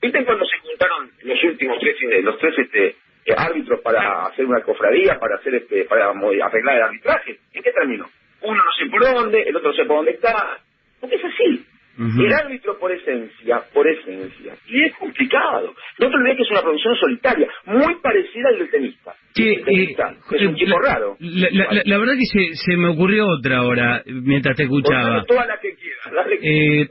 ¿Viste 0.01 0.25
cuando 0.25 0.45
se 0.45 0.57
juntaron 0.59 1.11
los 1.23 1.43
últimos 1.43 1.77
tres, 1.79 1.95
eh, 2.09 2.21
los 2.23 2.37
tres 2.39 2.57
este, 2.57 2.87
eh, 3.25 3.33
árbitros 3.37 3.81
para 3.81 4.25
hacer 4.25 4.45
una 4.45 4.61
cofradía, 4.61 5.19
para 5.19 5.35
hacer 5.35 5.55
este, 5.55 5.85
para 5.85 6.09
arreglar 6.09 6.75
el 6.77 6.83
arbitraje? 6.83 7.37
¿En 7.53 7.63
qué 7.63 7.71
terminó? 7.71 8.09
Uno 8.41 8.55
no 8.55 8.71
sé 8.77 8.89
por 8.89 9.01
dónde, 9.01 9.41
el 9.43 9.55
otro 9.55 9.69
no 9.69 9.75
sé 9.75 9.85
por 9.85 9.97
dónde 9.97 10.11
está. 10.11 10.57
Porque 10.99 11.15
es 11.17 11.25
así. 11.25 11.65
El 11.97 12.33
árbitro 12.33 12.79
por 12.79 12.91
esencia, 12.91 13.61
por 13.73 13.87
esencia. 13.87 14.55
Y 14.65 14.85
es 14.85 14.95
complicado. 14.95 15.75
No 15.99 16.09
te 16.09 16.15
olvides 16.15 16.37
que 16.37 16.43
es 16.43 16.49
una 16.51 16.61
producción 16.61 16.95
solitaria, 16.95 17.47
muy 17.65 17.95
parecida 17.95 18.47
al 18.49 18.57
del 18.57 18.71
tenista. 18.71 19.13
Che, 19.35 19.53
el 19.53 19.63
tenista 19.65 20.09
eh, 20.09 20.35
es 20.37 20.41
un 20.47 20.55
tipo 20.55 20.79
la- 20.79 20.93
raro. 20.93 21.17
La, 21.19 21.49
la- 21.51 21.73
la- 21.73 21.81
la 21.85 21.97
verdad 21.99 22.13
que 22.13 22.25
se, 22.25 22.55
se 22.55 22.77
me 22.77 22.87
ocurrió 22.89 23.27
otra 23.27 23.57
ahora, 23.57 24.01
mientras 24.07 24.55
te 24.55 24.63
escuchaba. 24.63 25.23
Todas 25.25 25.47
las 25.47 25.59
que 25.59 25.75
quieras. 25.75 26.11
dale. 26.11 26.39
Eh, 26.41 26.87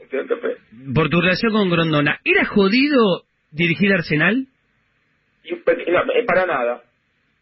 Por 0.93 1.09
tu 1.09 1.21
relación 1.21 1.51
con 1.51 1.69
Grondona, 1.69 2.19
¿era 2.23 2.45
jodido 2.45 3.23
dirigir 3.51 3.93
Arsenal? 3.93 4.47
Y, 5.43 5.53
no, 5.53 6.01
para 6.25 6.45
nada, 6.45 6.81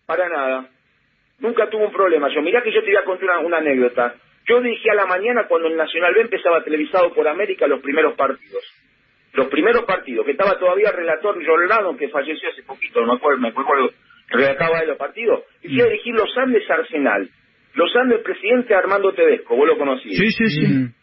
para 0.05 0.29
nada. 0.29 0.69
Nunca 1.39 1.69
tuvo 1.69 1.85
un 1.85 1.93
problema. 1.93 2.27
Yo, 2.33 2.41
mirá 2.41 2.61
que 2.61 2.73
yo 2.73 2.81
te 2.81 2.87
voy 2.87 2.97
a 2.97 3.05
contar 3.05 3.29
una, 3.29 3.39
una 3.39 3.57
anécdota. 3.57 4.15
Yo 4.47 4.61
dirigí 4.61 4.89
a 4.89 4.95
la 4.95 5.05
mañana 5.05 5.45
cuando 5.47 5.67
el 5.67 5.77
Nacional 5.77 6.13
B 6.13 6.21
empezaba 6.21 6.63
televisado 6.63 7.13
por 7.13 7.27
América 7.27 7.67
los 7.67 7.81
primeros 7.81 8.15
partidos. 8.15 8.63
Los 9.33 9.47
primeros 9.47 9.83
partidos, 9.85 10.25
que 10.25 10.31
estaba 10.31 10.57
todavía 10.57 10.89
el 10.89 10.95
relator 10.97 11.45
Jordano, 11.45 11.95
que 11.95 12.09
falleció 12.09 12.49
hace 12.49 12.63
poquito, 12.63 12.99
no 13.01 13.13
me 13.13 13.17
acuerdo, 13.19 13.41
me 13.41 13.49
acuerdo, 13.49 13.91
relataba 14.27 14.81
de 14.81 14.87
los 14.87 14.97
partidos. 14.97 15.43
Y 15.61 15.69
fui 15.69 15.81
a 15.81 15.85
dirigir 15.85 16.15
los 16.15 16.35
Andes 16.37 16.69
Arsenal. 16.69 17.29
Los 17.75 17.95
Andes, 17.95 18.21
presidente 18.21 18.73
Armando 18.73 19.13
Tedesco, 19.13 19.55
vos 19.55 19.67
lo 19.67 19.77
conocías. 19.77 20.17
Sí, 20.17 20.31
sí, 20.31 20.47
sí. 20.47 20.98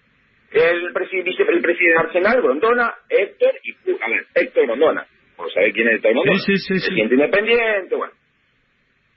El, 0.53 0.93
presi- 0.95 1.23
vice- 1.25 1.43
el 1.43 1.61
presidente 1.61 1.93
de 1.93 1.99
Arsenal, 2.07 2.41
Grondona, 2.43 2.95
Héctor 3.09 3.53
y 3.63 3.73
a 4.03 4.09
ver, 4.09 4.27
Héctor 4.35 4.67
Grondona. 4.67 5.07
Vos 5.37 5.53
sabés 5.53 5.75
quién 5.75 5.89
es 5.89 5.95
Héctor 5.97 6.13
Grondona. 6.13 6.39
Sí, 6.39 6.57
sí, 6.57 6.79
sí. 6.79 6.87
Presidente 6.87 7.15
independiente, 7.15 7.95
bueno. 7.97 8.13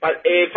Eh, 0.02 0.20
eh, 0.24 0.50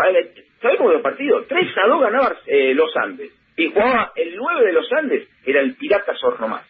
¿Sabés 0.62 0.78
cómo 0.78 0.92
los 0.92 1.02
partidos? 1.02 1.48
3 1.48 1.68
a 1.84 1.88
2 1.88 2.02
ganaba 2.02 2.38
eh, 2.48 2.74
los 2.74 2.96
Andes. 2.98 3.32
Y 3.56 3.70
jugaba 3.72 4.12
el 4.16 4.36
9 4.36 4.66
de 4.66 4.74
los 4.74 4.92
Andes, 4.94 5.28
era 5.46 5.62
el 5.62 5.76
Pirata 5.76 6.16
Sornomás. 6.16 6.66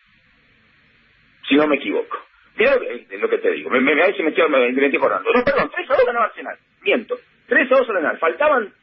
Si 1.48 1.56
no 1.56 1.68
me 1.68 1.76
equivoco. 1.78 2.18
Mirá 2.58 2.76
eh, 2.76 3.06
lo 3.20 3.30
que 3.30 3.38
te 3.40 3.52
digo, 3.52 3.70
me, 3.70 3.80
me, 3.80 3.94
se 4.14 4.24
me 4.24 4.30
estoy, 4.30 4.50
me, 4.50 4.72
me 4.72 4.86
estoy 4.86 4.98
acordando. 4.98 5.32
No, 5.32 5.44
perdón, 5.44 5.72
3 5.74 5.90
a 5.90 5.96
2 5.96 6.06
ganaba 6.06 6.26
Arsenal. 6.26 6.58
Miento. 6.82 7.18
3 7.48 7.72
a 7.72 7.76
2 7.78 7.90
Arsenal. 7.90 8.18
Faltaban 8.20 8.74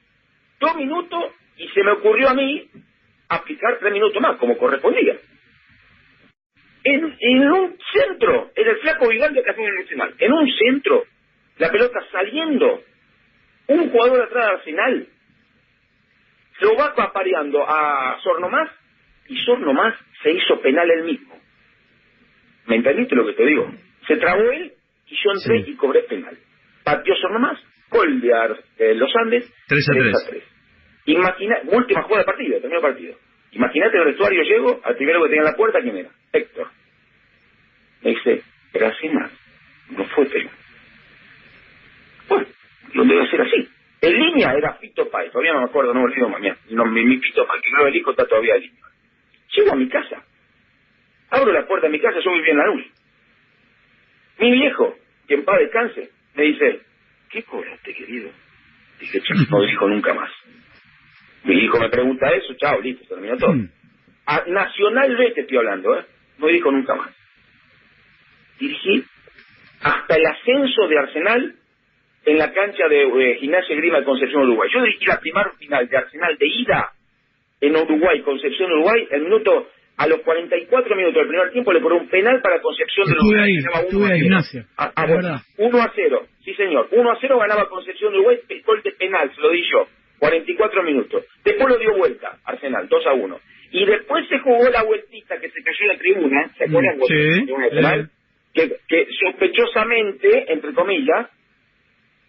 dos 0.61 0.77
minutos 0.77 1.25
y 1.57 1.69
se 1.69 1.83
me 1.83 1.93
ocurrió 1.93 2.29
a 2.31 2.35
mí 2.35 2.69
aplicar 3.31 3.79
tres 3.79 3.93
minutos 3.93 4.21
más, 4.21 4.37
como 4.37 4.57
correspondía. 4.59 5.17
En, 6.85 7.17
en 7.21 7.51
un 7.53 7.77
centro, 7.93 8.51
en 8.55 8.69
el 8.69 8.77
flaco 8.79 9.09
Vigaldo 9.09 9.43
que 9.43 9.51
en 9.51 9.75
Nacional, 9.83 10.15
en 10.19 10.33
un 10.33 10.51
centro, 10.51 11.05
la 11.59 11.71
pelota 11.71 11.99
saliendo, 12.11 12.83
un 13.69 13.91
jugador 13.91 14.23
atrás 14.23 14.47
de 14.47 14.53
Arsenal, 14.53 15.07
lo 16.61 16.77
va 16.77 16.87
apareando 16.97 17.65
a 17.69 18.19
Sornomás, 18.23 18.71
y 19.29 19.37
Sornomás 19.45 19.95
se 20.23 20.33
hizo 20.33 20.61
penal 20.61 20.91
él 20.91 21.05
mismo. 21.05 21.39
¿Me 22.67 22.77
entendiste 22.77 23.15
lo 23.15 23.27
que 23.27 23.35
te 23.35 23.47
digo? 23.47 23.71
Se 24.07 24.17
trabó 24.17 24.43
él, 24.51 24.73
y 25.07 25.15
yo 25.17 25.31
entré 25.33 25.65
Sí. 25.65 25.71
y 25.73 25.77
cobré 25.77 26.03
penal. 26.05 26.37
Partió 26.83 27.15
Sornomás, 27.17 27.59
gol 27.91 28.21
de 28.21 28.33
Ar- 28.35 28.59
eh, 28.79 28.95
Los 28.95 29.15
Andes, 29.17 29.51
3 29.69 29.89
a 29.89 29.93
3. 29.93 30.27
3. 30.31 30.45
Imagina, 31.07 31.59
última 31.67 32.03
jugada 32.03 32.25
del 32.25 32.35
partido, 32.35 32.61
terminó 32.61 32.77
el 32.77 32.83
partido. 32.83 33.17
Imagínate 33.53 33.99
el 33.99 34.05
vestuario 34.05 34.43
llego, 34.43 34.81
al 34.85 34.97
primero 34.97 35.23
que 35.23 35.29
tenía 35.29 35.41
en 35.43 35.47
la 35.51 35.57
puerta, 35.57 35.81
¿quién 35.81 35.97
era? 35.97 36.11
Héctor. 36.33 36.69
Me 38.03 38.11
dice, 38.11 38.43
pero 38.73 38.87
así 38.87 39.09
más, 39.09 39.31
no 39.91 40.05
fue 40.07 40.27
penal. 40.27 40.55
Bueno, 42.29 42.47
lo 42.95 43.05
debe 43.05 43.23
hacer 43.23 43.41
así. 43.41 43.69
En 44.03 44.15
línea 44.15 44.53
era 44.55 44.79
Pito 44.79 45.11
Pai, 45.11 45.29
todavía 45.31 45.53
no 45.53 45.61
me 45.61 45.67
acuerdo, 45.67 45.93
no 45.93 46.01
me 46.01 46.07
olvido 46.07 46.29
mañana. 46.29 46.57
No, 46.71 46.87
mi, 46.87 47.05
mi 47.05 47.19
Pito 47.19 47.47
Pai, 47.47 47.61
que 47.61 47.71
no 47.73 47.87
el 47.87 47.97
hijo 47.97 48.11
está 48.13 48.27
todavía 48.27 48.55
en 48.55 48.63
línea. 48.63 48.85
Llego 49.57 49.73
a 49.73 49.77
mi 49.77 49.89
casa, 49.89 50.23
abro 51.31 51.53
la 51.53 51.67
puerta 51.67 51.87
de 51.89 51.93
mi 51.93 52.01
casa, 52.01 52.21
yo 52.25 52.33
vivía 52.33 52.53
en 52.53 52.59
la 52.59 52.67
luz. 52.67 52.85
Mi 54.39 54.53
viejo, 54.53 54.97
que 55.27 55.35
en 55.35 55.45
paz 55.45 55.59
descanse, 55.59 56.11
me 56.35 56.45
dice, 56.45 56.81
¿qué 57.31 57.43
cobraste, 57.43 57.95
querido? 57.95 58.31
Dije, 59.01 59.21
"Chao, 59.23 59.37
no 59.51 59.63
dijo 59.67 59.89
nunca 59.89 60.15
más. 60.15 60.31
Mi 61.45 61.55
hijo 61.65 61.79
me 61.79 61.89
pregunta 61.89 62.31
eso, 62.31 62.55
chao, 62.55 62.81
listo, 62.81 63.03
se 63.05 63.11
terminó 63.11 63.37
todo. 63.37 63.55
A 64.27 64.45
Nacional 64.47 65.17
B 65.17 65.33
te 65.33 65.41
estoy 65.43 65.57
hablando, 65.57 65.99
¿eh? 65.99 66.05
No 66.39 66.47
dijo 66.47 66.71
nunca 66.71 66.95
más. 66.95 67.11
Dirigí 68.59 69.05
hasta 69.83 70.17
el 70.17 70.27
ascenso 70.27 70.87
de 70.89 70.99
Arsenal 70.99 71.55
en 72.27 72.39
la 72.39 72.53
cancha 72.53 72.87
de 72.89 73.03
eh, 73.03 73.37
Gimnasia 73.41 73.77
Grima 73.77 73.99
de 73.99 74.05
Concepción, 74.05 74.43
Uruguay. 74.43 74.69
Yo 74.73 74.83
dirigí 74.83 75.07
la 75.07 75.21
primera 75.21 75.51
final 75.59 75.89
de 75.89 75.97
Arsenal 75.97 76.37
de 76.39 76.47
ida 76.47 76.91
en 77.61 77.77
Uruguay, 77.77 78.21
Concepción, 78.23 78.71
Uruguay, 78.73 79.07
el 79.11 79.23
minuto, 79.23 79.69
a 79.97 80.07
los 80.07 80.21
44 80.21 80.97
minutos 80.97 81.15
del 81.15 81.29
primer 81.29 81.51
tiempo 81.53 81.73
le 81.73 81.81
cobró 81.81 81.97
un 81.99 82.09
penal 82.09 82.41
para 82.41 82.61
Concepción 82.61 83.07
de 83.07 83.13
Uruguay. 83.15 83.59
1 83.59 83.81
estuve 83.81 84.05
a 84.07 84.13
ahí, 84.13 84.21
0. 84.21 84.27
Ignacio. 84.27 84.65
Ah, 84.77 84.93
ah. 84.97 85.43
1 85.59 85.83
a 85.83 85.93
0, 85.95 86.27
sí 86.45 86.55
señor. 86.55 86.89
1 86.91 87.11
a 87.11 87.19
0 87.21 87.39
ganaba 87.39 87.69
Concepción 87.69 88.13
de 88.13 88.19
Uruguay, 88.19 88.39
gol 88.65 88.83
de 88.83 88.93
penal, 88.93 89.31
se 89.35 89.41
lo 89.41 89.51
di 89.51 89.63
yo. 89.71 89.89
44 90.21 90.83
minutos. 90.85 91.25
Después 91.45 91.69
lo 91.69 91.79
dio 91.79 91.97
vuelta, 91.97 92.39
Arsenal, 92.45 92.87
2 92.89 93.07
a 93.07 93.13
1. 93.15 93.41
Y 93.73 93.85
después 93.87 94.29
se 94.29 94.39
jugó 94.41 94.69
la 94.71 94.83
vueltita 94.85 95.39
que 95.41 95.49
se 95.51 95.63
cayó 95.63 95.79
en 95.83 95.89
la 95.89 95.97
tribuna, 95.99 96.51
¿se 96.59 96.65
acuerdan? 96.65 96.97
Sí, 97.09 97.47
sí. 97.47 98.09
que, 98.55 98.77
que 98.89 99.07
sospechosamente, 99.25 100.53
entre 100.53 100.73
comillas, 100.75 101.29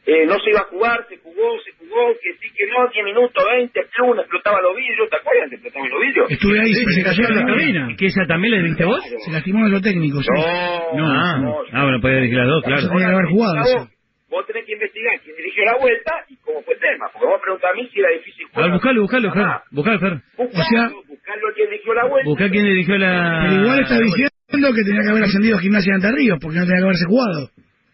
eh, 0.05 0.25
no 0.25 0.35
se 0.39 0.49
iba 0.49 0.61
a 0.61 0.63
jugar, 0.63 1.05
se 1.09 1.17
jugó, 1.17 1.59
se 1.63 1.71
jugó, 1.77 2.13
que 2.21 2.33
sí, 2.41 2.49
que 2.55 2.65
no, 2.67 2.87
10 2.91 3.05
minutos, 3.05 3.43
20, 3.45 3.81
plum, 3.95 4.19
explotaba 4.19 4.59
los 4.61 4.75
vidrios, 4.75 5.09
¿te 5.09 5.17
acuerdas 5.17 5.49
que 5.49 5.55
explotaban 5.55 5.89
los 5.91 6.01
vidrios? 6.01 6.31
Estuve 6.31 6.59
ahí, 6.59 6.73
se, 6.73 6.91
se 6.91 7.03
cayó 7.03 7.23
la 7.29 7.45
cabina. 7.45 7.87
¿Y 7.91 7.95
que 7.95 8.05
esa 8.07 8.25
también 8.27 8.55
la 8.55 8.63
viste 8.63 8.85
vos? 8.85 9.03
Se 9.25 9.31
lastimó 9.31 9.59
nuestro 9.59 9.81
técnico, 9.81 10.21
sí. 10.21 10.29
No, 10.95 11.05
Ah, 11.05 11.37
no, 11.39 11.55
ah, 11.71 11.83
bueno, 11.83 12.01
podía 12.01 12.15
dirigir 12.17 12.37
las 12.37 12.47
dos, 12.47 12.63
claro. 12.63 12.87
Tenía 12.89 13.07
que 13.07 13.13
haber 13.13 13.25
jugado, 13.27 13.89
Vos, 14.31 14.47
tenés 14.47 14.63
que 14.65 14.73
investigar 14.79 15.19
quién 15.23 15.35
dirigió 15.35 15.65
la 15.65 15.75
vuelta 15.77 16.11
y 16.31 16.37
cómo 16.39 16.63
fue 16.63 16.73
el 16.75 16.79
tema, 16.79 17.05
porque 17.11 17.27
vos 17.27 17.35
me 17.35 17.43
preguntás 17.43 17.71
a 17.71 17.75
mí 17.75 17.83
si 17.91 17.99
era 17.99 18.09
difícil 18.15 18.47
A 18.55 18.61
ver, 18.63 18.71
buscalo, 18.71 19.01
buscalo, 19.03 19.27
Fer. 19.35 19.43
Buscalo, 19.75 19.99
Fer. 19.99 20.13
buscalo, 20.39 20.55
O 20.55 20.63
sea- 20.71 20.89
buscalo 21.05 21.43
a 21.47 21.53
quién 21.53 21.69
dirigió 21.69 21.93
la 21.93 22.05
vuelta. 22.07 22.29
Buscá 22.31 22.45
quién 22.49 22.63
dirigió 22.65 22.95
la... 22.97 23.11
Pero 23.43 23.61
igual 23.61 23.79
está 23.83 23.97
diciendo 23.99 24.67
que 24.71 24.83
tenía 24.87 25.01
que 25.03 25.11
haber 25.11 25.23
ascendido 25.27 25.57
Gimnasia 25.59 25.91
de 25.91 25.95
Entre 25.99 26.11
Ríos, 26.15 26.37
porque 26.41 26.57
no 26.59 26.65
tenía 26.65 26.79
que 26.79 26.87
haberse 26.87 27.05
jugado 27.11 27.51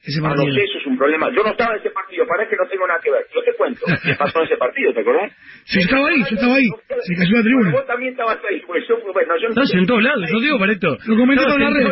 ese 0.07 0.19
Ah, 0.21 0.29
no 0.29 0.29
partido. 0.29 0.55
sé, 0.55 0.63
eso 0.63 0.77
es 0.77 0.85
un 0.87 0.97
problema. 0.97 1.25
Yo 1.35 1.41
no 1.43 1.51
estaba 1.51 1.73
en 1.73 1.79
ese 1.81 1.89
partido, 1.89 2.21
parece 2.29 2.49
que 2.53 2.55
no 2.61 2.67
tengo 2.69 2.85
nada 2.87 2.99
que 3.03 3.11
ver. 3.11 3.23
Yo 3.33 3.41
te 3.43 3.53
cuento 3.57 3.81
qué 4.05 4.13
pasó 4.15 4.39
en 4.39 4.45
ese 4.45 4.57
partido, 4.57 4.93
¿te 4.93 5.01
acordás? 5.01 5.31
Sí, 5.65 5.79
yo 5.81 5.85
estaba 5.89 6.05
ahí, 6.07 6.19
yo 6.21 6.35
estaba 6.37 6.55
ahí. 6.55 6.69
Se 7.01 7.13
cayó 7.17 7.33
la 7.35 7.43
tribuna. 7.43 7.71
Vos 7.71 7.87
también 7.87 8.11
estabas 8.13 8.37
ahí, 8.45 8.61
pues 8.61 8.85
yo, 8.87 8.95
bueno, 9.11 9.33
yo 9.41 9.47
Estás 9.49 9.73
en 9.73 9.85
todos 9.89 10.03
lados, 10.05 10.21
yo 10.31 10.39
digo 10.39 10.57
para 10.61 10.71
esto. 10.71 10.97
Lo 11.07 11.17
comenté 11.17 11.43
para 11.43 11.59
la 11.59 11.69
red. 11.73 11.85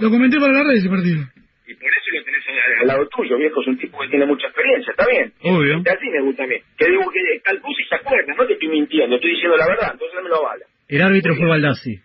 Lo 0.00 0.08
comenté 0.10 0.38
para 0.40 0.52
la 0.54 0.62
red 0.64 0.78
ese 0.78 0.88
partido. 0.88 1.20
Y 1.68 1.74
por 1.74 1.88
eso 1.90 2.06
lo 2.14 2.24
tenés 2.24 2.42
al, 2.48 2.80
al 2.80 2.86
lado 2.88 3.08
tuyo, 3.08 3.36
viejo, 3.36 3.60
es 3.60 3.66
un 3.68 3.78
tipo 3.78 3.98
que 4.00 4.08
tiene 4.08 4.24
mucha 4.26 4.46
experiencia, 4.46 4.90
está 4.90 5.04
bien. 5.06 5.32
Obvio. 5.42 5.82
Que 5.84 5.90
así 5.90 6.08
me 6.08 6.22
gusta 6.22 6.44
a 6.44 6.46
mí. 6.46 6.56
Que 6.78 6.86
digo 6.88 7.02
que 7.12 7.40
tal 7.44 7.60
cosa 7.60 7.82
y 7.82 7.88
se 7.88 7.94
acuerda, 7.94 8.34
no 8.36 8.46
te 8.46 8.52
estoy 8.54 8.68
mintiendo, 8.68 9.16
estoy 9.16 9.30
diciendo 9.32 9.56
la 9.56 9.66
verdad, 9.68 9.90
entonces 9.92 10.14
no 10.16 10.22
me 10.22 10.28
lo 10.30 10.36
avala. 10.36 10.64
El 10.88 11.02
árbitro 11.02 11.34
fue 11.36 11.46
Baldassi. 11.46 12.00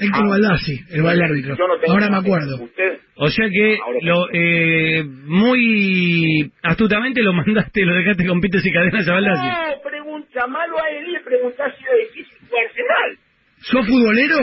Héctor 0.00 0.22
Ah. 0.24 0.28
Baldassi, 0.28 0.78
el, 0.92 1.00
el 1.04 1.22
árbitro. 1.22 1.56
Yo 1.56 1.66
no 1.66 1.76
tengo 1.80 1.92
Ahora 1.92 2.08
me 2.08 2.16
acuerdo. 2.18 2.62
Usted, 2.62 2.98
O 3.16 3.28
sea 3.28 3.48
que 3.50 3.78
lo, 4.02 4.28
eh, 4.32 5.02
muy 5.02 6.52
astutamente 6.62 7.20
lo 7.22 7.32
mandaste, 7.32 7.84
lo 7.84 7.94
dejaste 7.96 8.24
con 8.26 8.40
pitos 8.40 8.64
y 8.64 8.72
cadenas 8.72 9.08
a 9.08 9.12
Baldassi. 9.12 9.48
No, 9.48 9.82
pregunta 9.82 10.46
malo 10.46 10.76
a 10.80 10.88
él 10.90 11.08
y 11.08 11.10
le 11.10 11.20
preguntás 11.20 11.74
si 11.76 11.82
era 11.84 11.94
difícil 11.96 12.38
jugar 12.48 12.64
Arsenal. 12.66 13.18
¿Sos 13.60 13.86
futbolero? 13.86 14.36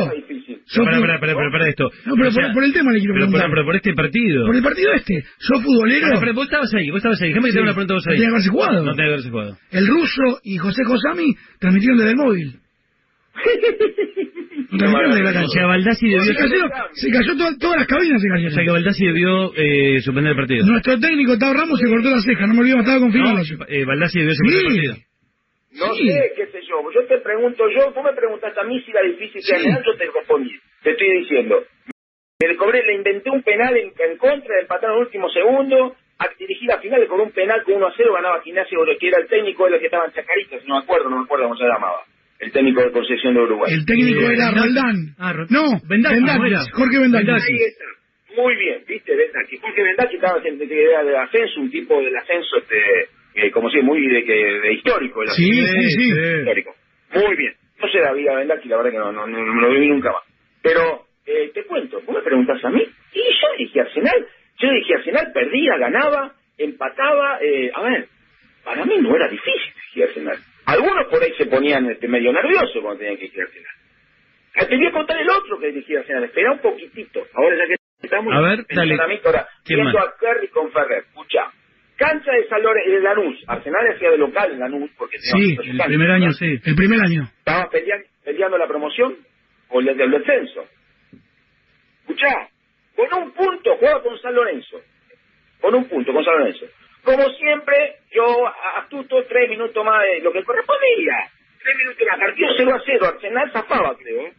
¿Sos 0.65 0.83
Para, 0.85 0.99
para, 0.99 1.19
para, 1.19 1.51
para, 1.51 1.69
esto. 1.69 1.89
No, 2.05 2.15
pero 2.15 2.29
O 2.29 2.31
sea, 2.31 2.45
por, 2.47 2.53
por 2.55 2.63
el 2.65 2.73
tema 2.73 2.91
le 2.91 2.99
quiero 2.99 3.13
pero, 3.13 3.25
preguntar. 3.27 3.47
por, 3.49 3.55
pero 3.55 3.65
por 3.65 3.75
este 3.75 3.93
partido. 3.93 4.45
Por 4.47 4.55
el 4.55 4.63
partido 4.63 4.93
este, 4.93 5.23
¿sos 5.39 5.61
futbolero? 5.63 6.07
Pero, 6.09 6.19
pero 6.19 6.33
vos 6.33 6.45
estabas 6.45 6.73
ahí, 6.73 6.89
vos 6.89 6.97
estabas 6.97 7.21
ahí. 7.21 7.29
Déjame 7.29 7.47
que 7.47 7.53
te 7.53 7.59
haga 7.59 7.65
una 7.69 7.73
pregunta 7.75 7.93
vos 7.93 8.03
No 8.05 8.11
ahí. 8.11 8.17
tenía 8.17 8.27
que 8.29 8.33
haberse 8.33 8.49
jugado. 8.49 8.83
No 8.83 8.91
tenía 8.91 9.05
que 9.05 9.11
haberse 9.13 9.29
jugado. 9.29 9.57
El 9.71 9.87
ruso 9.87 10.23
y 10.43 10.57
José 10.57 10.83
Josami 10.85 11.35
transmitieron 11.59 11.97
desde 11.97 12.11
el 12.11 12.17
móvil. 12.17 12.59
O 14.71 14.77
cancha. 14.77 15.47
sea, 15.53 15.65
Baldassi 15.67 16.07
debió... 16.07 16.23
Se 16.23 16.35
cayó, 16.35 16.61
se 16.93 17.09
cayó 17.11 17.37
to- 17.37 17.57
todas 17.59 17.77
las 17.77 17.87
cabinas 17.87 18.21
se 18.21 18.27
O 18.27 18.31
sea, 18.31 18.49
que 18.49 18.55
cayeron. 18.55 18.73
Baldassi 18.75 19.05
debió 19.05 19.53
eh, 19.55 20.01
suspender 20.01 20.31
el 20.31 20.37
partido. 20.37 20.65
Nuestro 20.65 20.99
técnico 20.99 21.37
Tao 21.37 21.53
Ramos 21.53 21.79
se 21.79 21.87
cortó 21.87 22.09
la 22.09 22.21
ceja, 22.21 22.47
no 22.47 22.53
me 22.55 22.59
olvido, 22.61 22.79
estaba 22.79 22.99
confirmado. 22.99 23.37
No, 23.37 23.65
eh, 23.69 23.85
Baldassi 23.85 24.19
debió 24.19 24.33
suspender 24.33 24.59
el 24.59 24.65
partido. 24.67 24.95
No 25.75 25.93
Sí. 25.93 26.07
sé, 26.09 26.33
qué 26.35 26.47
sé 26.47 26.61
yo. 26.67 26.81
Yo 26.93 27.05
te 27.05 27.17
pregunto 27.19 27.69
yo, 27.69 27.91
tú 27.93 28.01
me 28.01 28.13
preguntaste 28.13 28.59
a 28.59 28.63
mí 28.63 28.81
si 28.81 28.91
era 28.91 29.01
difícil 29.01 29.41
que 29.41 29.59
Sí. 29.59 29.67
Yo 29.85 29.95
te 29.97 30.05
respondí. 30.11 30.51
Te 30.83 30.91
estoy 30.91 31.19
diciendo. 31.19 31.63
Le 32.39 32.55
cobré, 32.57 32.83
le 32.83 32.95
inventé 32.95 33.29
un 33.29 33.41
penal 33.43 33.75
en, 33.77 33.91
en 33.97 34.17
contra, 34.17 34.59
empataron 34.59 34.95
en 34.95 35.01
el 35.01 35.05
último 35.07 35.29
segundo. 35.29 35.95
A 36.17 36.27
dirigir 36.39 36.69
la 36.69 36.79
final, 36.79 37.01
le 37.01 37.07
cobró 37.07 37.23
un 37.23 37.31
penal 37.31 37.61
con 37.63 37.75
1 37.75 37.87
a 37.87 37.93
0, 37.95 38.13
ganaba 38.13 38.41
Gimnasia 38.41 38.79
Oro, 38.79 38.93
que 38.97 39.07
era 39.09 39.19
el 39.19 39.27
técnico 39.27 39.65
de 39.65 39.71
los 39.71 39.79
que 39.81 39.87
estaban 39.87 40.13
chacaristas, 40.13 40.63
no 40.65 40.75
me 40.77 40.81
acuerdo, 40.83 41.09
no 41.09 41.17
me 41.17 41.23
acuerdo 41.25 41.43
cómo 41.45 41.57
se 41.57 41.65
llamaba. 41.65 42.03
El 42.39 42.51
técnico 42.53 42.81
de 42.81 42.91
Concepción 42.91 43.33
de 43.33 43.41
Uruguay. 43.41 43.73
El 43.73 43.85
técnico 43.85 44.21
Eh, 44.21 44.33
era 44.33 44.51
no- 44.51 44.63
Roldán. 44.63 44.95
Ah, 45.19 45.33
Ro- 45.33 45.45
No, 45.49 45.63
Vendaki, 45.87 46.15
Vendaki, 46.15 46.37
¿cómo 46.37 46.47
era? 46.47 46.59
Jorge 46.71 46.99
Vendaki. 46.99 47.25
Vendaki. 47.25 47.51
Ahí 47.51 47.59
está. 47.67 47.85
Muy 48.41 48.55
bien, 48.55 48.83
viste, 48.87 49.15
Vendaki. 49.15 49.57
Jorge 49.57 49.83
Vendaki 49.83 50.15
estaba 50.15 50.41
en 50.45 50.57
de, 50.57 50.65
de 50.67 51.17
ascenso, 51.17 51.59
un 51.59 51.71
tipo 51.71 51.99
del 51.99 52.15
ascenso, 52.15 52.57
este, 52.59 52.75
eh, 53.35 53.51
como 53.51 53.69
si 53.69 53.79
muy 53.81 54.07
de, 54.07 54.23
que- 54.23 54.59
de 54.61 54.73
histórico. 54.73 55.21
el 55.23 55.29
Sí, 55.29 55.51
ascenso. 55.59 55.81
sí, 55.81 55.89
sí. 55.89 56.39
histórico. 56.39 56.75
Muy 57.13 57.35
bien. 57.35 57.53
No 57.79 57.87
sé 57.89 57.99
la 57.99 58.13
vida 58.13 58.33
Vendaki, 58.35 58.67
la 58.69 58.77
verdad 58.77 58.91
que 58.91 58.97
no, 58.97 59.11
no, 59.11 59.27
no, 59.27 59.37
no 59.37 59.61
lo 59.61 59.69
viví 59.69 59.87
nunca 59.89 60.11
más. 60.11 60.21
Pero 60.61 61.05
eh, 61.25 61.51
te 61.53 61.63
cuento, 61.65 62.01
vos 62.01 62.15
me 62.15 62.21
preguntás 62.23 62.63
a 62.63 62.69
mí, 62.69 62.81
y 63.13 63.19
yo 63.19 63.47
dije 63.57 63.81
Arsenal, 63.81 64.27
yo 64.57 64.69
dije 64.71 64.95
Arsenal, 64.95 65.31
perdía, 65.33 65.77
ganaba, 65.77 66.33
empataba, 66.57 67.39
eh, 67.41 67.71
a 67.73 67.81
ver, 67.83 68.07
para 68.63 68.85
mí 68.85 68.95
no 69.01 69.15
era 69.15 69.27
difícil 69.27 69.73
dirigir 69.75 70.03
Arsenal. 70.05 70.37
Algunos 70.65 71.07
por 71.07 71.21
ahí 71.21 71.33
se 71.37 71.45
ponían 71.45 71.89
este, 71.91 72.07
medio 72.07 72.31
nerviosos 72.33 72.81
cuando 72.81 72.97
tenían 72.99 73.17
que 73.17 73.23
dirigir 73.23 73.43
Arsenal. 73.43 73.71
Ah, 74.57 74.65
Te 74.67 74.77
voy 74.77 74.85
a 74.87 74.91
contar 74.91 75.19
el 75.21 75.29
otro 75.29 75.59
que 75.59 75.67
dirigía 75.67 75.99
Arsenal, 75.99 76.23
espera 76.23 76.51
un 76.53 76.59
poquitito, 76.59 77.27
ahora 77.33 77.57
ya 77.57 77.67
que 77.67 77.75
estamos 78.01 78.33
A 78.33 78.39
ver, 78.41 78.65
en 78.69 78.75
dale. 78.75 78.95
ahora, 79.25 79.47
¿Quién 79.65 79.79
viendo 79.81 79.99
a 79.99 80.15
Kerry 80.17 80.47
con 80.47 80.71
Ferrer, 80.71 80.99
escucha, 81.07 81.51
cancha 81.97 82.31
de 82.31 82.47
San 82.47 82.61
Lore- 82.61 82.85
de 82.89 82.99
Lanús, 83.01 83.43
Arsenal 83.47 83.87
hacía 83.93 84.11
de 84.11 84.17
local 84.17 84.51
en 84.51 84.59
Lanús, 84.59 84.89
porque 84.97 85.17
Sí, 85.19 85.31
teníamos 85.31 85.59
ocho 85.59 85.71
El 85.71 85.87
primer 85.87 86.11
año, 86.11 86.31
sí. 86.33 86.59
El 86.63 86.75
primer 86.75 86.99
año. 87.01 87.23
estaba 87.37 87.69
peleando, 87.69 88.07
peleando 88.23 88.57
la 88.57 88.67
promoción 88.67 89.17
o 89.69 89.79
el 89.79 89.97
del 89.97 90.11
descenso. 90.11 90.65
Escuchá, 92.01 92.49
con 92.95 93.23
un 93.23 93.31
punto 93.31 93.75
jugaba 93.77 94.01
con 94.03 94.17
San 94.19 94.33
Lorenzo. 94.35 94.81
Con 95.61 95.75
un 95.75 95.85
punto 95.89 96.13
con 96.13 96.23
San 96.23 96.37
Lorenzo. 96.37 96.65
Como 97.03 97.29
siempre, 97.31 97.97
yo 98.11 98.47
astuto 98.77 99.23
tres 99.25 99.49
minutos 99.49 99.83
más 99.85 100.03
de 100.03 100.21
lo 100.21 100.31
que 100.31 100.43
correspondía. 100.43 101.29
Tres 101.63 101.75
minutos 101.77 102.07
más. 102.11 102.19
Partido 102.19 102.49
0 102.57 102.75
a 102.75 102.81
0. 102.85 103.05
Arsenal 103.07 103.51
zafaba, 103.51 103.97
creo. 103.97 104.27
¿eh? 104.27 104.33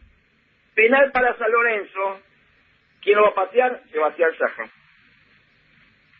Penal 0.75 1.11
para 1.11 1.37
San 1.37 1.51
Lorenzo. 1.51 2.21
¿Quién 3.01 3.15
lo 3.17 3.23
va 3.23 3.29
a 3.29 3.35
patear? 3.35 3.81
Sebastián 3.91 4.31
Saja. 4.37 4.69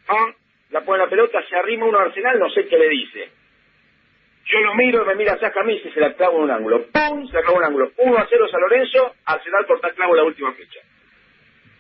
Ah, 0.10 0.32
la 0.72 0.82
pone 0.82 1.03
la 1.03 1.09
pelota, 1.09 1.39
se 1.49 1.55
arrima 1.55 1.86
uno 1.86 1.99
a 1.99 2.03
Arsenal, 2.03 2.39
no 2.39 2.49
sé 2.49 2.68
qué 2.68 2.78
le 2.78 2.89
dice. 2.89 3.30
Yo 4.45 4.59
lo 4.61 4.76
miro 4.76 5.03
me 5.05 5.15
mira 5.15 5.38
saca 5.38 5.59
a 5.59 5.63
mí 5.63 5.80
y 5.84 5.89
se 5.89 5.99
la 5.99 6.13
clavo 6.13 6.38
en 6.38 6.43
un 6.45 6.51
ángulo. 6.51 6.86
¡Pum! 6.91 7.28
Se 7.30 7.38
en 7.39 7.57
un 7.57 7.63
ángulo. 7.63 7.91
1 7.97 8.18
a 8.18 8.28
0 8.30 8.47
San 8.49 8.61
Lorenzo, 8.61 9.13
Arsenal 9.26 9.65
corta 9.65 9.89
clavo 9.91 10.15
la 10.15 10.24
última 10.24 10.53
fecha. 10.53 10.80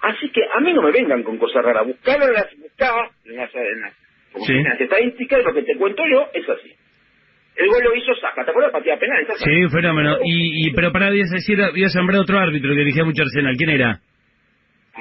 Así 0.01 0.29
que 0.29 0.41
a 0.53 0.59
mí 0.59 0.73
no 0.73 0.81
me 0.81 0.91
vengan 0.91 1.23
con 1.23 1.37
cosas 1.37 1.63
raras. 1.63 1.85
Buscalo 1.87 2.25
en 2.27 2.33
las, 2.33 2.47
buscá 2.57 3.09
en 3.25 3.35
las, 3.35 3.55
en 3.55 3.81
las, 3.81 3.93
Sí. 4.45 4.53
en 4.53 4.63
las 4.65 4.79
estadísticas, 4.79 5.43
lo 5.43 5.53
que 5.53 5.63
te 5.63 5.75
cuento 5.77 6.03
yo 6.11 6.27
es 6.33 6.47
así. 6.49 6.73
El 7.55 7.67
gol 7.69 7.83
lo 7.83 7.95
hizo 7.95 8.13
Saca, 8.15 8.43
¿te 8.45 8.51
acuerdas? 8.51 8.71
Partida 8.71 8.99
penal. 8.99 9.21
¿estás 9.21 9.39
Sí, 9.39 9.67
fenómeno. 9.71 10.17
Y, 10.23 10.67
y 10.67 10.71
pero 10.73 10.91
para 10.91 11.07
habías 11.07 11.29
decir, 11.31 11.59
habías 11.61 11.95
nombrado 11.95 12.21
otro 12.23 12.37
árbitro 12.37 12.69
que 12.69 12.79
dirigía 12.81 13.03
mucho 13.03 13.23
Arsenal. 13.23 13.55
¿Quién 13.57 13.69
era? 13.71 13.99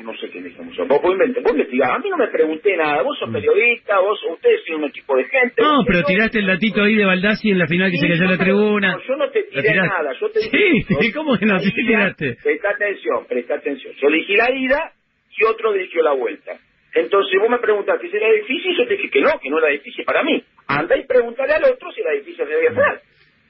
No 0.03 0.15
sé 0.17 0.29
qué 0.31 0.41
me 0.41 0.49
dijimos. 0.49 0.77
Vos, 0.77 0.89
vos, 0.89 1.15
invent- 1.15 1.43
vos 1.43 1.53
investigás. 1.53 1.91
A 1.91 1.99
mí 1.99 2.09
no 2.11 2.17
me 2.17 2.29
pregunté 2.29 2.77
nada. 2.77 3.03
Vos 3.03 3.19
sos 3.19 3.31
periodista, 3.31 3.99
vos, 4.01 4.19
ustedes 4.31 4.61
son 4.67 4.77
un 4.83 4.85
equipo 4.91 5.17
de 5.17 5.25
gente. 5.25 5.63
No, 5.63 5.83
pero 5.87 6.01
Yo- 6.01 6.07
tiraste 6.07 6.39
el 6.39 6.47
datito 6.47 6.83
ahí 6.83 6.95
de 6.95 7.05
Baldassi 7.05 7.51
en 7.51 7.59
la 7.59 7.67
final 7.67 7.91
que 7.91 7.97
se 7.97 8.07
Sí, 8.07 8.09
cayó 8.13 8.25
yo 8.25 8.31
la 8.31 8.37
te- 8.39 8.45
tribuna. 8.45 8.93
no, 8.93 9.03
yo 9.03 9.17
no 9.17 9.31
te 9.31 9.47
¿La 9.53 9.63
tiré 9.63 9.75
nada. 9.77 10.13
Yo 10.21 10.31
te 10.31 10.41
Sí, 10.41 10.51
dije- 10.89 11.13
¿cómo 11.15 11.37
que 11.39 11.47
no? 11.47 11.59
Sí, 11.61 11.73
ida, 11.75 11.87
tiraste. 11.87 12.37
Presta 12.43 12.71
atención, 12.71 13.27
presta 13.27 13.55
atención. 13.55 13.95
Yo 14.01 14.09
elegí 14.09 14.37
la 14.37 14.51
ida 14.53 14.93
y 15.39 15.45
otro 15.45 15.73
dirigió 15.73 16.03
la 16.03 16.13
vuelta. 16.13 16.53
Entonces 16.95 17.39
vos 17.41 17.51
me 17.51 17.59
preguntaste 17.59 18.09
si 18.11 18.17
era 18.17 18.31
difícil, 18.33 18.77
yo 18.77 18.87
te 18.87 18.97
dije 18.97 19.11
que 19.11 19.21
no, 19.21 19.39
que 19.43 19.51
no 19.51 19.59
era 19.59 19.69
difícil 19.69 20.05
para 20.05 20.23
mí. 20.23 20.43
Anda 20.69 20.97
y 20.97 21.05
pregúntale 21.07 21.53
al 21.55 21.65
otro 21.65 21.91
si 21.93 22.01
era 22.01 22.13
difícil 22.13 22.47
de 22.47 22.69
hacer. 22.69 23.01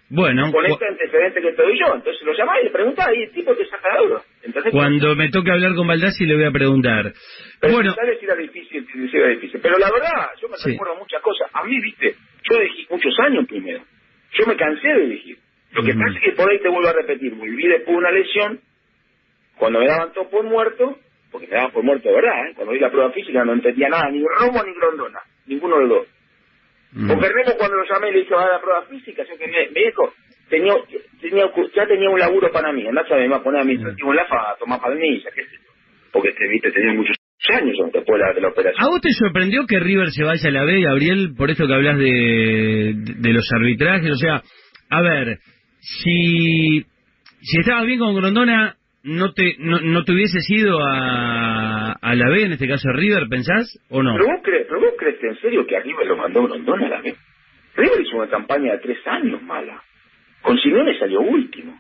Bueno, 0.09 0.53
Con 0.53 0.65
este 0.67 0.87
antecedente 0.87 1.41
que 1.41 1.53
te 1.53 1.63
doy 1.63 1.79
yo. 1.79 1.95
Entonces 1.95 2.23
lo 2.25 2.33
llamás 2.33 2.59
y 2.61 2.65
le 2.65 2.71
preguntás 2.71 3.09
y 3.15 3.23
el 3.25 3.31
tipo 3.33 3.55
te 3.57 3.67
saca 3.67 3.95
la 3.95 4.01
duda. 4.03 4.23
Entonces, 4.43 4.73
cuando 4.73 5.17
me 5.17 5.29
toque 5.31 5.51
hablar 5.51 5.75
con 5.75 5.87
Baldassi 5.89 6.27
le 6.27 6.37
voy 6.37 6.45
a 6.45 6.53
preguntar. 6.53 7.13
Bueno, 7.63 7.93
si 7.93 8.25
era 8.25 8.37
difícil, 8.37 8.87
si 9.11 9.17
era 9.17 9.29
difícil. 9.29 9.61
Pero 9.61 9.79
la 9.79 9.91
verdad, 9.91 10.31
yo 10.41 10.49
me 10.49 10.57
Sí. 10.59 10.71
recuerdo 10.73 10.97
muchas 10.97 11.21
cosas. 11.23 11.51
A 11.53 11.65
mí, 11.65 11.81
viste, 11.81 12.15
yo 12.49 12.57
elegí 12.57 12.87
muchos 12.89 13.15
años 13.19 13.47
primero. 13.49 13.83
Yo 14.39 14.47
me 14.47 14.57
cansé 14.57 14.87
de 14.89 15.05
elegir. 15.05 15.39
Lo 15.73 15.83
que 15.83 15.93
pasa 15.95 16.15
es 16.15 16.21
que 16.25 16.33
por 16.33 16.51
ahí 16.51 16.59
te 16.61 16.69
vuelvo 16.69 16.89
a 16.89 16.93
repetir. 16.93 17.35
Volví 17.35 17.67
después 17.67 17.89
de 17.89 17.97
una 17.97 18.11
lesión, 18.13 18.61
cuando 19.59 19.81
me 19.81 19.87
daban 19.87 20.13
todo 20.13 20.31
por 20.31 20.45
muerto, 20.45 20.99
porque 21.33 21.49
me 21.49 21.55
daban 21.57 21.73
por 21.73 21.83
muerto 21.83 22.09
de 22.09 22.15
verdad, 22.15 22.49
¿eh? 22.49 22.53
cuando 22.55 22.73
vi 22.73 22.79
la 22.79 22.91
prueba 22.91 23.11
física 23.11 23.45
no 23.45 23.55
entendía 23.55 23.89
nada, 23.89 24.09
ni 24.11 24.23
Romo 24.23 24.63
ni 24.63 24.73
Grondona, 24.75 25.21
ninguno 25.47 25.77
de 25.79 25.83
los 25.87 25.91
dos. 25.91 26.09
Mm, 26.97 27.09
Porque 27.09 27.29
Remo 27.29 27.53
cuando 27.59 27.77
lo 27.77 27.85
llamé 27.85 28.13
le 28.13 28.21
dije, 28.21 28.35
va 28.35 28.45
a 28.45 28.53
la 28.53 28.61
prueba 28.61 28.83
física, 28.87 29.23
yo 29.23 29.37
que 29.39 29.47
me, 29.47 29.71
me 29.71 29.87
dijo, 29.87 30.13
tenía, 30.49 30.75
tenía, 31.21 31.45
ya 31.75 31.87
tenía 31.87 32.11
un 32.11 32.19
laburo 32.19 32.51
para 32.51 32.73
mí, 32.73 32.87
andás 32.87 33.11
a 33.11 33.17
me 33.17 33.29
va 33.29 33.37
a 33.37 33.43
poner 33.43 33.61
administrativo 33.61 34.11
en 34.11 34.17
la 34.17 34.27
fa, 34.27 34.51
a 34.51 34.57
tomar 34.59 34.81
palmilla, 34.81 35.31
qué 35.35 35.43
sé 35.45 35.57
yo. 35.63 35.71
Porque 36.13 36.33
viste, 36.51 36.73
tenía 36.73 36.95
muchos 36.95 37.17
años 37.53 37.77
después 37.93 38.19
de 38.19 38.27
la, 38.27 38.33
de 38.33 38.41
la 38.41 38.49
operación. 38.49 38.83
¿a 38.83 38.89
vos 38.89 39.01
te 39.01 39.13
sorprendió 39.13 39.67
que 39.67 39.79
River 39.79 40.11
se 40.11 40.25
vaya 40.25 40.49
a 40.49 40.53
la 40.53 40.65
B, 40.65 40.81
Gabriel, 40.81 41.35
por 41.37 41.51
esto 41.51 41.67
que 41.67 41.75
hablas 41.75 41.99
de, 41.99 42.95
de, 42.97 43.15
de 43.19 43.33
los 43.33 43.47
arbitrajes? 43.53 44.11
O 44.11 44.17
sea, 44.17 44.43
a 44.91 45.03
ver, 45.03 45.39
si, 45.81 46.85
si 47.41 47.61
estabas 47.61 47.87
bien 47.87 47.99
con 47.99 48.17
Grondona, 48.17 48.77
¿no 49.05 49.33
te, 49.33 49.55
no, 49.59 49.81
no 49.81 50.05
te 50.05 50.13
hubieses 50.13 50.45
ido 50.51 50.81
a, 50.83 51.93
a 51.93 52.15
la 52.15 52.31
B, 52.31 52.43
en 52.43 52.53
este 52.53 52.69
caso 52.69 52.89
a 52.89 52.93
River, 52.93 53.29
pensás, 53.29 53.79
o 53.89 54.03
no? 54.03 54.15
¿Pero 54.15 54.27
vos, 54.27 54.41
crees, 54.43 54.66
¿Pero 55.07 55.15
vos 55.15 55.15
crees 55.15 55.19
que 55.19 55.27
en 55.29 55.41
serio 55.41 55.67
que 55.67 55.77
a 55.77 55.81
River 55.81 56.07
lo 56.07 56.17
mandó 56.17 56.43
Grondona 56.43 56.87
a 56.87 56.91
la 56.91 57.01
vez? 57.01 57.17
River 57.77 58.01
hizo 58.01 58.17
una 58.17 58.29
campaña 58.29 58.73
de 58.73 58.79
tres 58.79 58.99
años 59.07 59.41
mala. 59.43 59.81
Con 60.43 60.59
Simeone 60.59 60.99
salió 60.99 61.21
último. 61.21 61.79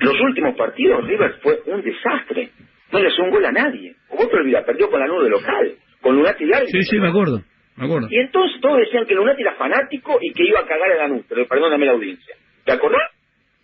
Los 0.00 0.20
últimos 0.20 0.56
partidos 0.56 1.06
River 1.06 1.34
fue 1.42 1.60
un 1.66 1.82
desastre. 1.82 2.50
No 2.90 2.98
le 2.98 3.08
hizo 3.08 3.22
un 3.22 3.30
gol 3.30 3.44
a 3.44 3.52
nadie. 3.52 3.94
Vos 4.10 4.28
te 4.28 4.36
olvidas, 4.36 4.64
perdió 4.64 4.90
con 4.90 5.00
la 5.00 5.06
nube 5.06 5.28
local, 5.28 5.74
con 6.00 6.16
Lunati 6.16 6.44
y. 6.44 6.66
Sí, 6.66 6.82
sí, 6.82 6.98
me 6.98 7.08
acuerdo, 7.08 7.42
me 7.76 7.86
acuerdo. 7.86 8.08
Y 8.10 8.18
entonces 8.18 8.60
todos 8.60 8.78
decían 8.78 9.06
que 9.06 9.14
Lunati 9.14 9.42
era 9.42 9.54
fanático 9.54 10.18
y 10.20 10.32
que 10.32 10.44
iba 10.44 10.60
a 10.60 10.66
cagar 10.66 10.90
a 10.92 10.96
Lanús, 10.96 11.24
pero 11.28 11.46
perdóname 11.46 11.86
la 11.86 11.92
audiencia. 11.92 12.34
¿Te 12.64 12.72
acordás? 12.72 13.12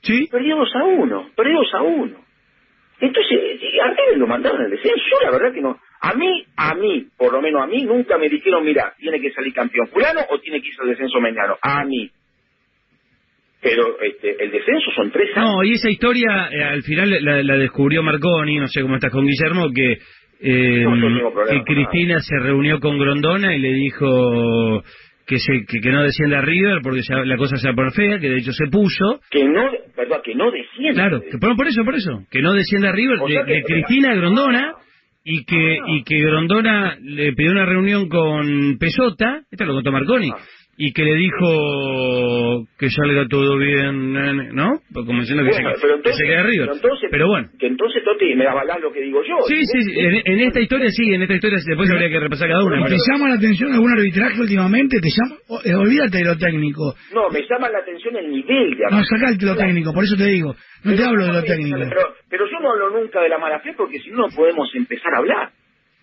Sí. 0.03 0.29
Perdió 0.31 0.57
2 0.57 0.77
a 0.77 0.85
1, 0.85 1.31
perdió 1.35 1.59
2 1.59 1.75
a 1.75 1.83
1. 1.83 2.25
Entonces, 3.01 3.33
eh, 3.33 3.81
a 3.81 3.89
River 3.91 4.19
lo 4.19 4.27
mandaron 4.27 4.61
al 4.61 4.71
descenso. 4.71 5.03
Yo 5.11 5.25
la 5.25 5.31
verdad 5.33 5.53
que 5.53 5.61
no. 5.61 5.81
A 6.05 6.15
mí, 6.15 6.45
a 6.57 6.75
mí, 6.75 7.07
por 7.17 7.33
lo 7.33 7.41
menos 7.41 7.63
a 7.63 7.67
mí, 7.67 7.85
nunca 7.85 8.19
me 8.19 8.29
dijeron, 8.29 8.65
mira, 8.65 8.93
tiene 8.99 9.21
que 9.21 9.31
salir 9.33 9.53
campeón 9.55 9.87
fulano 9.87 10.21
o 10.31 10.39
tiene 10.41 10.61
que 10.61 10.69
irse 10.69 10.83
al 10.83 10.89
descenso 10.89 11.21
Meñano. 11.21 11.57
A 11.63 11.85
mí. 11.85 12.11
Pero 13.61 14.01
este, 14.01 14.43
el 14.43 14.51
descenso 14.51 14.91
son 14.97 15.13
tres 15.13 15.29
años. 15.37 15.51
No, 15.57 15.63
y 15.65 15.73
esa 15.75 15.89
historia 15.89 16.49
eh, 16.51 16.65
al 16.65 16.83
final 16.83 17.09
la, 17.25 17.43
la 17.45 17.57
descubrió 17.57 18.03
Marconi, 18.03 18.57
no 18.59 18.67
sé 18.67 18.83
cómo 18.83 18.97
estás 18.97 19.13
con 19.13 19.25
Guillermo, 19.25 19.69
que, 19.73 19.99
eh, 20.41 20.85
No, 20.85 21.33
que 21.49 21.63
Cristina 21.63 22.19
se 22.19 22.37
reunió 22.41 22.81
con 22.81 22.99
Grondona 22.99 23.55
y 23.55 23.61
le 23.61 23.73
dijo 23.73 24.83
que, 25.25 25.39
se, 25.39 25.65
que, 25.69 25.81
que 25.81 25.91
no 25.93 26.03
descienda 26.03 26.41
River 26.41 26.81
porque 26.83 27.03
ya 27.09 27.19
la 27.25 27.37
cosa 27.37 27.57
se 27.57 27.69
va 27.69 27.73
a 27.73 27.77
poner 27.77 27.93
fea, 27.93 28.19
que 28.19 28.29
de 28.29 28.39
hecho 28.39 28.53
se 28.53 28.67
puso. 28.67 29.21
Que 29.31 29.45
no, 29.45 29.71
perdón, 29.95 30.21
que 30.25 30.35
no 30.35 30.51
desciende. 30.51 30.95
Claro, 30.95 31.21
que, 31.21 31.39
por, 31.39 31.55
por 31.57 31.69
eso, 31.69 31.85
por 31.85 31.95
eso, 31.95 32.25
que 32.29 32.43
no 32.43 32.55
descienda 32.55 32.91
River, 32.91 33.21
O 33.21 33.29
de, 33.29 33.35
sea 33.35 33.45
que- 33.45 33.53
de 33.53 33.63
Cristina 33.63 34.11
a 34.11 34.17
Grondona, 34.17 34.73
y 35.25 35.45
que, 35.45 35.79
Ah. 35.81 35.85
y 35.89 36.03
que 36.05 36.21
Grondona 36.21 36.97
le 37.01 37.33
pidió 37.33 37.53
una 37.53 37.65
reunión 37.67 38.09
con 38.09 38.77
Pesota, 38.79 39.43
esto 39.51 39.65
lo 39.65 39.75
contó 39.75 39.93
Marconi, 39.93 40.31
Ah. 40.31 40.39
Y 40.77 40.93
que 40.93 41.03
le 41.05 41.15
dijo 41.15 42.67
que 42.79 42.89
salga 42.91 43.27
todo 43.29 43.59
bien, 43.59 44.13
nene, 44.13 44.51
¿no? 44.53 44.81
Pues 44.93 45.07
Como 45.07 45.21
diciendo 45.21 45.45
que, 45.45 45.51
Bueno, 45.51 45.75
se, 45.75 45.81
pero 45.83 45.93
que 45.95 45.97
entonces, 45.99 46.17
se 46.19 46.25
quede 46.25 46.37
arriba. 46.39 46.65
pero 46.65 46.75
entonces, 46.77 47.09
Pero 47.11 47.27
bueno. 47.29 47.49
que 47.59 47.67
entonces 47.67 48.03
Toti 48.05 48.35
me 48.35 48.47
avalás 48.47 48.81
lo 48.81 48.93
que 48.93 49.01
digo 49.03 49.23
yo. 49.23 49.37
Sí, 49.47 49.57
sí, 49.65 49.83
sí, 49.83 49.93
en, 50.01 50.23
en 50.25 50.41
esta 50.41 50.61
historia 50.61 50.89
sí, 50.91 51.13
en 51.13 51.23
esta 51.23 51.35
historia 51.35 51.59
después 51.65 51.91
habría 51.91 52.09
que 52.09 52.21
repasar 52.21 52.49
cada 52.49 52.65
una. 52.65 52.87
¿Te 52.87 52.97
llama 53.13 53.29
la 53.29 53.35
atención 53.37 53.73
algún 53.73 53.93
arbitraje 53.93 54.41
últimamente? 54.41 54.99
¿Te 55.01 55.09
llama? 55.09 55.37
eh, 55.65 55.75
olvídate 55.75 56.19
de 56.19 56.25
lo 56.25 56.37
técnico. 56.39 56.95
No, 57.15 57.29
me 57.29 57.41
llama 57.49 57.69
la 57.69 57.79
atención 57.79 58.17
el 58.17 58.31
nivel 58.31 58.71
de 58.77 58.85
No, 58.91 59.05
sacarte 59.05 59.45
lo 59.47 59.57
técnico, 59.57 59.93
por 59.93 60.05
eso 60.05 60.17
te 60.17 60.27
digo. 60.27 60.55
No 60.85 60.95
te 60.97 61.05
hablo 61.05 61.27
de 61.27 61.33
lo 61.35 61.43
técnico. 61.45 61.79
Pero, 61.79 62.15
pero 62.31 62.47
yo 62.51 62.59
no 62.61 62.71
hablo 62.73 62.91
nunca 62.99 63.21
de 63.21 63.29
la 63.29 63.39
mala 63.39 63.61
fe 63.61 63.75
porque 63.77 63.99
si 64.01 64.11
no 64.11 64.23
no 64.23 64.29
podemos 64.35 64.71
empezar 64.75 65.13
a 65.15 65.19
hablar. 65.19 65.51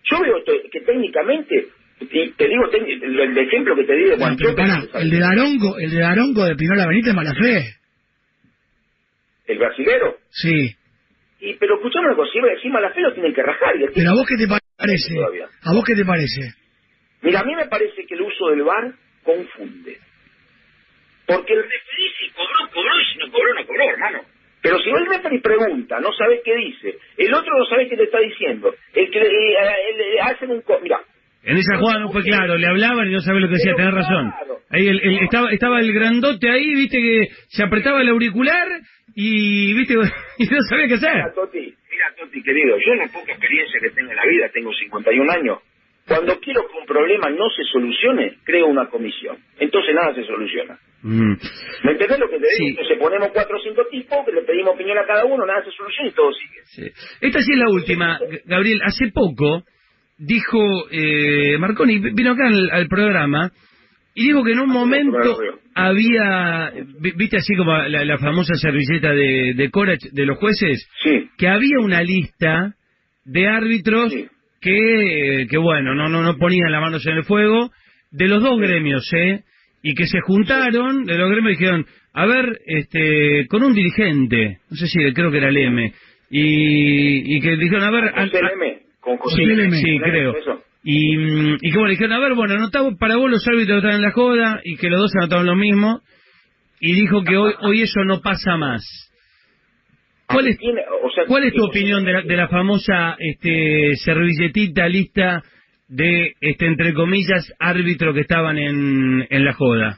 Yo 0.04 0.22
veo 0.22 0.44
to- 0.44 0.54
que 0.72 0.80
técnicamente, 0.82 1.68
y 2.02 2.30
te 2.32 2.47
digo 2.47 2.64
el, 2.72 3.20
el 3.20 3.38
ejemplo 3.38 3.76
que 3.76 3.84
te 3.84 3.95
di 3.95 4.04
de 4.06 4.16
Guanchope, 4.16 4.56
pará, 4.56 4.82
el 5.02 5.10
de 5.10 5.20
Daronco, 5.20 5.78
el 5.80 5.91
de 5.91 6.00
Daronco 6.00 6.45
de 6.45 6.56
Pinola 6.56 6.88
Benítez 6.88 7.14
mala 7.14 7.34
fe. 7.36 7.76
el 9.47 9.58
brasilero. 9.58 10.18
Sí. 10.32 10.76
Y, 11.41 11.54
pero 11.56 11.76
escuchame 11.76 12.08
una 12.08 12.16
cosa, 12.16 12.32
si 12.34 12.39
encima 12.39 12.80
la 12.82 12.91
fe 12.91 13.02
lo 13.02 13.14
tienen 13.14 13.34
que 13.34 13.41
rajar. 13.41 13.76
Y 13.78 13.86
Pero 13.95 14.12
a 14.12 14.14
vos 14.14 14.28
qué 14.28 14.36
te 14.38 14.47
parece? 14.47 15.16
Todavía. 15.16 15.47
¿A 15.64 15.74
vos 15.74 15.84
qué 15.86 15.95
te 15.95 16.06
parece? 16.06 16.54
Mira, 17.22 17.39
a 17.39 17.43
mí 17.43 17.56
me 17.56 17.66
parece 17.68 18.06
que 18.06 18.14
el 18.14 18.22
uso 18.22 18.50
del 18.50 18.62
VAR 18.64 18.93
confunde. 19.24 19.97
Porque 21.26 21.54
el 21.54 21.64
referí 21.64 22.08
si 22.20 22.32
cobró, 22.32 22.72
cobró, 22.74 22.89
y 23.00 23.14
si 23.14 23.20
no 23.20 23.32
cobró, 23.32 23.54
no 23.54 23.66
cobró, 23.66 23.84
hermano. 23.89 24.20
Pero 24.62 24.78
si 24.80 24.89
el 24.89 25.06
referí 25.06 25.39
pregunta, 25.39 26.00
no 26.00 26.12
sabes 26.14 26.41
qué 26.43 26.56
dice, 26.56 26.97
el 27.18 27.34
otro 27.34 27.58
no 27.58 27.66
sabe 27.66 27.88
qué 27.88 27.95
te 27.95 28.04
está 28.04 28.20
diciendo, 28.20 28.74
el 28.93 29.10
que 29.12 29.20
le, 29.20 29.28
eh, 29.28 29.54
eh, 29.54 29.97
le 29.97 30.20
hacen 30.22 30.50
un... 30.52 30.62
co- 30.62 30.80
Mira, 30.82 31.00
En 31.44 31.58
esa 31.58 31.78
jugada 31.78 32.00
no 32.02 32.12
fue 32.12 32.24
claro, 32.24 32.58
le 32.58 32.68
hablaban 32.68 33.08
y 33.10 33.14
no 33.14 33.22
sabía 33.22 33.42
lo 33.42 33.48
que 33.48 33.54
decía, 33.56 33.74
tenés 33.76 33.94
razón. 33.94 34.32
Ahí 34.72 34.88
el- 34.88 35.00
el- 35.02 35.24
estaba, 35.24 35.52
estaba 35.52 35.80
el 35.80 35.92
grandote 35.94 36.50
ahí, 36.50 36.76
viste 36.76 36.98
que 37.02 37.28
se 37.48 37.64
apretaba 37.64 38.02
el 38.02 38.10
auricular 38.10 38.68
y 39.16 39.74
viste 39.74 39.94
y 40.38 40.46
no 40.46 40.62
sabía 40.70 40.88
qué 40.88 40.94
hacer. 40.96 41.14
Mira, 41.16 41.34
Toti, 41.34 41.60
mira, 41.60 42.06
Toti, 42.18 42.44
querido, 42.44 42.78
yo 42.86 42.94
en 42.94 43.00
la 43.00 43.08
poca 43.08 43.32
experiencia 43.32 43.80
que 43.82 43.90
tengo 43.92 44.12
en 44.12 44.18
la 44.18 44.26
vida, 44.26 44.50
tengo 44.54 44.72
51 44.74 45.32
años, 45.32 45.60
cuando 46.08 46.40
quiero 46.40 46.62
que 46.68 46.78
un 46.78 46.86
problema 46.86 47.30
no 47.30 47.50
se 47.50 47.64
solucione, 47.72 48.38
creo 48.44 48.68
una 48.68 48.88
comisión. 48.90 49.38
Entonces 49.60 49.94
nada 49.96 50.14
se 50.16 50.24
soluciona. 50.26 50.78
Mm. 51.04 51.34
¿Me 51.84 51.92
entendés 51.94 52.20
lo 52.20 52.28
que 52.30 52.38
te 52.40 52.48
digo? 52.48 52.58
Sí. 52.58 52.68
Entonces 52.70 52.98
ponemos 53.00 53.30
cuatro 53.32 53.58
o 53.58 53.62
cinco 53.62 53.86
tipos, 53.90 54.26
que 54.26 54.32
le 54.34 54.42
pedimos 54.42 54.74
opinión 54.74 54.98
a 54.98 55.06
cada 55.06 55.26
uno, 55.26 55.46
nada 55.46 55.64
se 55.64 55.72
soluciona 55.72 56.10
y 56.10 56.12
todo 56.14 56.32
sigue. 56.34 56.62
Sí. 56.66 56.84
Esta 57.22 57.40
sí 57.42 57.54
es 57.54 57.58
la 57.60 57.70
última. 57.72 58.20
Gabriel, 58.46 58.82
hace 58.84 59.10
poco 59.14 59.64
dijo 60.20 60.60
eh, 60.92 61.58
Marconi, 61.58 62.00
vino 62.14 62.32
acá 62.32 62.48
al, 62.48 62.70
al 62.72 62.88
programa, 62.88 63.52
y 64.14 64.24
dijo 64.28 64.44
que 64.44 64.52
en 64.52 64.60
un 64.60 64.70
momento 64.70 65.38
había, 65.76 66.72
vi- 67.00 67.14
viste 67.16 67.38
así 67.38 67.56
como 67.56 67.76
la, 67.78 68.04
la 68.06 68.18
famosa 68.18 68.54
servilleta 68.56 69.12
de, 69.14 69.54
de 69.56 69.70
Corach 69.70 70.02
de 70.12 70.26
los 70.26 70.38
jueces, 70.38 70.88
Sí. 71.04 71.30
que 71.38 71.48
había 71.48 71.80
una 71.80 72.02
lista 72.04 72.74
de 73.26 73.48
árbitros 73.48 74.12
Sí. 74.12 74.26
que, 74.62 75.48
que 75.50 75.58
bueno, 75.58 75.96
no, 75.96 76.10
no, 76.10 76.22
no 76.22 76.38
ponían 76.38 76.72
las 76.72 76.82
manos 76.82 77.06
en 77.08 77.18
el 77.18 77.24
fuego, 77.24 77.72
de 78.12 78.28
los 78.28 78.42
dos 78.44 78.60
gremios, 78.60 79.08
¿eh? 79.14 79.44
Y 79.82 79.94
que 79.94 80.08
se 80.08 80.20
juntaron, 80.22 81.06
de 81.06 81.18
los 81.18 81.30
gremios 81.32 81.58
dijeron, 81.58 81.86
a 82.14 82.26
ver, 82.26 82.60
este, 82.66 83.46
con 83.48 83.64
un 83.64 83.74
dirigente, 83.74 84.58
no 84.70 84.76
sé 84.76 84.88
si 84.88 85.00
creo 85.14 85.32
que 85.32 85.38
era 85.38 85.48
el 85.50 85.56
M, 85.58 85.94
y, 86.32 87.36
y 87.38 87.40
que 87.40 87.56
dijeron, 87.56 87.84
a 87.84 87.92
ver, 87.92 88.12
José 88.12 88.40
Leme, 88.44 88.80
con 89.00 89.18
José 89.18 89.36
Sí, 89.38 89.72
sí, 89.82 90.00
creo. 90.00 90.36
eso. 90.36 90.64
Y, 90.84 91.18
mm, 91.18 91.58
y 91.62 91.72
que 91.72 91.78
bueno, 91.78 91.91
dijeron, 91.91 92.14
a 92.14 92.20
ver, 92.20 92.34
bueno, 92.36 92.54
anotamos 92.56 92.95
para 92.97 93.18
vos 93.18 93.30
los 93.30 93.45
árbitros 93.47 93.82
que 93.82 93.88
están 93.88 94.02
en 94.02 94.02
la 94.02 94.12
joda 94.12 94.62
y 94.64 94.78
que 94.78 94.89
los 94.89 95.00
dos 95.00 95.12
anotaron 95.16 95.45
lo 95.45 95.56
mismo. 95.56 96.02
Y 96.80 96.93
dijo 96.93 97.24
que 97.24 97.36
hoy, 97.36 97.54
hoy 97.62 97.82
eso 97.82 98.04
no 98.06 98.22
pasa 98.22 98.56
más. 98.56 98.84
¿Cuál 100.28 100.47
es, 100.47 100.58
cuál 101.28 101.43
es 101.43 101.54
tu 101.54 101.66
José 101.66 101.80
opinión 101.80 102.06
de 102.06 102.14
la, 102.14 102.22
de 102.22 102.38
la 102.38 102.47
famosa 102.47 103.16
este, 103.18 103.95
servilletita 103.95 104.88
lista 104.88 105.43
de, 105.88 106.34
este, 106.39 106.68
entre 106.68 106.93
comillas, 106.93 107.52
árbitros 107.60 108.14
que 108.14 108.22
estaban 108.22 108.58
en, 108.58 109.28
en 109.30 109.45
la 109.45 109.54
joda? 109.54 109.97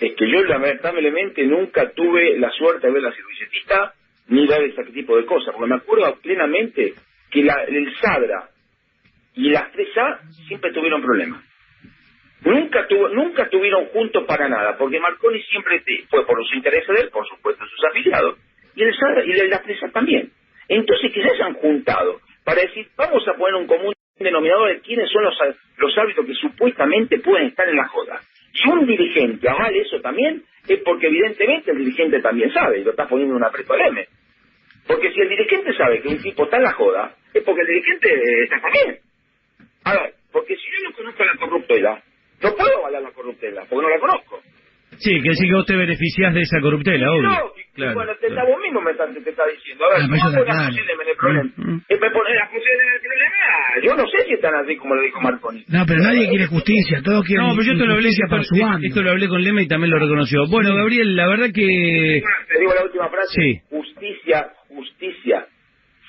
Es 0.00 0.12
que 0.16 0.30
yo 0.30 0.44
lamentablemente 0.44 1.46
nunca 1.46 1.90
tuve 1.92 2.38
la 2.38 2.50
suerte 2.50 2.88
de 2.88 2.92
ver 2.92 3.02
la 3.02 3.12
servilletita 3.12 3.94
ni 4.28 4.46
ver 4.46 4.62
ese 4.62 4.84
tipo 4.92 5.16
de 5.16 5.24
cosas, 5.24 5.54
porque 5.54 5.70
me 5.70 5.76
acuerdo 5.76 6.18
plenamente 6.20 6.94
que 7.30 7.42
la- 7.42 7.64
el 7.64 7.94
Sadra 7.96 8.48
y 9.34 9.50
las 9.50 9.70
3A 9.72 10.20
siempre 10.46 10.72
tuvieron 10.72 11.02
problemas. 11.02 11.44
Nunca 12.42 12.86
tuvo, 12.86 13.08
nunca 13.08 13.48
tuvieron 13.48 13.86
juntos 13.86 14.24
para 14.24 14.48
nada, 14.48 14.76
porque 14.78 15.00
Marconi 15.00 15.42
siempre 15.42 15.82
fue 16.08 16.24
por 16.24 16.38
los 16.38 16.52
intereses 16.54 16.88
de 16.88 17.00
él, 17.02 17.10
por 17.10 17.26
supuesto, 17.28 17.64
sus 17.66 17.84
afiliados, 17.84 18.38
y 18.76 18.82
el 18.84 18.94
Sadra 18.96 19.24
y 19.24 19.30
el- 19.32 19.50
las 19.50 19.62
3A 19.64 19.90
también. 19.90 20.30
Entonces 20.68 21.12
que 21.12 21.22
se 21.22 21.30
hayan 21.30 21.54
juntado 21.54 22.20
para 22.44 22.60
decir, 22.62 22.86
vamos 22.96 23.26
a 23.26 23.34
poner 23.34 23.54
un 23.56 23.66
común 23.66 23.92
denominador 24.18 24.68
de 24.68 24.80
quiénes 24.80 25.10
son 25.10 25.24
los, 25.24 25.34
los 25.78 25.98
árbitros 25.98 26.26
que 26.26 26.34
supuestamente 26.34 27.18
pueden 27.20 27.48
estar 27.48 27.68
en 27.68 27.76
la 27.76 27.88
joda. 27.88 28.20
Si 28.52 28.68
un 28.68 28.86
dirigente 28.86 29.48
avale 29.48 29.80
eso 29.82 30.00
también, 30.00 30.42
es 30.68 30.80
porque 30.84 31.06
evidentemente 31.08 31.70
el 31.70 31.78
dirigente 31.78 32.20
también 32.20 32.52
sabe, 32.52 32.80
y 32.80 32.84
lo 32.84 32.90
está 32.90 33.06
poniendo 33.08 33.34
en 33.34 33.42
un 33.42 33.44
aprieto 33.48 33.72
al 33.74 33.80
M. 33.80 34.06
Porque 34.86 35.12
si 35.12 35.20
el 35.20 35.28
dirigente 35.28 35.72
sabe 35.74 36.00
que 36.00 36.08
un 36.08 36.22
tipo 36.22 36.44
está 36.44 36.56
en 36.56 36.62
la 36.64 36.72
joda, 36.72 37.14
es 37.34 37.42
porque 37.44 37.60
el 37.62 37.66
dirigente 37.68 38.08
eh, 38.12 38.42
está 38.44 38.60
también. 38.60 38.98
A 39.84 39.92
ver, 39.92 40.14
porque 40.32 40.56
si 40.56 40.62
yo 40.62 40.88
no 40.88 40.94
conozco 40.96 41.24
la 41.24 41.36
corruptela, 41.36 42.02
no 42.42 42.54
puedo 42.54 42.78
avalar 42.78 43.02
la 43.02 43.10
corruptela, 43.12 43.64
porque 43.68 43.82
no 43.82 43.88
la 43.90 43.98
conozco. 44.00 44.40
Sí, 44.98 45.14
que 45.22 45.28
decir 45.30 45.46
que 45.48 45.54
vos 45.54 45.66
te 45.66 45.76
beneficiás 45.76 46.34
de 46.34 46.40
esa 46.42 46.60
corruptela, 46.60 47.06
obvio. 47.12 47.22
No, 47.22 47.52
y- 47.56 47.60
y 47.60 47.64
Claro, 47.78 47.94
bueno, 47.94 48.12
te, 48.20 48.26
claro. 48.26 48.48
vos 48.48 48.60
mismo 48.60 48.80
me 48.80 48.90
estás, 48.90 49.14
te 49.14 49.30
está 49.30 49.46
diciendo. 49.46 49.84
A 49.84 49.88
ver, 49.90 49.98
Ah, 50.02 50.06
¿cómo 50.10 50.16
está 50.16 50.28
pones 50.42 50.74
Leme 50.74 51.02
en 51.04 51.08
el 51.08 51.16
problema? 51.16 51.50
Mm, 51.56 51.70
mm. 51.70 51.82
Me 51.88 51.94
a 52.42 52.46
José 52.50 52.68
Leme 52.74 52.82
en 52.82 52.94
el 52.94 53.00
problema. 53.00 53.36
Yo 53.84 53.94
no 53.94 54.04
sé 54.10 54.26
si 54.26 54.32
están 54.34 54.54
así 54.56 54.76
como 54.76 54.94
lo 54.96 55.02
dijo 55.02 55.20
Marconi. 55.20 55.64
No, 55.68 55.84
pero 55.86 56.02
nadie 56.02 56.28
quiere 56.28 56.46
justicia, 56.46 57.00
todos 57.04 57.24
quieren 57.24 57.46
No, 57.46 57.52
pero 57.54 57.62
yo 57.66 57.72
esto 57.74 57.86
lo 57.86 57.92
hablé, 57.94 58.08
para 58.28 58.42
su 58.42 58.56
bando. 58.58 58.86
esto 58.88 59.02
lo 59.02 59.10
hablé 59.10 59.28
con 59.28 59.42
Lema 59.44 59.62
y 59.62 59.68
también 59.68 59.90
lo 59.92 59.98
reconoció. 60.00 60.40
Bueno, 60.50 60.74
Gabriel, 60.74 61.14
la 61.14 61.28
verdad 61.28 61.50
que... 61.54 62.22
Te 62.50 62.58
digo 62.58 62.74
la 62.74 62.84
última 62.84 63.08
frase. 63.08 63.40
Sí. 63.40 63.60
Justicia, 63.70 64.48
justicia. 64.68 65.46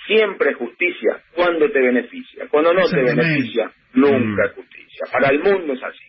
Siempre 0.09 0.53
justicia 0.55 1.21
cuando 1.35 1.69
te 1.71 1.79
beneficia. 1.79 2.47
Cuando 2.49 2.73
no 2.73 2.81
te 2.89 2.97
beneficia, 3.01 3.71
nunca 3.93 4.43
Mm. 4.43 4.45
es 4.47 4.51
justicia. 4.55 5.05
Para 5.13 5.29
el 5.29 5.39
mundo 5.39 5.73
es 5.73 5.83
así. 5.83 6.05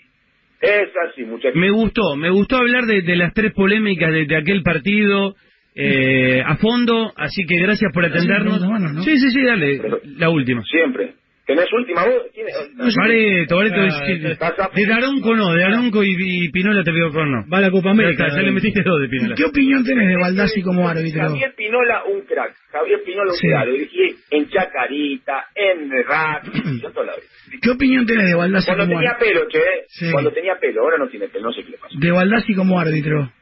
Es 0.63 0.89
así, 1.09 1.25
muchachos. 1.25 1.55
Me 1.57 1.71
gustó, 1.71 2.17
me 2.17 2.31
gustó 2.31 2.57
hablar 2.57 2.85
de, 2.87 3.03
de 3.03 3.17
las 3.17 3.33
tres 3.35 3.53
polémicas 3.53 4.11
de, 4.13 4.25
de 4.27 4.37
aquel 4.37 4.63
partido 4.63 5.35
eh, 5.75 6.43
a 6.45 6.57
fondo, 6.57 7.13
así 7.17 7.45
que 7.47 7.59
gracias 7.61 7.93
por 7.95 8.05
atendernos. 8.05 8.61
Sí, 9.05 9.19
sí, 9.19 9.31
sí, 9.31 9.43
dale, 9.43 9.81
la 10.19 10.29
última. 10.31 10.63
Siempre. 10.65 11.15
¿Tenés 11.51 11.73
última 11.73 12.05
voz? 12.05 12.31
¿Tienes? 12.33 12.55
Bareto, 12.97 13.57
Bareto, 13.57 13.81
Ah, 13.81 14.05
es- 14.07 14.25
estás 14.25 14.55
a- 14.61 14.71
de 14.73 14.87
Daronco 14.87 15.35
no, 15.35 15.53
de 15.53 15.63
Daronco 15.63 16.05
y, 16.05 16.15
y 16.17 16.49
Pinola 16.51 16.85
te 16.85 16.93
pido 16.93 17.11
por 17.11 17.27
no. 17.27 17.45
Va 17.53 17.59
a 17.59 17.61
la 17.63 17.71
Copa 17.73 17.87
Ya, 17.87 17.91
América. 17.91 18.27
está, 18.27 18.37
ya 18.37 18.43
le 18.43 18.53
metiste 18.53 18.83
dos 18.85 19.01
de 19.01 19.09
Pinola. 19.09 19.35
¿Qué 19.35 19.45
opinión 19.45 19.85
tenés 19.85 20.07
de 20.09 20.17
Baldassi 20.17 20.63
como 20.63 20.89
árbitro? 20.89 21.23
Javier 21.23 21.53
Pinola, 21.57 22.05
un 22.05 22.21
crack. 22.21 22.55
Javier 22.71 23.03
Pinola, 23.05 23.31
un 23.33 23.37
Sí. 23.37 23.49
crack. 23.49 23.67
Lo 23.67 23.73
dirigí 23.73 24.17
en 24.31 24.49
Chacarita, 24.49 25.45
en 25.57 25.91
Rack, 26.05 26.45
yo 26.83 26.91
toda 26.93 27.07
la 27.07 27.13
vida. 27.17 27.59
¿Qué 27.61 27.71
opinión 27.71 28.07
tenés 28.07 28.27
de 28.29 28.35
Baldassi 28.37 28.67
Cuando 28.67 28.85
como 28.87 28.99
tenía 29.01 29.11
árbitro? 29.11 29.41
pelo, 29.41 29.49
che. 29.51 29.85
Sí. 29.89 30.13
Cuando 30.13 30.33
tenía 30.33 30.55
pelo, 30.61 30.83
ahora 30.83 30.99
no 30.99 31.09
tiene 31.09 31.27
pelo, 31.29 31.47
no 31.49 31.53
sé 31.53 31.65
qué 31.65 31.71
le 31.71 31.79
pasa. 31.79 31.95
De 31.99 32.11
Baldassi 32.13 32.55
como 32.55 32.79
árbitro. 32.79 33.33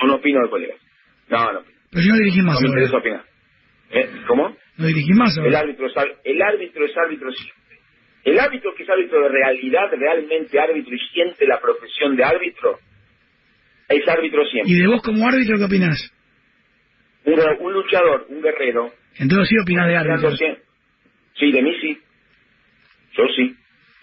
Yo 0.00 0.06
no 0.08 0.14
opino 0.16 0.42
de 0.42 0.50
colegas. 0.50 0.76
No, 1.28 1.52
no 1.52 1.58
opino. 1.60 1.76
Pero 1.92 2.02
yo 2.06 2.12
no 2.12 2.18
dirigí 2.18 2.42
más 2.42 2.54
No 2.56 2.60
me 2.62 2.68
interesa 2.68 2.96
opinar. 2.96 3.22
¿Eh? 3.92 4.08
¿Cómo? 4.26 4.56
No 4.80 4.86
dirigí 4.86 5.12
más 5.12 5.36
El 5.36 5.54
árbitro, 5.54 5.86
es, 5.86 5.92
el 6.24 6.40
árbitro 6.42 6.86
es 6.86 6.96
árbitro 6.96 7.30
siempre. 7.32 7.76
El 8.24 8.38
árbitro 8.40 8.74
que 8.74 8.82
es 8.82 8.88
árbitro 8.88 9.20
de 9.22 9.28
realidad, 9.28 9.90
realmente 9.92 10.58
árbitro 10.58 10.94
y 10.94 10.98
siente 11.12 11.46
la 11.46 11.60
profesión 11.60 12.16
de 12.16 12.24
árbitro, 12.24 12.78
es 13.88 14.08
árbitro 14.08 14.44
siempre. 14.46 14.72
¿Y 14.72 14.78
de 14.80 14.86
vos 14.86 15.02
como 15.02 15.28
árbitro 15.28 15.58
qué 15.58 15.64
opinás? 15.64 15.98
Un, 17.24 17.34
un 17.60 17.72
luchador, 17.74 18.26
un 18.30 18.40
guerrero. 18.42 18.90
Entonces 19.18 19.48
sí 19.48 19.56
opinás 19.62 19.86
de 19.88 19.96
árbitro. 19.96 20.30
Sí, 20.36 21.52
de 21.52 21.62
mí 21.62 21.72
sí. 21.80 21.98
Yo 23.16 23.24
sí. 23.36 23.54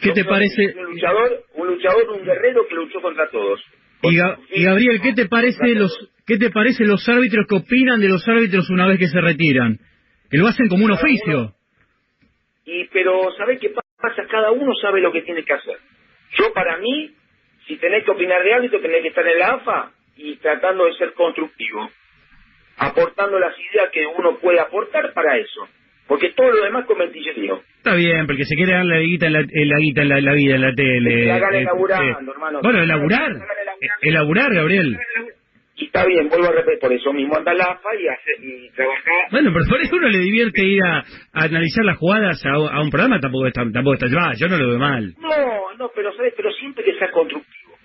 ¿Qué 0.02 0.10
Yo 0.10 0.14
te 0.14 0.26
parece? 0.26 0.76
Un 0.78 0.86
luchador, 0.94 1.44
un 1.56 1.68
luchador, 1.68 2.10
un 2.12 2.24
guerrero 2.24 2.68
que 2.70 2.76
luchó 2.76 3.02
contra 3.02 3.28
todos. 3.32 3.60
Y, 4.04 4.16
Ga- 4.16 4.38
y 4.54 4.64
Gabriel, 4.64 5.02
¿qué 5.02 5.14
te 5.14 5.28
parece 5.28 5.74
los 5.74 5.92
qué 6.28 6.38
te 6.38 6.52
parece 6.52 6.86
los 6.86 7.08
árbitros 7.10 7.48
que 7.50 7.56
opinan 7.56 8.00
de 8.00 8.10
los 8.10 8.28
árbitros 8.28 8.70
una 8.70 8.86
vez 8.88 9.00
que 9.00 9.08
se 9.08 9.20
retiran? 9.20 9.80
Que 10.30 10.38
lo 10.38 10.48
hacen 10.48 10.68
como 10.68 10.86
un 10.86 10.92
oficio. 10.92 11.54
Y 12.66 12.86
pero 12.86 13.32
¿sabés 13.38 13.60
qué 13.60 13.70
pasa? 13.70 14.26
Cada 14.30 14.52
uno 14.52 14.74
sabe 14.76 15.02
lo 15.02 15.12
que 15.12 15.22
tiene 15.22 15.44
que 15.44 15.54
hacer. 15.54 15.78
Yo 16.38 16.52
para 16.54 16.78
mí, 16.78 17.14
si 17.66 17.78
tenés 17.78 18.04
que 18.04 18.12
opinar 18.12 18.44
de 18.44 18.54
árbitro, 18.54 18.82
tenés 18.82 19.02
que 19.02 19.08
estar 19.10 19.26
en 19.26 19.40
la 19.40 19.54
AFA 19.54 19.92
y 20.18 20.36
tratando 20.38 20.86
de 20.86 20.94
ser 20.94 21.14
constructivo, 21.14 21.90
aportando 22.78 23.40
las 23.40 23.56
ideas 23.58 23.90
que 23.92 24.06
uno 24.06 24.38
puede 24.40 24.60
aportar 24.60 25.14
para 25.14 25.38
eso. 25.38 25.68
Porque 26.08 26.32
todo 26.32 26.50
lo 26.52 26.64
demás 26.64 26.86
con 26.86 26.98
mentillerío. 26.98 27.62
Está 27.78 27.96
bien, 27.96 28.26
porque 28.28 28.46
se 28.46 28.56
quiere 28.56 28.74
dar 28.74 28.86
la 28.86 29.00
guita 29.00 29.28
en 29.28 29.34
la, 29.34 29.40
en 29.40 29.70
la 29.70 29.78
guita 29.78 30.02
en 30.02 30.10
la, 30.10 30.22
la 30.22 30.34
vida, 30.34 30.56
en 30.56 30.62
la 30.62 30.74
tele. 30.74 31.24
Que 31.24 31.32
hagan 31.32 31.56
eh, 31.56 31.60
elaborando, 31.60 32.32
eh. 32.32 32.34
hermano. 32.34 32.60
Bueno, 32.64 32.82
elaborar. 32.82 33.32
Eh, 33.32 33.88
Elaborar, 34.02 34.54
Gabriel. 34.54 34.98
Y 35.80 35.86
está 35.86 36.06
bien, 36.08 36.28
vuelvo 36.28 36.48
a 36.48 36.52
repetir, 36.54 36.80
por 36.80 36.92
eso 36.92 37.14
mismo 37.14 37.38
anda 37.38 37.54
la 37.54 37.66
AFA 37.66 37.90
y, 38.00 38.08
hace, 38.08 38.32
y 38.42 38.70
trabajar. 38.72 39.28
Bueno, 39.30 39.52
pero 39.54 39.66
por 39.70 39.80
eso 39.80 39.96
uno 39.96 40.10
le 40.10 40.18
divierte 40.18 40.66
ir 40.66 40.82
a, 40.84 40.98
a 41.34 41.44
analizar 41.44 41.86
las 41.86 41.98
jugadas 41.98 42.44
a, 42.46 42.50
a 42.50 42.82
un 42.82 42.90
programa, 42.90 43.20
tampoco 43.20 43.46
está, 43.46 43.62
tampoco 43.72 43.94
está, 43.94 44.08
ah, 44.20 44.34
yo 44.36 44.48
no 44.48 44.58
lo 44.58 44.70
veo 44.70 44.80
mal. 44.80 45.14
No, 45.20 45.76
no, 45.78 45.92
pero 45.94 46.12
sabes, 46.16 46.34
pero 46.36 46.52
siempre 46.54 46.84
que 46.84 46.98
sea 46.98 47.12
constructivo. 47.12 47.78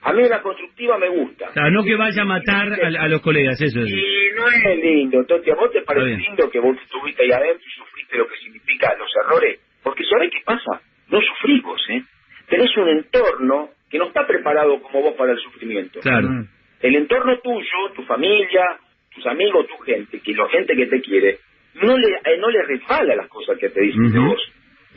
A 0.00 0.12
mí 0.14 0.22
la 0.26 0.40
constructiva 0.40 0.96
me 0.96 1.10
gusta. 1.10 1.50
O 1.50 1.52
sea, 1.52 1.68
no 1.70 1.84
que 1.84 1.96
vaya 1.96 2.22
a 2.22 2.24
matar 2.24 2.72
a, 2.72 3.02
a 3.02 3.08
los 3.08 3.20
colegas, 3.20 3.60
eso 3.60 3.80
es. 3.80 3.90
Y 3.90 4.34
no 4.34 4.48
es 4.48 4.78
lindo. 4.78 5.18
Entonces, 5.18 5.52
¿a 5.52 5.56
vos 5.56 5.70
te 5.70 5.82
parece 5.82 6.16
lindo 6.16 6.48
que 6.48 6.60
vos 6.60 6.78
estuviste 6.82 7.24
ahí 7.24 7.32
adentro 7.32 7.66
y 7.66 7.78
sufriste 7.78 8.16
lo 8.16 8.26
que 8.26 8.36
significa 8.36 8.94
los 8.96 9.10
errores? 9.22 9.60
Porque 9.82 10.04
¿sabés 10.04 10.30
qué 10.30 10.40
pasa? 10.46 10.80
No 11.10 11.20
sufrís 11.20 11.62
vos, 11.62 11.80
¿eh? 11.90 12.02
Tenés 12.48 12.74
un 12.78 12.88
entorno 12.88 13.68
que 13.90 13.98
no 13.98 14.06
está 14.06 14.26
preparado 14.26 14.80
como 14.80 15.02
vos 15.02 15.14
para 15.14 15.32
el 15.32 15.38
sufrimiento. 15.40 16.00
Claro. 16.00 16.28
El 16.80 16.96
entorno 16.96 17.38
tuyo, 17.40 17.92
tu 17.94 18.02
familia, 18.04 18.78
tus 19.14 19.26
amigos, 19.26 19.66
tu 19.66 19.78
gente, 19.78 20.20
que 20.20 20.32
la 20.32 20.48
gente 20.48 20.76
que 20.76 20.86
te 20.86 21.00
quiere, 21.00 21.38
no 21.74 21.96
le 21.96 22.08
eh, 22.08 22.38
no 22.38 22.50
le 22.50 22.62
resbala 22.62 23.16
las 23.16 23.28
cosas 23.28 23.58
que 23.58 23.68
te 23.68 23.80
dicen 23.80 24.12
de 24.12 24.18
vos. 24.18 24.40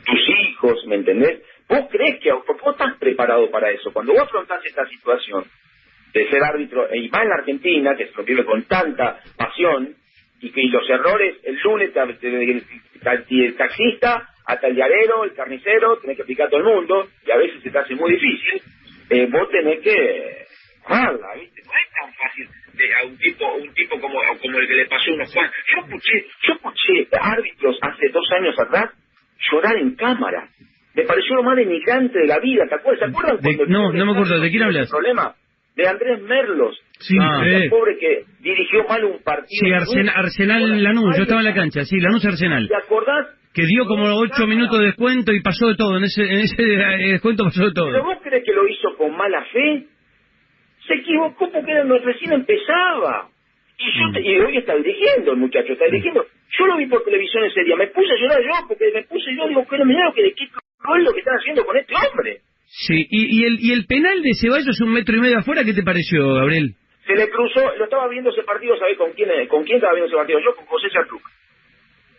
Tus 0.04 0.28
hijos, 0.28 0.84
¿me 0.86 0.96
entendés? 0.96 1.42
Vos 1.68 1.86
crees 1.90 2.20
que, 2.20 2.32
vos 2.32 2.44
estás 2.72 2.96
preparado 2.98 3.50
para 3.50 3.70
eso. 3.70 3.92
Cuando 3.92 4.12
vos 4.12 4.22
afrontás 4.22 4.64
esta 4.64 4.86
situación 4.86 5.44
de 6.12 6.28
ser 6.28 6.42
árbitro, 6.42 6.86
y 6.94 7.08
más 7.08 7.22
en 7.22 7.28
la 7.28 7.36
Argentina, 7.36 7.96
que 7.96 8.08
se 8.08 8.16
lo 8.16 8.24
vive 8.24 8.44
con 8.44 8.62
tanta 8.64 9.20
pasión, 9.36 9.94
y 10.40 10.50
que 10.50 10.60
y 10.60 10.68
los 10.68 10.88
errores, 10.90 11.36
el 11.44 11.58
lunes, 11.62 11.90
el 12.20 13.56
taxista, 13.56 14.28
hasta 14.44 14.66
el 14.66 14.74
diarero, 14.74 15.24
el 15.24 15.32
carnicero, 15.34 15.98
tenés 15.98 16.16
que 16.16 16.22
explicar 16.22 16.48
a 16.48 16.50
todo 16.50 16.60
el 16.60 16.66
mundo, 16.66 17.08
y 17.26 17.30
a 17.30 17.36
veces 17.36 17.62
se 17.62 17.70
te 17.70 17.78
hace 17.78 17.94
muy 17.94 18.12
difícil, 18.12 18.60
eh, 19.08 19.26
vos 19.30 19.48
tenés 19.50 19.80
que 19.80 20.41
amarla, 20.86 21.28
¿viste? 21.40 21.62
No 21.64 21.72
es 21.72 21.88
tan 22.00 22.12
fácil 22.14 22.48
de, 22.74 22.94
a 22.94 23.04
un 23.06 23.16
tipo 23.18 23.54
un 23.54 23.74
tipo 23.74 24.00
como, 24.00 24.18
como 24.40 24.58
el 24.58 24.66
que 24.68 24.74
le 24.74 24.86
pasó 24.86 25.10
a 25.10 25.14
unos 25.14 25.32
Juan. 25.32 25.50
Yo 25.74 25.80
escuché, 25.84 26.26
yo 26.46 26.54
escuché 26.54 27.08
árbitros 27.20 27.78
hace 27.82 28.08
dos 28.12 28.26
años 28.38 28.58
atrás 28.58 28.90
llorar 29.50 29.76
en 29.76 29.94
cámara. 29.96 30.48
Me 30.94 31.04
pareció 31.04 31.36
lo 31.36 31.42
más 31.42 31.56
denigrante 31.56 32.18
de 32.18 32.26
la 32.26 32.38
vida, 32.38 32.66
¿te 32.68 32.74
acuerdas? 32.74 33.00
¿Se 33.00 33.10
acuerdan 33.10 33.36
De- 33.40 33.56
cuando 33.56 33.66
no, 33.66 33.92
no 33.92 34.06
me 34.06 34.12
acuerdo, 34.12 34.40
¿de 34.40 34.50
quién 34.50 34.62
hablas? 34.62 34.90
problema? 34.90 35.34
De 35.74 35.88
Andrés 35.88 36.20
Merlos. 36.22 36.78
Sí, 36.98 37.16
Ah, 37.18 37.42
eh. 37.46 37.70
pobre 37.70 37.96
que 37.98 38.24
dirigió 38.40 38.84
mal 38.86 39.02
un 39.04 39.22
partido. 39.22 39.48
Sí, 39.48 39.72
Arsenal, 39.72 40.12
Arsenal 40.14 40.82
Lanús, 40.82 41.16
yo 41.16 41.22
estaba 41.22 41.40
en 41.40 41.46
la 41.46 41.54
cancha, 41.54 41.84
sí, 41.84 41.98
Lanús 41.98 42.24
Arsenal. 42.26 42.68
¿Te 42.68 42.76
acordás? 42.76 43.26
Que 43.54 43.64
dio 43.66 43.86
como 43.86 44.04
ocho 44.16 44.46
minutos 44.46 44.78
de 44.78 44.86
descuento 44.86 45.32
y 45.32 45.40
pasó 45.42 45.68
de 45.68 45.76
todo, 45.76 45.96
en 45.96 46.04
ese, 46.04 46.22
en 46.24 46.40
ese 46.40 46.62
descuento 47.12 47.44
pasó 47.44 47.64
de 47.64 47.72
¿Pero 47.74 47.86
todo. 47.86 48.04
vos 48.04 48.18
crees 48.22 48.44
que 48.44 48.52
lo 48.52 48.68
hizo 48.68 48.94
con 48.98 49.16
mala 49.16 49.42
fe? 49.46 49.86
Se 50.86 50.94
equivocó 50.94 51.50
porque 51.50 51.70
era- 51.70 51.84
recién 51.84 52.32
empezaba. 52.32 53.28
Y, 53.78 53.98
yo 53.98 54.08
Mm. 54.08 54.12
te- 54.12 54.20
y 54.22 54.38
hoy 54.38 54.56
está 54.58 54.76
dirigiendo 54.76 55.32
el 55.32 55.38
muchacho, 55.38 55.72
está 55.72 55.86
dirigiendo. 55.86 56.24
Yo 56.58 56.66
lo 56.66 56.76
vi 56.76 56.86
por 56.86 57.02
televisión 57.04 57.44
ese 57.44 57.64
día, 57.64 57.76
me 57.76 57.88
puse 57.88 58.12
a 58.12 58.16
llorar 58.16 58.42
yo 58.42 58.68
porque 58.68 58.90
me 58.92 59.02
puse 59.04 59.34
yo, 59.36 59.48
digo, 59.48 59.64
pero 59.68 59.84
mirá 59.84 60.04
lo 60.06 60.12
que 60.14 60.22
qué 60.34 60.44
es 60.44 61.04
lo 61.04 61.12
que 61.12 61.18
están 61.20 61.36
haciendo 61.38 61.64
con 61.64 61.76
este 61.76 61.94
hombre. 61.94 62.40
Sí, 62.66 63.06
y, 63.10 63.40
y, 63.40 63.44
el, 63.44 63.56
y 63.60 63.72
el 63.72 63.86
penal 63.86 64.22
de 64.22 64.34
Ceballos 64.34 64.80
un 64.80 64.92
metro 64.92 65.16
y 65.16 65.20
medio 65.20 65.38
afuera, 65.38 65.64
¿qué 65.64 65.72
te 65.74 65.82
pareció, 65.82 66.34
Gabriel? 66.34 66.74
Se 67.06 67.14
le 67.14 67.28
cruzó, 67.30 67.60
lo 67.76 67.84
estaba 67.84 68.08
viendo 68.08 68.30
ese 68.30 68.42
partido, 68.44 68.76
¿sabés 68.78 68.96
con 68.98 69.12
quién, 69.12 69.28
con 69.48 69.64
quién 69.64 69.76
estaba 69.76 69.94
viendo 69.94 70.06
ese 70.08 70.16
partido? 70.16 70.38
Yo 70.40 70.54
con 70.54 70.66
José 70.66 70.88
Chartruc. 70.90 71.22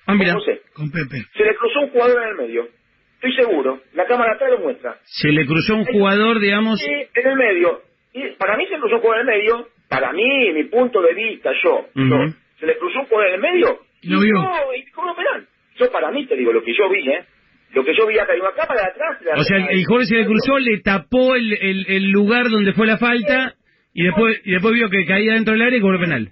Ah, 0.06 0.14
mira, 0.16 0.34
Con 0.34 0.42
José. 0.42 0.62
Con 0.74 0.92
Pepe. 0.92 1.24
Se 1.38 1.44
le 1.46 1.56
cruzó 1.56 1.80
un 1.82 1.90
jugador 1.92 2.22
en 2.24 2.30
el 2.30 2.36
medio. 2.36 2.68
Estoy 3.16 3.36
seguro. 3.36 3.82
La 3.94 4.06
cámara 4.06 4.34
atrás 4.34 4.52
lo 4.52 4.60
muestra. 4.60 4.98
se 5.06 5.30
le 5.32 5.46
cruzó 5.46 5.76
un 5.76 5.86
jugador, 5.86 6.40
digamos, 6.40 6.80
Sí, 6.80 6.92
en 6.92 7.28
el 7.28 7.36
medio. 7.38 7.82
Y 8.14 8.30
para 8.38 8.58
mí 8.58 8.66
se 8.68 8.78
cruzó 8.78 8.96
un 8.96 9.02
jugador 9.02 9.24
en 9.24 9.30
el 9.30 9.40
medio. 9.40 9.68
Para 9.90 10.12
mí, 10.12 10.52
mi 10.54 10.64
punto 10.66 11.02
de 11.02 11.14
vista, 11.14 11.52
yo. 11.64 11.88
Yo, 11.96 12.18
se 12.60 12.66
le 12.66 12.78
cruzó 12.78 13.00
un 13.00 13.06
jugador 13.06 13.30
en 13.30 13.36
el 13.36 13.42
medio. 13.42 13.80
Lo 14.04 14.20
vio. 14.22 14.34
No, 14.34 14.74
y 14.76 14.84
cómo 14.92 15.16
penal. 15.16 15.48
Yo 15.78 15.92
para 15.92 16.12
mí 16.12 16.26
te 16.26 16.36
digo 16.36 16.54
lo 16.54 16.64
que 16.64 16.74
yo 16.74 16.90
vi, 16.90 17.10
¿eh? 17.10 17.26
Lo 17.74 17.84
que 17.84 17.96
yo 17.96 18.06
vi 18.06 18.20
acá, 18.20 18.34
hay 18.34 18.40
una 18.40 18.52
cámara 18.52 18.82
de 18.82 18.88
atrás. 18.92 19.20
de 19.22 19.32
o 19.32 19.44
sea, 19.44 19.58
el, 19.58 19.80
el 19.80 19.86
jugador 19.86 20.06
se 20.06 20.16
le 20.18 20.26
cruzó, 20.26 20.60
le 20.60 20.80
tapó 20.82 21.36
el, 21.36 21.54
el, 21.54 21.86
el 21.88 22.12
lugar 22.12 22.50
donde 22.50 22.74
fue 22.74 22.86
la 22.86 22.98
falta 22.98 23.56
y 23.94 24.04
después 24.04 24.42
y 24.46 24.52
después 24.52 24.74
vio 24.74 24.90
que 24.90 25.06
caía 25.06 25.34
dentro 25.34 25.54
del 25.54 25.64
área 25.64 25.78
y 25.78 25.82
cobró 25.82 26.00
penal. 26.00 26.32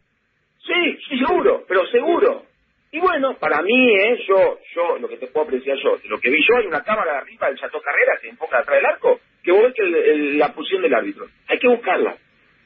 Sí, 0.65 0.97
sí, 1.09 1.17
seguro, 1.17 1.65
pero 1.67 1.85
seguro. 1.87 2.43
Y 2.91 2.99
bueno, 2.99 3.37
para 3.39 3.61
mí, 3.61 3.89
¿eh? 3.95 4.19
Yo, 4.27 4.59
yo, 4.75 4.97
lo 4.99 5.07
que 5.07 5.17
te 5.17 5.27
puedo 5.27 5.45
apreciar 5.45 5.77
yo, 5.77 5.97
lo 6.09 6.19
que 6.19 6.29
vi 6.29 6.39
yo, 6.41 6.57
hay 6.57 6.67
una 6.67 6.83
cámara 6.83 7.13
de 7.13 7.17
arriba 7.19 7.47
del 7.47 7.57
Chateau 7.57 7.81
Carrera 7.81 8.13
que 8.21 8.29
enfoca 8.29 8.59
atrás 8.59 8.77
del 8.77 8.85
arco, 8.85 9.19
que 9.43 9.51
vos 9.51 9.63
ves 9.63 9.73
que 9.75 9.81
el- 9.83 9.95
el- 9.95 10.37
la 10.39 10.53
posición 10.53 10.81
del 10.81 10.93
árbitro. 10.93 11.27
Hay 11.47 11.59
que 11.59 11.67
buscarla. 11.67 12.15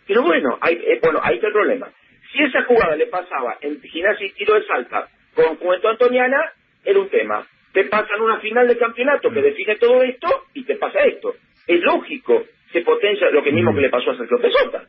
Pero 0.07 0.21
bueno, 0.23 0.57
hay, 0.61 0.75
eh, 0.75 0.99
bueno, 1.01 1.19
ahí 1.23 1.35
está 1.35 1.47
el 1.47 1.53
problema. 1.53 1.89
Si 2.31 2.43
esa 2.43 2.63
jugada 2.63 2.95
le 2.95 3.07
pasaba 3.07 3.57
en 3.61 3.81
gimnasia 3.81 4.27
y 4.27 4.31
tiro 4.31 4.55
de 4.55 4.65
salta 4.65 5.07
con 5.33 5.55
Juventud 5.57 5.89
Antoniana, 5.89 6.51
era 6.83 6.99
un 6.99 7.09
tema. 7.09 7.45
Te 7.73 7.85
pasa 7.85 8.07
en 8.15 8.21
una 8.21 8.39
final 8.39 8.67
de 8.67 8.77
campeonato 8.77 9.31
que 9.31 9.41
define 9.41 9.75
todo 9.77 10.03
esto 10.03 10.27
y 10.53 10.63
te 10.63 10.75
pasa 10.75 10.99
esto. 11.05 11.35
Es 11.67 11.81
lógico, 11.81 12.45
se 12.71 12.81
potencia 12.81 13.29
lo 13.31 13.43
que 13.43 13.51
mismo 13.51 13.73
que 13.73 13.81
le 13.81 13.89
pasó 13.89 14.11
a 14.11 14.17
Sergio 14.17 14.37
Pesota. 14.39 14.85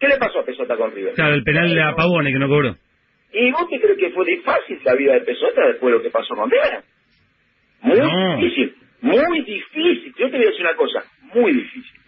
¿Qué 0.00 0.08
le 0.08 0.16
pasó 0.18 0.40
a 0.40 0.44
Pesota 0.44 0.76
con 0.76 0.92
River? 0.94 1.14
Claro, 1.14 1.34
el 1.34 1.42
penal 1.44 1.74
de 1.74 1.80
Pavone 1.96 2.32
que 2.32 2.38
no 2.38 2.48
cobró. 2.48 2.76
¿Y 3.32 3.50
vos 3.52 3.68
te 3.68 3.80
crees 3.80 3.98
que 3.98 4.10
fue 4.10 4.24
de 4.26 4.38
fácil 4.42 4.78
la 4.84 4.94
vida 4.94 5.14
de 5.14 5.20
Pesota 5.20 5.66
después 5.68 5.92
de 5.92 5.98
lo 5.98 6.02
que 6.02 6.10
pasó 6.10 6.34
con 6.34 6.50
Rivera? 6.50 6.82
Muy 7.82 7.98
No. 7.98 8.36
difícil, 8.38 8.74
muy 9.02 9.40
difícil. 9.42 10.14
Yo 10.18 10.30
te 10.30 10.36
voy 10.36 10.46
a 10.46 10.50
decir 10.50 10.60
una 10.62 10.74
cosa, 10.76 11.04
muy 11.36 11.52
difícil. 11.52 12.00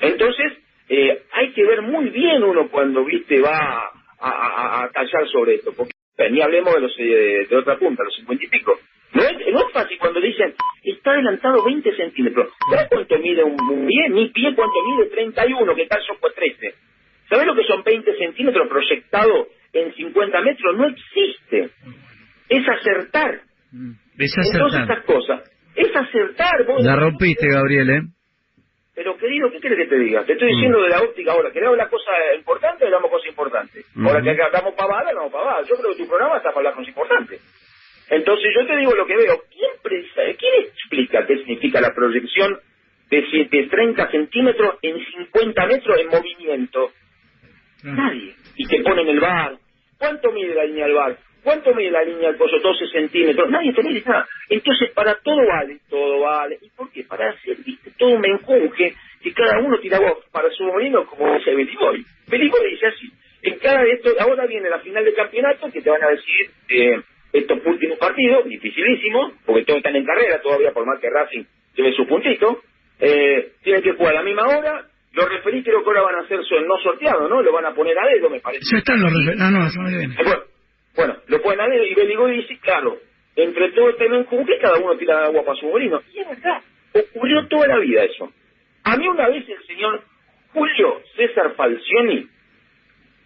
Entonces, 0.00 0.52
eh, 0.88 1.22
hay 1.32 1.52
que 1.52 1.64
ver 1.64 1.82
muy 1.82 2.10
bien 2.10 2.42
uno 2.42 2.68
cuando, 2.68 3.04
viste, 3.04 3.40
va 3.40 3.90
a, 4.20 4.28
a, 4.28 4.84
a 4.84 4.90
tallar 4.90 5.26
sobre 5.28 5.54
esto. 5.56 5.72
Porque 5.76 5.92
eh, 6.18 6.30
ni 6.30 6.40
hablemos 6.40 6.74
de 6.74 6.80
los 6.80 6.94
eh, 6.98 7.46
de 7.48 7.56
otra 7.56 7.78
punta, 7.78 8.02
los 8.04 8.14
cincuenta 8.14 8.44
y 8.44 8.48
pico. 8.48 8.78
No 9.14 9.22
es, 9.22 9.32
no 9.52 9.58
es 9.66 9.72
fácil 9.72 9.98
cuando 9.98 10.20
dicen, 10.20 10.54
está 10.84 11.10
adelantado 11.12 11.62
20 11.64 11.96
centímetros. 11.96 12.50
¿Sabes 12.70 12.88
cuánto 12.90 13.18
mide 13.18 13.44
un, 13.44 13.60
un 13.60 13.86
pie? 13.86 14.08
Mi 14.10 14.28
pie, 14.30 14.54
¿cuánto 14.54 14.74
mide? 14.84 15.10
31, 15.10 15.74
que 15.74 15.86
calzo 15.86 16.14
fue 16.18 16.30
13. 16.32 16.74
¿Sabes 17.28 17.46
lo 17.46 17.54
que 17.54 17.64
son 17.64 17.82
20 17.84 18.16
centímetros 18.16 18.68
proyectado 18.68 19.48
en 19.72 19.94
50 19.94 20.40
metros? 20.40 20.76
No 20.76 20.86
existe. 20.88 21.70
Es 22.48 22.68
acertar. 22.68 23.40
Es 24.18 24.34
Entonces 24.36 24.38
acertar. 24.54 24.80
estas 24.82 25.04
cosas. 25.04 25.50
Es 25.74 25.94
acertar. 25.96 26.66
Vos, 26.66 26.82
La 26.84 26.96
rompiste, 26.96 27.46
Gabriel, 27.48 27.90
¿eh? 27.90 28.00
Pero 28.94 29.16
querido, 29.16 29.50
¿qué 29.50 29.58
querés 29.60 29.78
que 29.78 29.86
te 29.86 29.98
diga? 29.98 30.24
Te 30.24 30.34
estoy 30.34 30.50
Mm. 30.52 30.54
diciendo 30.54 30.82
de 30.82 30.88
la 30.90 31.00
óptica 31.02 31.32
ahora. 31.32 31.50
¿Queremos 31.50 31.76
la 31.78 31.88
cosa 31.88 32.10
importante 32.36 32.84
o 32.84 32.86
hablamos 32.88 33.10
cosas 33.10 33.28
importantes? 33.28 33.86
Mm. 33.94 34.06
Ahora 34.06 34.22
que 34.22 34.30
acá 34.30 34.46
hablamos 34.46 34.74
pavada, 34.74 35.08
hablamos 35.08 35.32
pavada. 35.32 35.62
Yo 35.66 35.76
creo 35.76 35.92
que 35.92 36.02
tu 36.02 36.08
programa 36.08 36.36
está 36.36 36.50
para 36.50 36.58
hablar 36.58 36.74
cosas 36.74 36.88
importantes. 36.88 37.40
Entonces 38.10 38.50
yo 38.54 38.66
te 38.66 38.76
digo 38.76 38.94
lo 38.94 39.06
que 39.06 39.16
veo. 39.16 39.42
¿Quién, 39.50 39.70
pre- 39.82 40.36
¿quién 40.36 40.64
explica 40.66 41.26
qué 41.26 41.38
significa 41.38 41.80
la 41.80 41.94
proyección 41.94 42.58
de, 43.08 43.48
de 43.50 43.66
30 43.68 44.10
centímetros 44.10 44.74
en 44.82 45.02
50 45.04 45.66
metros 45.66 45.98
en 45.98 46.08
movimiento? 46.08 46.92
Nadie. 47.84 48.34
Y 48.56 48.66
te 48.68 48.82
ponen 48.82 49.08
el 49.08 49.20
bar. 49.20 49.56
¿Cuánto 49.98 50.32
mide 50.32 50.54
la 50.54 50.64
línea 50.64 50.84
del 50.86 50.94
bar? 50.94 51.16
¿Cuánto 51.42 51.74
mide 51.74 51.90
la 51.90 52.02
línea 52.04 52.28
del 52.28 52.36
pozo? 52.36 52.58
12 52.58 52.86
centímetros. 52.88 53.50
Nadie 53.50 53.72
te 53.72 53.82
mide 53.82 54.02
nada. 54.06 54.26
Entonces, 54.48 54.90
para 54.90 55.14
todo 55.16 55.44
vale, 55.46 55.78
todo 55.90 56.20
vale. 56.20 56.58
¿Y 56.62 56.70
por 56.70 56.90
qué? 56.92 57.04
Para 57.04 57.30
hacer, 57.30 57.56
viste, 57.64 57.90
todo 57.98 58.18
me 58.18 58.28
enjunge 58.28 58.94
que 59.22 59.32
cada 59.34 59.58
uno 59.60 59.78
tira 59.78 59.98
voz 60.00 60.24
para 60.30 60.50
su 60.50 60.64
molino, 60.64 61.04
como 61.06 61.34
dice 61.36 61.54
Beliboy. 61.54 62.04
Beliboy 62.28 62.70
dice 62.70 62.86
así. 62.86 63.10
En 63.42 63.58
cada 63.58 63.82
de 63.82 63.92
estos, 63.92 64.14
ahora 64.20 64.46
viene 64.46 64.70
la 64.70 64.78
final 64.80 65.04
del 65.04 65.14
campeonato 65.14 65.68
que 65.72 65.80
te 65.82 65.90
van 65.90 66.02
a 66.04 66.08
decir 66.10 66.50
eh, 66.68 67.00
estos 67.32 67.58
últimos 67.66 67.98
partidos, 67.98 68.44
dificilísimos, 68.46 69.32
porque 69.44 69.64
todos 69.64 69.78
están 69.78 69.96
en 69.96 70.04
carrera 70.04 70.40
todavía, 70.40 70.70
por 70.72 70.86
más 70.86 71.00
que 71.00 71.10
Racing 71.10 71.44
lleve 71.74 71.92
su 71.94 72.06
puntito. 72.06 72.60
Eh, 73.00 73.52
tienen 73.64 73.82
que 73.82 73.92
jugar 73.94 74.12
a 74.14 74.18
la 74.18 74.22
misma 74.22 74.46
hora. 74.46 74.86
Los 75.12 75.28
referís 75.28 75.64
creo 75.64 75.82
que 75.82 75.88
ahora 75.90 76.02
van 76.02 76.24
a 76.24 76.28
ser 76.28 76.38
no 76.38 76.78
sorteados, 76.82 77.28
¿no? 77.28 77.42
Lo 77.42 77.52
van 77.52 77.66
a 77.66 77.74
poner 77.74 77.98
a 77.98 78.06
dedo, 78.06 78.30
me 78.30 78.40
parece. 78.40 78.62
Ya 78.70 78.78
están 78.78 79.00
los 79.02 79.10
refer- 79.12 79.36
Ah, 79.40 79.50
no, 79.50 79.68
que 79.90 79.96
viene. 79.98 80.14
Eh, 80.14 80.24
Bueno, 80.24 80.42
bueno, 80.94 81.16
lo 81.26 81.36
a 81.36 81.68
dedo 81.68 81.84
y 81.84 81.94
Beligoy 81.94 82.36
dice, 82.36 82.58
claro, 82.60 82.98
entre 83.36 83.72
todo 83.72 83.90
este 83.90 84.08
menjunje 84.08 84.58
cada 84.60 84.78
uno 84.78 84.96
tira 84.96 85.24
agua 85.24 85.44
para 85.44 85.58
su 85.58 85.66
molino. 85.66 86.02
Y 86.12 86.20
es 86.20 86.28
verdad, 86.28 86.60
ocurrió 86.94 87.46
toda 87.48 87.66
la 87.66 87.78
vida 87.78 88.04
eso. 88.04 88.30
A 88.84 88.96
mí 88.96 89.08
una 89.08 89.28
vez 89.28 89.48
el 89.48 89.66
señor 89.66 90.02
Julio 90.52 91.00
César 91.16 91.54
Falcioni... 91.54 92.28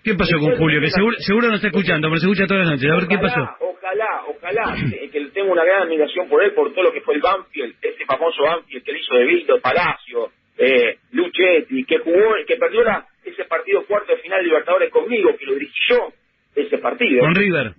¿Qué 0.04 0.14
pasó 0.14 0.38
con 0.38 0.56
Julio? 0.56 0.80
Que 0.80 0.90
seguro, 0.90 1.16
seguro 1.18 1.48
no 1.48 1.56
está 1.56 1.66
escuchando, 1.66 2.08
pero 2.08 2.20
se 2.20 2.26
escucha 2.26 2.46
todas 2.46 2.64
las 2.64 2.76
noches. 2.76 2.90
A 2.92 2.96
ver 2.96 3.08
qué 3.08 3.18
pasó. 3.18 3.40
Ojalá, 3.58 4.22
ojalá, 4.28 4.76
que, 4.88 5.10
que 5.10 5.24
tengo 5.34 5.50
una 5.50 5.64
gran 5.64 5.82
admiración 5.82 6.28
por 6.28 6.44
él, 6.44 6.52
por 6.52 6.72
todo 6.72 6.84
lo 6.84 6.92
que 6.92 7.00
fue 7.00 7.16
el 7.16 7.20
Banfield, 7.20 7.74
ese 7.82 8.04
famoso 8.04 8.42
Banfield 8.44 8.84
que 8.84 8.92
le 8.92 9.00
hizo 9.00 9.14
de 9.16 9.24
Vildo, 9.24 9.60
Palacio, 9.60 10.30
eh, 10.58 10.98
Luchetti, 11.10 11.84
que 11.84 11.98
jugó, 11.98 12.34
que 12.46 12.56
perdió 12.56 12.84
la, 12.84 13.04
ese 13.24 13.44
partido 13.46 13.84
cuarto 13.86 14.12
de 14.12 14.22
final 14.22 14.38
de 14.38 14.44
Libertadores 14.44 14.90
conmigo, 14.90 15.36
que 15.36 15.44
lo 15.44 15.54
dirigí 15.54 15.80
yo, 15.88 16.12
ese 16.56 16.78
partido. 16.78 17.20
Con 17.20 17.34
River. 17.34 17.74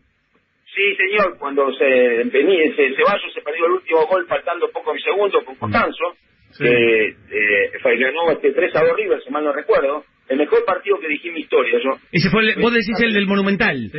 Sí, 0.78 0.96
señor, 0.96 1.38
cuando 1.40 1.74
se, 1.74 1.86
venía, 1.86 2.76
se, 2.76 2.94
Ceballos 2.96 3.34
se 3.34 3.42
perdió 3.42 3.66
el 3.66 3.72
último 3.74 4.06
gol 4.06 4.28
faltando 4.28 4.70
pocos 4.70 4.96
segundos 5.04 5.44
con 5.44 5.56
Costanzo, 5.56 6.14
que 6.60 7.08
eh, 7.08 7.98
ganó 8.00 8.32
este 8.32 8.52
3 8.52 8.76
a 8.76 8.84
2 8.84 8.96
River, 8.96 9.22
si 9.24 9.32
mal 9.32 9.44
no 9.44 9.54
recuerdo, 9.54 10.04
el 10.30 10.38
mejor 10.38 10.64
partido 10.66 11.00
que 11.00 11.08
dije 11.08 11.30
en 11.30 11.34
mi 11.34 11.42
historia. 11.42 11.80
Yo, 11.84 11.92
Ese 12.12 12.30
fue, 12.30 12.42
el, 12.44 12.62
vos 12.62 12.72
decís 12.72 12.96
el 13.02 13.14
del 13.14 13.26
Monumental. 13.26 13.90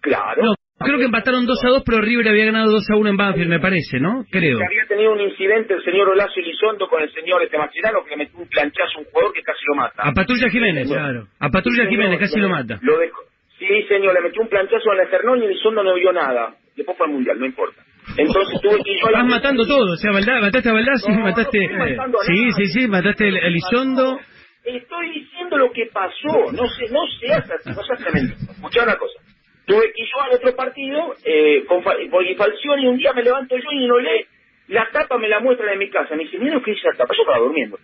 Claro. 0.00 0.42
No, 0.42 0.54
creo 0.78 0.98
que 0.98 1.04
empataron 1.04 1.46
2 1.46 1.64
a 1.64 1.68
2, 1.68 1.82
pero 1.86 2.00
River 2.00 2.28
había 2.28 2.46
ganado 2.46 2.72
2 2.72 2.90
a 2.90 2.96
1 2.96 3.10
en 3.10 3.16
Banfield, 3.16 3.50
me 3.50 3.60
parece, 3.60 4.00
¿no? 4.00 4.24
Creo. 4.30 4.58
Que 4.58 4.64
había 4.64 4.86
tenido 4.88 5.12
un 5.12 5.20
incidente 5.20 5.74
el 5.74 5.84
señor 5.84 6.08
Olazo 6.08 6.40
Elizondo 6.40 6.88
con 6.88 7.00
el 7.00 7.12
señor 7.12 7.42
este 7.44 7.58
Maxilano 7.58 8.02
que 8.02 8.10
le 8.10 8.16
metió 8.16 8.38
un 8.38 8.48
planchazo 8.48 8.98
a 8.98 9.00
un 9.00 9.04
jugador 9.06 9.32
que 9.32 9.42
casi 9.42 9.60
lo 9.68 9.76
mata. 9.76 10.02
A 10.02 10.12
Patrulla 10.12 10.48
Jiménez, 10.48 10.88
claro. 10.88 11.28
A 11.38 11.48
Patrulla 11.48 11.86
Jiménez, 11.88 12.18
casi 12.18 12.40
lo 12.40 12.48
mata. 12.48 12.78
Lo 12.82 12.98
dejó. 12.98 13.27
Sí, 13.58 13.82
señor, 13.88 14.14
le 14.14 14.20
metió 14.20 14.42
un 14.42 14.48
planchazo 14.48 14.92
en 14.92 14.98
la 14.98 15.04
Esternón 15.04 15.42
y 15.42 15.46
Elizondo 15.46 15.82
no 15.82 15.94
vio 15.94 16.12
nada. 16.12 16.54
Después 16.76 16.96
fue 16.96 17.06
al 17.06 17.12
Mundial, 17.12 17.38
no 17.38 17.46
importa. 17.46 17.82
Entonces 18.16 18.60
que 18.62 18.68
ir 18.68 19.00
yo 19.00 19.06
a. 19.06 19.10
Estás 19.10 19.26
matando 19.26 19.66
todo, 19.66 19.92
o 19.92 19.96
sea, 19.96 20.12
Valdá, 20.12 20.40
mataste 20.40 20.68
a 20.68 20.72
Valdás, 20.72 21.02
sí, 21.02 21.12
No, 21.12 21.20
mataste... 21.20 21.68
matando 21.68 22.18
a 22.20 22.24
sí, 22.24 22.50
sí, 22.52 22.66
sí, 22.66 22.88
mataste 22.88 23.24
a 23.24 23.28
Elizondo. 23.28 24.18
Estoy 24.64 25.10
diciendo 25.10 25.56
lo 25.56 25.72
que 25.72 25.86
pasó, 25.86 26.52
no 26.52 26.68
sé, 26.68 26.84
no 26.90 27.00
seas 27.20 27.50
así, 27.50 27.70
no 27.70 27.82
seas 27.82 27.98
tremendo. 28.00 28.34
Escuchá 28.34 28.82
una 28.84 28.96
cosa. 28.96 29.20
Tuve 29.64 29.92
que 29.92 30.02
ir 30.02 30.08
yo 30.14 30.22
al 30.22 30.32
otro 30.32 30.54
partido, 30.56 31.14
eh, 31.24 31.64
con 31.66 31.82
porque 31.82 32.34
Falcioni 32.36 32.86
un 32.86 32.98
día 32.98 33.12
me 33.12 33.22
levanto 33.22 33.56
yo 33.56 33.70
y 33.70 33.86
no 33.86 33.98
lee, 33.98 34.24
la 34.68 34.88
tapa 34.90 35.18
me 35.18 35.28
la 35.28 35.40
muestran 35.40 35.72
en 35.72 35.78
mi 35.78 35.90
casa. 35.90 36.14
Me 36.14 36.24
dice, 36.24 36.38
mira 36.38 36.54
lo 36.54 36.62
que 36.62 36.72
dice 36.72 36.88
la 36.88 36.96
tapa, 36.96 37.14
yo 37.14 37.22
estaba 37.22 37.38
durmiendo. 37.38 37.78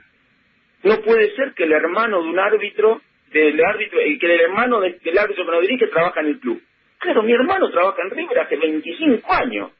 No 0.83 1.01
puede 1.01 1.35
ser 1.35 1.55
que 1.55 1.65
el 1.65 1.73
hermano 1.73 2.23
de 2.23 2.29
un 2.29 2.39
árbitro, 2.39 3.01
del 3.35 3.65
árbitro, 3.65 4.01
eh, 4.01 4.17
que 4.19 4.27
el 4.35 4.41
hermano 4.41 4.81
de- 4.81 4.99
del 5.05 5.19
árbitro 5.19 5.45
que 5.45 5.51
nos 5.51 5.61
dirige 5.63 5.87
trabaja 5.89 6.21
en 6.21 6.27
el 6.29 6.39
club. 6.41 6.63
Claro, 6.99 7.23
mi 7.23 7.33
hermano 7.33 7.71
trabaja 7.71 8.01
en 8.03 8.11
River 8.11 8.39
hace 8.39 8.57
25 8.57 9.33
años. 9.33 9.71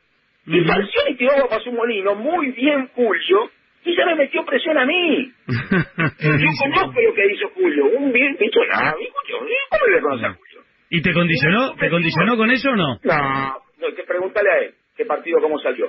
Y 0.47 0.61
Falcioni 0.61 1.15
tiró 1.17 1.33
agua 1.33 1.49
para 1.49 1.63
su 1.63 1.73
molino, 1.73 2.15
muy 2.17 2.51
bien 2.51 2.91
Julio, 2.95 3.51
y 3.85 3.97
ya 3.97 4.05
me 4.07 4.15
metió 4.17 4.45
presión 4.45 4.77
a 4.77 4.85
mí. 4.85 5.33
Yo 5.47 6.49
conozco 6.61 7.01
lo 7.01 7.15
que 7.15 7.33
hizo 7.33 7.49
Julio, 7.55 7.87
un 7.97 8.13
bien 8.13 8.37
bicho 8.39 8.61
nada, 8.67 8.93
¿cómo 8.93 9.87
le 9.87 10.01
conoce 10.03 10.27
a 10.27 10.35
Julio? 10.35 10.61
¿Y 10.91 11.01
te 11.03 11.13
condicionó? 11.13 11.75
¿Te 11.77 11.89
condicionó 11.91 12.37
con 12.37 12.51
eso 12.51 12.69
o 12.71 12.77
no? 12.77 12.99
No, 13.03 13.63
no, 13.79 13.95
que 13.95 14.03
pregúntale 14.05 14.51
a 14.51 14.59
él, 14.59 14.75
qué 14.97 15.05
partido, 15.07 15.41
cómo 15.41 15.59
salió. 15.61 15.87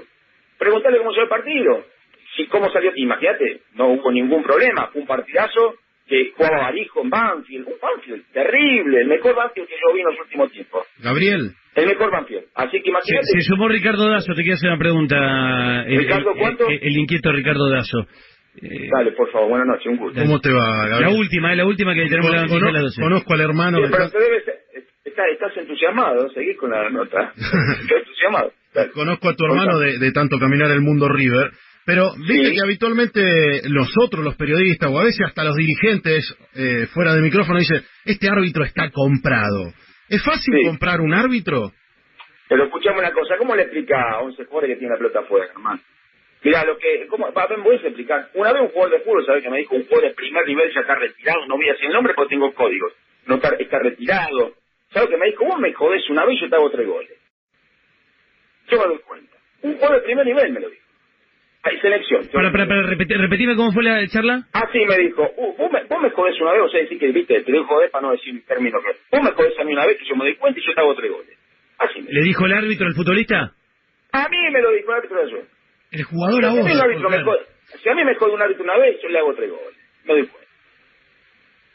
Pregúntale 0.58 0.98
cómo 1.00 1.12
salió 1.12 1.24
el 1.24 1.30
partido. 1.30 1.86
Si 2.36 2.48
cómo 2.48 2.70
salió, 2.72 2.92
imagínate, 2.96 3.62
no 3.76 3.88
hubo 3.90 4.12
ningún 4.12 4.44
problema, 4.44 4.88
fue 4.92 5.02
un 5.02 5.08
partidazo 5.08 5.76
que 6.08 6.32
jugaba 6.36 6.58
Barijo 6.64 7.02
en 7.04 7.10
Banfield, 7.10 7.68
un 7.68 7.74
Banfield 7.82 8.24
terrible, 8.32 9.02
el 9.02 9.08
mejor 9.08 9.36
Banfield 9.36 9.68
que 9.68 9.74
yo 9.76 9.94
vi 9.94 10.02
en 10.02 10.06
los 10.08 10.20
últimos 10.20 10.52
tiempos. 10.52 10.86
Gabriel. 11.00 11.52
El 11.76 11.88
mejor 11.88 12.12
Banfield. 12.12 12.46
Así 12.56 12.78
que 12.78 12.84
Se, 12.84 12.90
imagínate. 12.90 13.26
se 13.28 13.42
sumó 13.42 13.68
Ricardo 13.68 14.10
Dazo, 14.10 14.34
te 14.34 14.42
quiero 14.44 14.56
hacer 14.56 14.70
una 14.70 14.80
pregunta. 14.80 15.84
El, 15.88 15.98
¿Ricardo 16.00 16.32
el- 16.32 16.38
cuánto? 16.40 16.70
el- 16.70 16.80
el 16.82 16.98
inquieto 16.98 17.32
Ricardo 17.32 17.70
Dazo. 17.70 18.06
Eh, 18.62 18.88
Dale, 18.90 19.12
por 19.12 19.30
favor, 19.32 19.50
buenas 19.50 19.68
noches, 19.68 19.86
un 19.88 19.98
gusto. 19.98 20.22
¿Cómo 20.22 20.40
te 20.40 20.50
va, 20.54 20.84
la 20.88 20.88
Gabriel? 21.00 21.20
última, 21.20 21.52
es 21.52 21.58
la 21.58 21.66
última 21.66 21.94
que 21.94 22.06
tenemos 22.08 22.32
la 22.32 22.42
noticia 22.44 22.70
a 22.70 22.72
las 22.72 22.82
12. 22.84 23.02
Conozco 23.02 23.34
al 23.34 23.42
hermano 23.42 23.78
Sí, 23.80 23.84
de 23.84 23.90
pero 23.90 24.10
te 24.10 24.18
debes, 24.20 24.44
está- 25.04 25.28
estás 25.28 25.58
entusiasmado, 25.58 26.30
seguís 26.30 26.56
con 26.58 26.70
la 26.72 26.90
nota. 26.90 27.34
Estás 27.36 28.00
entusiasmado. 28.00 28.54
Dale. 28.74 28.92
Conozco 28.92 29.30
a 29.30 29.36
tu 29.36 29.44
hermano 29.46 29.78
de, 29.80 29.98
de 30.00 30.12
tanto 30.14 30.40
caminar 30.40 30.72
el 30.72 30.80
mundo 30.82 31.10
River, 31.10 31.52
pero 31.86 32.14
viste 32.18 32.48
Sí. 32.50 32.56
que 32.56 32.62
habitualmente 32.64 33.62
nosotros, 33.70 34.24
los 34.24 34.36
periodistas, 34.36 34.90
o 34.92 35.00
a 35.00 35.04
veces 35.04 35.26
hasta 35.28 35.44
los 35.44 35.56
dirigentes 35.56 36.36
eh, 36.56 36.88
fuera 36.94 37.14
de 37.14 37.22
micrófono, 37.22 37.60
dicen, 37.60 37.84
este 38.06 38.28
árbitro 38.30 38.64
está 38.64 38.90
comprado. 38.92 39.72
¿Es 40.10 40.24
fácil 40.24 40.54
Sí. 40.60 40.66
comprar 40.66 41.02
un 41.02 41.14
árbitro? 41.14 41.72
Pero 42.48 42.66
escuchame 42.66 43.00
una 43.00 43.12
cosa, 43.12 43.38
¿cómo 43.38 43.56
le 43.56 43.64
explica 43.64 43.96
a 44.12 44.20
11 44.22 44.46
jugadores 44.46 44.76
que 44.76 44.80
tiene 44.80 44.94
la 44.94 44.98
pelota 44.98 45.20
afuera, 45.20 45.48
hermano? 45.48 45.82
Mira, 46.44 46.64
lo 46.64 46.78
que, 46.78 47.08
¿cómo? 47.10 47.26
Me 47.26 47.64
voy 47.64 47.76
a 47.76 47.80
explicar. 47.88 48.30
Una 48.36 48.54
vez 48.54 48.62
un 48.62 48.68
jugador 48.70 48.92
de 48.92 49.04
fútbol, 49.04 49.26
¿sabes? 49.26 49.44
Que 49.44 49.50
me 49.50 49.58
dijo, 49.58 49.76
un 49.76 49.84
jugador 49.86 50.10
de 50.10 50.14
primer 50.16 50.46
nivel 50.46 50.72
ya 50.76 50.82
está 50.82 50.94
retirado, 50.96 51.46
no 51.48 51.56
voy 51.56 51.68
a 51.70 51.72
decir 51.72 51.88
el 51.88 51.94
nombre 51.94 52.14
porque 52.16 52.36
tengo 52.36 52.54
códigos. 52.54 52.94
No 53.26 53.36
está, 53.36 53.50
está 53.58 53.80
retirado. 53.80 54.54
¿Sabes 54.94 55.10
que 55.10 55.18
me 55.18 55.26
dijo? 55.26 55.44
Vos 55.44 55.60
me 55.60 55.74
jodés 55.74 56.08
una 56.12 56.24
vez 56.24 56.38
y 56.38 56.42
yo 56.42 56.50
te 56.50 56.56
hago 56.56 56.70
tres 56.70 56.88
goles. 56.88 57.12
Yo 58.70 58.78
me 58.80 58.86
doy 58.86 59.00
cuenta. 59.00 59.38
Un 59.64 59.74
jugador 59.74 59.98
de 59.98 60.04
primer 60.06 60.26
nivel 60.28 60.52
me 60.54 60.60
lo 60.60 60.70
dijo. 60.70 60.85
Hay 61.68 61.80
selección. 61.80 62.28
Para, 62.32 62.52
para, 62.52 62.68
para, 62.68 62.84
repetir, 62.84 63.18
repetime 63.18 63.56
cómo 63.56 63.72
fue 63.74 63.84
la 63.84 64.06
charla. 64.08 64.44
Ah, 64.54 64.70
sí, 64.72 64.86
me 64.86 64.98
dijo, 65.00 65.24
uh, 65.36 65.58
vos, 65.58 65.72
me, 65.72 65.84
vos 65.86 66.00
me 66.02 66.12
jodés 66.12 66.40
una 66.40 66.54
vez, 66.54 66.62
o 66.62 66.70
sea, 66.70 66.80
decir 66.82 67.00
que, 67.00 67.08
viste, 67.12 67.42
te 67.42 67.52
digo 67.52 67.66
joder 67.66 67.90
para 67.90 68.04
no 68.04 68.12
decir 68.12 68.34
un 68.34 68.42
término 68.44 68.78
que... 68.82 68.92
Vos 69.18 69.24
me 69.26 69.32
jodés 69.32 69.58
a 69.60 69.64
mí 69.64 69.74
una 69.74 69.86
vez 69.88 69.98
que 69.98 70.06
yo 70.06 70.16
me 70.16 70.26
doy 70.26 70.36
cuenta 70.36 70.60
y 70.60 70.64
yo 70.64 70.74
te 70.76 70.80
hago 70.82 70.94
tres 70.96 71.12
goles. 71.12 71.38
Así 71.80 72.02
me 72.02 72.12
¿Le 72.12 72.22
dijo 72.22 72.46
el 72.46 72.54
árbitro 72.54 72.86
al 72.86 72.94
futbolista? 72.94 73.52
A 74.12 74.30
mí 74.30 74.38
me 74.52 74.62
lo 74.62 74.72
dijo 74.72 74.92
el 74.92 74.96
árbitro 74.98 75.26
de. 75.26 75.44
El 75.92 76.04
jugador 76.04 76.46
a 76.46 76.52
Si 76.52 76.58
a 76.58 76.62
vos. 76.62 76.82
árbitro 76.82 77.10
me 77.10 77.18
jode- 77.18 77.46
si 77.82 77.90
a 77.90 77.96
mí 77.96 78.04
me 78.06 78.16
jode 78.16 78.34
un 78.34 78.42
árbitro 78.44 78.64
una 78.64 78.78
vez, 78.78 79.02
yo 79.02 79.10
le 79.10 79.18
hago 79.20 79.34
tres 79.34 79.50
goles. 79.50 79.78
Me 80.06 80.14
doy 80.14 80.28
cuenta. 80.28 80.50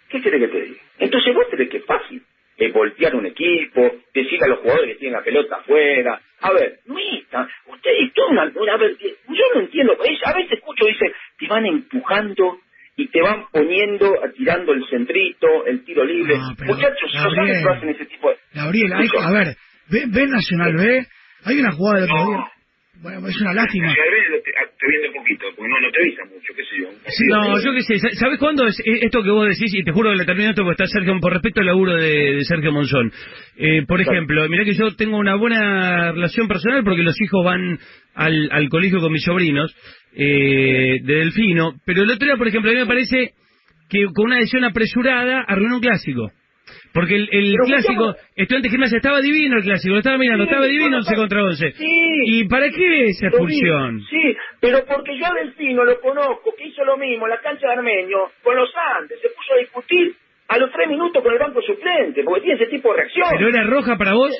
¿Qué 0.08 0.20
querés 0.22 0.40
que 0.40 0.48
te 0.48 0.60
diga? 0.62 0.80
Entonces 0.98 1.34
vos 1.34 1.48
tenés 1.50 1.68
que 1.68 1.76
es 1.78 1.84
fácil. 1.84 2.22
Es 2.56 2.72
voltear 2.72 3.14
un 3.16 3.26
equipo, 3.26 3.80
decir 4.14 4.38
a 4.44 4.48
los 4.48 4.58
jugadores 4.60 4.92
que 4.92 4.98
tienen 5.00 5.18
la 5.18 5.24
pelota 5.24 5.56
afuera. 5.56 6.20
A 6.42 6.52
ver, 6.52 6.78
mira, 6.86 7.19
usted 7.19 7.19
esto 7.30 8.22
es 8.24 8.30
una, 8.30 8.76
ver, 8.76 8.96
yo 8.98 9.44
no 9.54 9.60
entiendo. 9.60 9.92
A 10.24 10.32
veces 10.32 10.52
escucho, 10.52 10.86
dice, 10.86 11.12
te 11.38 11.46
van 11.48 11.66
empujando 11.66 12.58
y 12.96 13.08
te 13.08 13.22
van 13.22 13.46
poniendo, 13.50 14.14
tirando 14.36 14.72
el 14.72 14.84
centrito, 14.88 15.66
el 15.66 15.84
tiro 15.84 16.04
libre. 16.04 16.36
No, 16.36 16.54
pero, 16.58 16.74
Muchachos, 16.74 17.12
Gabriel, 17.14 17.40
árbitros 17.40 17.76
hacen 17.76 17.88
ese 17.90 18.06
tipo 18.06 18.30
de... 18.30 18.36
Gabriel, 18.54 18.92
hay, 18.92 19.08
a 19.22 19.30
ver, 19.32 19.56
ve, 19.90 20.04
ve 20.08 20.26
Nacional 20.26 20.74
B, 20.74 21.06
hay 21.44 21.60
una 21.60 21.72
jugada 21.72 22.00
del 22.00 22.10
otro 22.10 22.26
día. 22.26 22.59
Bueno, 23.02 23.26
es 23.28 23.40
una 23.40 23.54
lástima. 23.54 23.94
te, 23.94 25.08
un 25.08 25.14
poquito, 25.14 25.46
porque 25.56 25.68
no, 25.70 25.80
no 25.80 25.90
te 25.90 26.00
avisa 26.02 26.22
mucho, 26.24 26.52
qué 26.54 26.62
sé 26.64 26.82
yo. 26.82 26.88
No, 27.34 27.58
yo 27.64 27.72
qué 27.72 27.82
sé. 27.82 27.98
Sa- 27.98 28.10
¿Sabes 28.18 28.38
cuándo 28.38 28.66
es 28.66 28.78
eh, 28.80 28.98
esto 29.02 29.22
que 29.22 29.30
vos 29.30 29.48
decís? 29.48 29.72
Y 29.74 29.82
te 29.84 29.92
juro 29.92 30.10
que 30.10 30.16
le 30.18 30.24
termino 30.26 30.50
esto 30.50 30.62
porque 30.62 30.82
está 30.82 30.98
Sergio, 30.98 31.18
por 31.20 31.32
respeto 31.32 31.60
al 31.60 31.66
laburo 31.66 31.94
de, 31.96 32.34
de 32.36 32.44
Sergio 32.44 32.72
Monzón. 32.72 33.10
Eh, 33.56 33.84
por 33.86 34.00
ejemplo, 34.00 34.46
mirá 34.48 34.64
que 34.64 34.74
yo 34.74 34.94
tengo 34.96 35.16
una 35.18 35.34
buena 35.36 36.12
relación 36.12 36.46
personal 36.48 36.84
porque 36.84 37.02
los 37.02 37.18
hijos 37.20 37.44
van 37.44 37.78
al, 38.14 38.48
al 38.52 38.68
colegio 38.68 39.00
con 39.00 39.12
mis 39.12 39.22
sobrinos 39.24 39.74
eh, 40.14 40.98
de 41.02 41.14
Delfino. 41.14 41.74
Pero 41.86 42.02
el 42.02 42.10
otro 42.10 42.26
día, 42.26 42.36
por 42.36 42.48
ejemplo, 42.48 42.70
a 42.70 42.74
mí 42.74 42.80
me 42.80 42.86
parece 42.86 43.32
que 43.88 44.04
con 44.14 44.26
una 44.26 44.36
decisión 44.36 44.64
apresurada 44.64 45.42
arruinó 45.48 45.76
un 45.76 45.80
clásico. 45.82 46.30
Porque 46.92 47.14
el, 47.14 47.28
el 47.30 47.52
Pero 47.52 47.64
clásico, 47.66 48.14
estudiante 48.34 48.68
de 48.68 48.70
gimnasia, 48.70 48.96
estaba 48.96 49.20
divino 49.20 49.56
el 49.58 49.62
clásico, 49.62 49.92
lo 49.92 49.98
estaba 49.98 50.18
mirando, 50.18 50.44
Sí, 50.44 50.50
estaba 50.50 50.66
divino 50.66 50.84
bueno, 50.84 50.96
11 50.98 51.14
contra 51.14 51.44
11. 51.44 51.72
Sí. 51.72 52.22
¿Y 52.26 52.48
para 52.48 52.68
qué 52.70 53.04
esa 53.04 53.28
expulsión? 53.28 54.00
Sí, 54.10 54.36
pero 54.60 54.84
porque 54.84 55.16
yo 55.16 55.26
a 55.26 55.34
Delfino 55.34 55.84
lo 55.84 56.00
conozco, 56.00 56.52
que 56.56 56.66
hizo 56.66 56.84
lo 56.84 56.96
mismo 56.96 57.26
en 57.26 57.30
la 57.30 57.40
cancha 57.40 57.68
de 57.68 57.72
Armenio 57.74 58.32
con 58.42 58.56
los 58.56 58.70
Andes, 58.98 59.20
se 59.20 59.28
puso 59.28 59.54
a 59.54 59.58
discutir 59.58 60.14
a 60.48 60.58
los 60.58 60.72
tres 60.72 60.88
minutos 60.88 61.22
con 61.22 61.32
el 61.32 61.38
banco 61.38 61.62
suplente, 61.62 62.24
porque 62.24 62.40
tiene 62.40 62.60
ese 62.60 62.70
tipo 62.70 62.90
de 62.90 62.96
reacción. 63.02 63.28
¿Pero 63.30 63.48
era 63.48 63.62
roja 63.64 63.96
para 63.96 64.14
vos? 64.14 64.32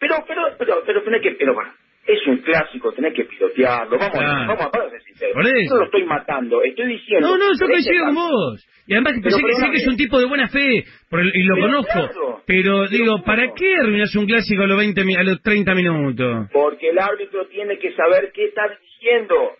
Pero, 0.00 0.16
pero, 0.26 0.42
pero, 0.58 0.82
pero 0.84 1.02
tenés 1.04 1.22
que, 1.22 1.30
pero 1.32 1.54
bueno, 1.54 1.70
es 2.06 2.26
un 2.26 2.38
clásico, 2.38 2.92
tenés 2.92 3.14
que 3.14 3.24
pilotearlo, 3.24 3.98
vamos, 3.98 4.18
Claro. 4.18 4.28
a, 4.28 4.46
vamos, 4.46 4.66
a, 4.66 4.68
vamos 4.70 4.86
a 4.86 4.90
ser 4.90 5.02
sinceros. 5.02 5.34
No 5.70 5.76
lo 5.78 5.84
estoy 5.84 6.04
matando, 6.04 6.62
estoy 6.62 6.86
diciendo. 6.86 7.28
No, 7.28 7.36
no, 7.36 7.44
yo 7.58 7.66
coincido 7.66 8.04
con 8.06 8.14
vos. 8.14 8.66
Y 8.86 8.92
además 8.94 9.14
que 9.14 9.20
Pero 9.22 9.36
sé, 9.36 9.42
que, 9.42 9.52
sé 9.54 9.70
que 9.70 9.76
es 9.78 9.86
un 9.88 9.96
tipo 9.96 10.18
de 10.20 10.26
buena 10.26 10.48
fe, 10.48 10.84
por 11.10 11.20
el- 11.20 11.32
y 11.34 11.42
lo 11.42 11.54
Pero 11.56 11.66
conozco. 11.66 11.92
claro, 11.92 12.42
pero 12.46 12.86
digo, 12.88 13.22
¿para 13.24 13.52
qué 13.54 13.74
arruinás 13.76 14.14
un 14.14 14.26
clásico 14.26 14.62
a 14.62 14.66
los 14.68 14.78
20 14.78 15.04
mi- 15.04 15.16
a 15.16 15.24
los 15.24 15.42
30 15.42 15.74
minutos? 15.74 16.48
Porque 16.52 16.90
el 16.90 16.98
árbitro 16.98 17.46
tiene 17.48 17.78
que 17.78 17.92
saber 17.94 18.30
qué 18.32 18.44
está 18.46 18.62
diciendo. 18.80 19.52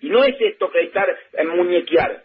Y 0.00 0.08
no 0.10 0.24
es 0.24 0.34
esto 0.40 0.68
que 0.72 0.80
estar 0.82 1.06
en 1.34 1.48
muñequear. 1.50 2.24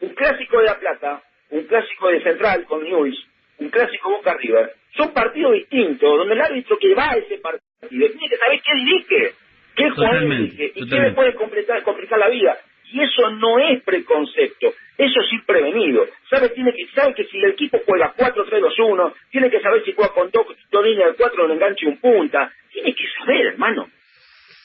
Un 0.00 0.10
clásico 0.14 0.58
de 0.58 0.64
La 0.64 0.78
Plata, 0.78 1.22
un 1.50 1.64
clásico 1.64 2.08
de 2.08 2.22
Central 2.22 2.64
con 2.64 2.82
News, 2.82 3.26
un 3.58 3.68
clásico 3.68 4.08
Boca 4.10 4.34
River, 4.38 4.72
son 4.96 5.12
partidos 5.12 5.52
distintos, 5.52 6.08
donde 6.16 6.32
el 6.34 6.40
árbitro 6.40 6.78
que 6.78 6.94
va 6.94 7.10
a 7.10 7.16
ese 7.16 7.36
partido 7.38 7.67
tiene 7.88 8.28
que 8.28 8.36
saber 8.36 8.60
qué 8.64 8.74
dirige, 8.74 9.34
qué 9.76 9.90
jugador 9.90 10.28
dirige 10.28 10.72
y 10.74 10.88
qué 10.88 11.00
le 11.00 11.12
puede 11.12 11.34
completar, 11.34 11.82
complicar 11.82 12.18
la 12.18 12.28
vida. 12.28 12.58
Y 12.90 13.02
eso 13.02 13.30
no 13.32 13.58
es 13.58 13.82
preconcepto, 13.82 14.72
eso 14.96 15.20
sí 15.30 15.38
prevenido. 15.46 16.06
Sabe, 16.30 16.48
tiene 16.50 16.72
que, 16.72 16.86
sabe 16.94 17.14
que 17.14 17.24
si 17.24 17.36
el 17.36 17.50
equipo 17.50 17.80
juega 17.84 18.14
4-3-2-1, 18.16 19.12
tiene 19.30 19.50
que 19.50 19.60
saber 19.60 19.84
si 19.84 19.92
juega 19.92 20.12
con 20.14 20.30
dos, 20.30 20.46
dos 20.70 20.84
líneas 20.84 21.10
de 21.10 21.16
cuatro, 21.16 21.44
un 21.44 21.52
enganche 21.52 21.84
y 21.84 21.88
un 21.88 21.98
punta. 21.98 22.50
Tiene 22.72 22.94
que 22.94 23.04
saber, 23.18 23.46
hermano. 23.46 23.90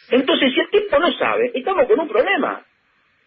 Entonces, 0.09 0.53
si 0.53 0.59
el 0.59 0.69
tipo 0.69 0.99
no 0.99 1.11
sabe, 1.17 1.51
estamos 1.53 1.85
con 1.87 1.99
un 1.99 2.07
problema. 2.07 2.63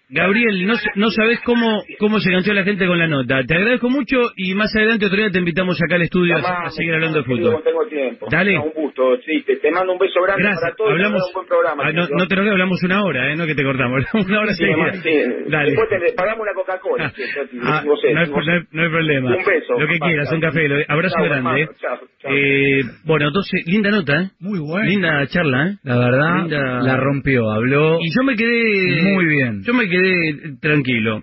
Gabriel, 0.08 0.66
no, 0.66 0.74
no 0.94 1.10
sabes 1.10 1.40
cómo, 1.44 1.82
cómo 1.98 2.20
se 2.20 2.28
enganchó 2.28 2.52
la 2.54 2.62
gente 2.62 2.86
con 2.86 2.98
la 2.98 3.08
nota. 3.08 3.42
Te 3.44 3.54
agradezco 3.56 3.90
mucho 3.90 4.16
y 4.36 4.54
más 4.54 4.74
adelante 4.76 5.06
otro 5.06 5.18
día 5.18 5.30
te 5.30 5.38
invitamos 5.40 5.80
acá 5.82 5.96
al 5.96 6.02
estudio 6.02 6.36
a, 6.36 6.70
seguir 6.70 6.94
hablando 6.94 7.18
de 7.18 7.24
fútbol. 7.24 7.52
No 7.52 7.60
tengo 7.60 7.86
tiempo. 7.88 8.26
Dale. 8.30 8.54
No, 8.54 8.64
un 8.64 8.72
gusto. 8.72 9.02
Sí, 9.26 9.42
te, 9.44 9.56
te 9.56 9.70
mando 9.72 9.92
un 9.92 9.98
beso 9.98 10.20
grande 10.22 10.42
Gracias. 10.44 10.60
para 10.62 10.74
todos. 10.76 10.90
y 10.90 10.92
Hablamos. 10.92 11.22
un 11.26 11.32
buen 11.34 11.46
programa. 11.48 11.82
Ah, 11.86 11.92
no, 11.92 12.26
te 12.28 12.36
lo 12.36 12.50
hablamos 12.50 12.82
una 12.84 13.02
hora, 13.04 13.32
¿eh? 13.32 13.36
No 13.36 13.46
que 13.46 13.54
te 13.56 13.64
cortamos. 13.64 14.04
Una 14.14 14.40
hora 14.40 14.52
Sí, 14.54 14.64
seguida. 14.64 14.76
además, 14.82 15.02
sí. 15.02 15.50
Dale. 15.50 15.70
Después 15.70 15.88
te 15.88 16.12
pagamos 16.14 16.40
una 16.42 16.52
Coca-Cola. 16.54 17.04
Ah, 17.06 17.12
eso, 17.16 17.40
no, 17.52 17.72
hay, 17.74 17.84
decimos 17.84 18.46
no 18.46 18.52
hay- 18.52 18.60
no 18.70 18.82
hay 18.82 18.88
problema. 18.88 19.30
Un 19.36 19.44
beso, 19.44 19.72
Lo 19.78 19.86
que 19.88 19.98
papá, 19.98 20.06
quieras, 20.06 20.26
chao. 20.28 20.34
un 20.36 20.40
café. 20.40 20.68
lo- 20.68 20.84
abrazo 20.88 21.14
Chao, 21.16 21.24
grande. 21.24 21.36
hermano, 21.38 21.58
¿eh? 21.58 21.68
chao, 21.80 21.98
chao. 22.22 22.32
Eh, 22.32 22.80
bueno, 23.04 23.26
entonces, 23.28 23.62
linda 23.66 23.90
nota, 23.90 24.22
¿eh? 24.22 24.30
Muy 24.40 24.58
bueno. 24.60 24.86
Linda 24.88 25.26
charla, 25.26 25.66
¿eh? 25.68 25.74
La 25.82 25.98
verdad, 25.98 26.36
Linda- 26.42 26.80
la 26.82 26.96
rompió, 26.96 27.50
habló 27.50 27.98
Y 28.00 28.08
yo 28.14 28.22
me 28.24 28.36
quedé... 28.36 29.02
muy 29.14 29.26
bien. 29.26 29.62
Yo 29.64 29.74
me 29.74 29.88
quedé 29.88 29.95
eh, 30.04 30.34
tranquilo. 30.60 31.22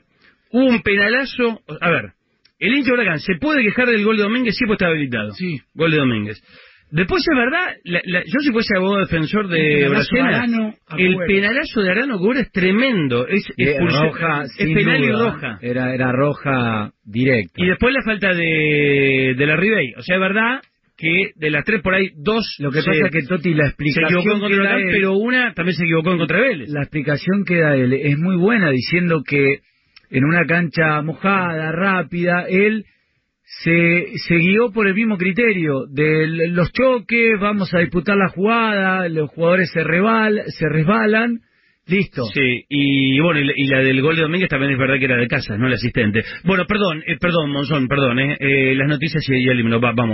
Hubo 0.51 0.65
un 0.65 0.81
penalazo... 0.81 1.61
A 1.81 1.89
ver, 1.89 2.11
el 2.59 2.73
hincha 2.75 2.89
de 2.91 2.93
Huracán, 2.93 3.19
¿se 3.19 3.35
puede 3.35 3.63
quejar 3.63 3.87
del 3.87 4.03
gol 4.05 4.17
de 4.17 4.23
Domínguez? 4.23 4.55
Sí, 4.57 4.65
pues 4.65 4.75
está 4.77 4.87
habilitado. 4.87 5.31
Sí. 5.31 5.59
Gol 5.73 5.91
de 5.91 5.97
Domínguez. 5.97 6.41
Después 6.91 7.23
es 7.27 7.35
verdad, 7.35 7.75
la- 7.85 8.01
la- 8.05 8.23
yo 8.23 8.39
si 8.39 8.51
fuese 8.51 8.77
abogado 8.77 8.99
defensor 8.99 9.47
de 9.47 9.57
a 10.87 10.95
el 10.99 11.15
penalazo 11.25 11.81
de 11.81 11.89
Arano 11.89 12.19
Cubero 12.19 12.39
es 12.41 12.51
tremendo. 12.51 13.27
Es, 13.27 13.43
expulsión- 13.57 14.11
roja, 14.11 14.43
es 14.43 14.51
sin 14.57 14.75
penal 14.75 15.03
y 15.03 15.11
roja. 15.11 15.57
Era, 15.61 15.93
era 15.95 16.11
roja 16.11 16.91
directa. 17.03 17.53
Y 17.57 17.65
después 17.65 17.95
la 17.95 18.03
falta 18.03 18.33
de, 18.35 19.33
de 19.35 19.45
la 19.47 19.55
Ribey. 19.55 19.95
O 19.97 20.03
sea, 20.03 20.17
es 20.17 20.21
verdad 20.21 20.61
que 20.97 21.31
de 21.35 21.49
las 21.49 21.65
tres 21.65 21.81
por 21.81 21.95
ahí, 21.95 22.09
dos 22.15 22.45
Lo 22.59 22.71
que 22.71 22.81
se- 22.81 22.85
pasa 22.91 23.05
es 23.05 23.11
que 23.11 23.23
Toti, 23.27 23.53
la 23.53 23.63
se 23.63 23.69
explicación 23.69 24.19
equivocó 24.19 24.33
en 24.35 24.39
contra 24.41 24.77
él- 24.77 24.87
pero 24.91 25.13
una 25.17 25.53
también 25.53 25.75
se 25.75 25.83
equivocó 25.85 26.11
en 26.11 26.17
contra 26.19 26.39
Vélez. 26.41 26.69
la 26.69 26.81
explicación 26.81 27.43
que 27.45 27.57
da 27.57 27.75
él 27.75 27.93
es 27.93 28.17
muy 28.17 28.35
buena, 28.37 28.69
diciendo 28.69 29.23
que 29.27 29.59
en 30.11 30.23
una 30.25 30.45
cancha 30.45 31.01
mojada, 31.01 31.71
rápida, 31.71 32.45
él 32.47 32.85
se, 33.63 34.05
se 34.27 34.35
guió 34.37 34.71
por 34.71 34.87
el 34.87 34.93
mismo 34.93 35.17
criterio 35.17 35.85
de 35.91 36.47
los 36.49 36.71
choques, 36.71 37.39
vamos 37.39 37.73
a 37.73 37.79
disputar 37.79 38.15
la 38.17 38.29
jugada, 38.29 39.07
los 39.09 39.29
jugadores 39.31 39.69
se, 39.71 39.83
rebal, 39.83 40.41
se 40.47 40.67
resbalan, 40.69 41.39
listo. 41.85 42.23
Sí, 42.33 42.63
y 42.69 43.19
bueno, 43.19 43.39
y 43.41 43.45
la, 43.45 43.53
y 43.55 43.67
la 43.67 43.79
del 43.79 44.01
gol 44.01 44.15
de 44.15 44.21
Domínguez 44.21 44.49
también 44.49 44.71
es 44.71 44.77
verdad 44.79 44.97
que 44.97 45.05
era 45.05 45.17
de 45.17 45.27
casa, 45.27 45.57
no 45.57 45.67
el 45.67 45.73
asistente. 45.73 46.21
Bueno, 46.45 46.65
perdón, 46.65 47.03
eh, 47.05 47.17
perdón, 47.19 47.51
Monzón, 47.51 47.87
perdón, 47.87 48.19
eh, 48.19 48.37
eh, 48.39 48.75
las 48.75 48.87
noticias 48.87 49.23
y 49.29 49.45
ya 49.45 49.51
eliminó, 49.51 49.81
va- 49.81 49.91
vamos. 49.93 50.11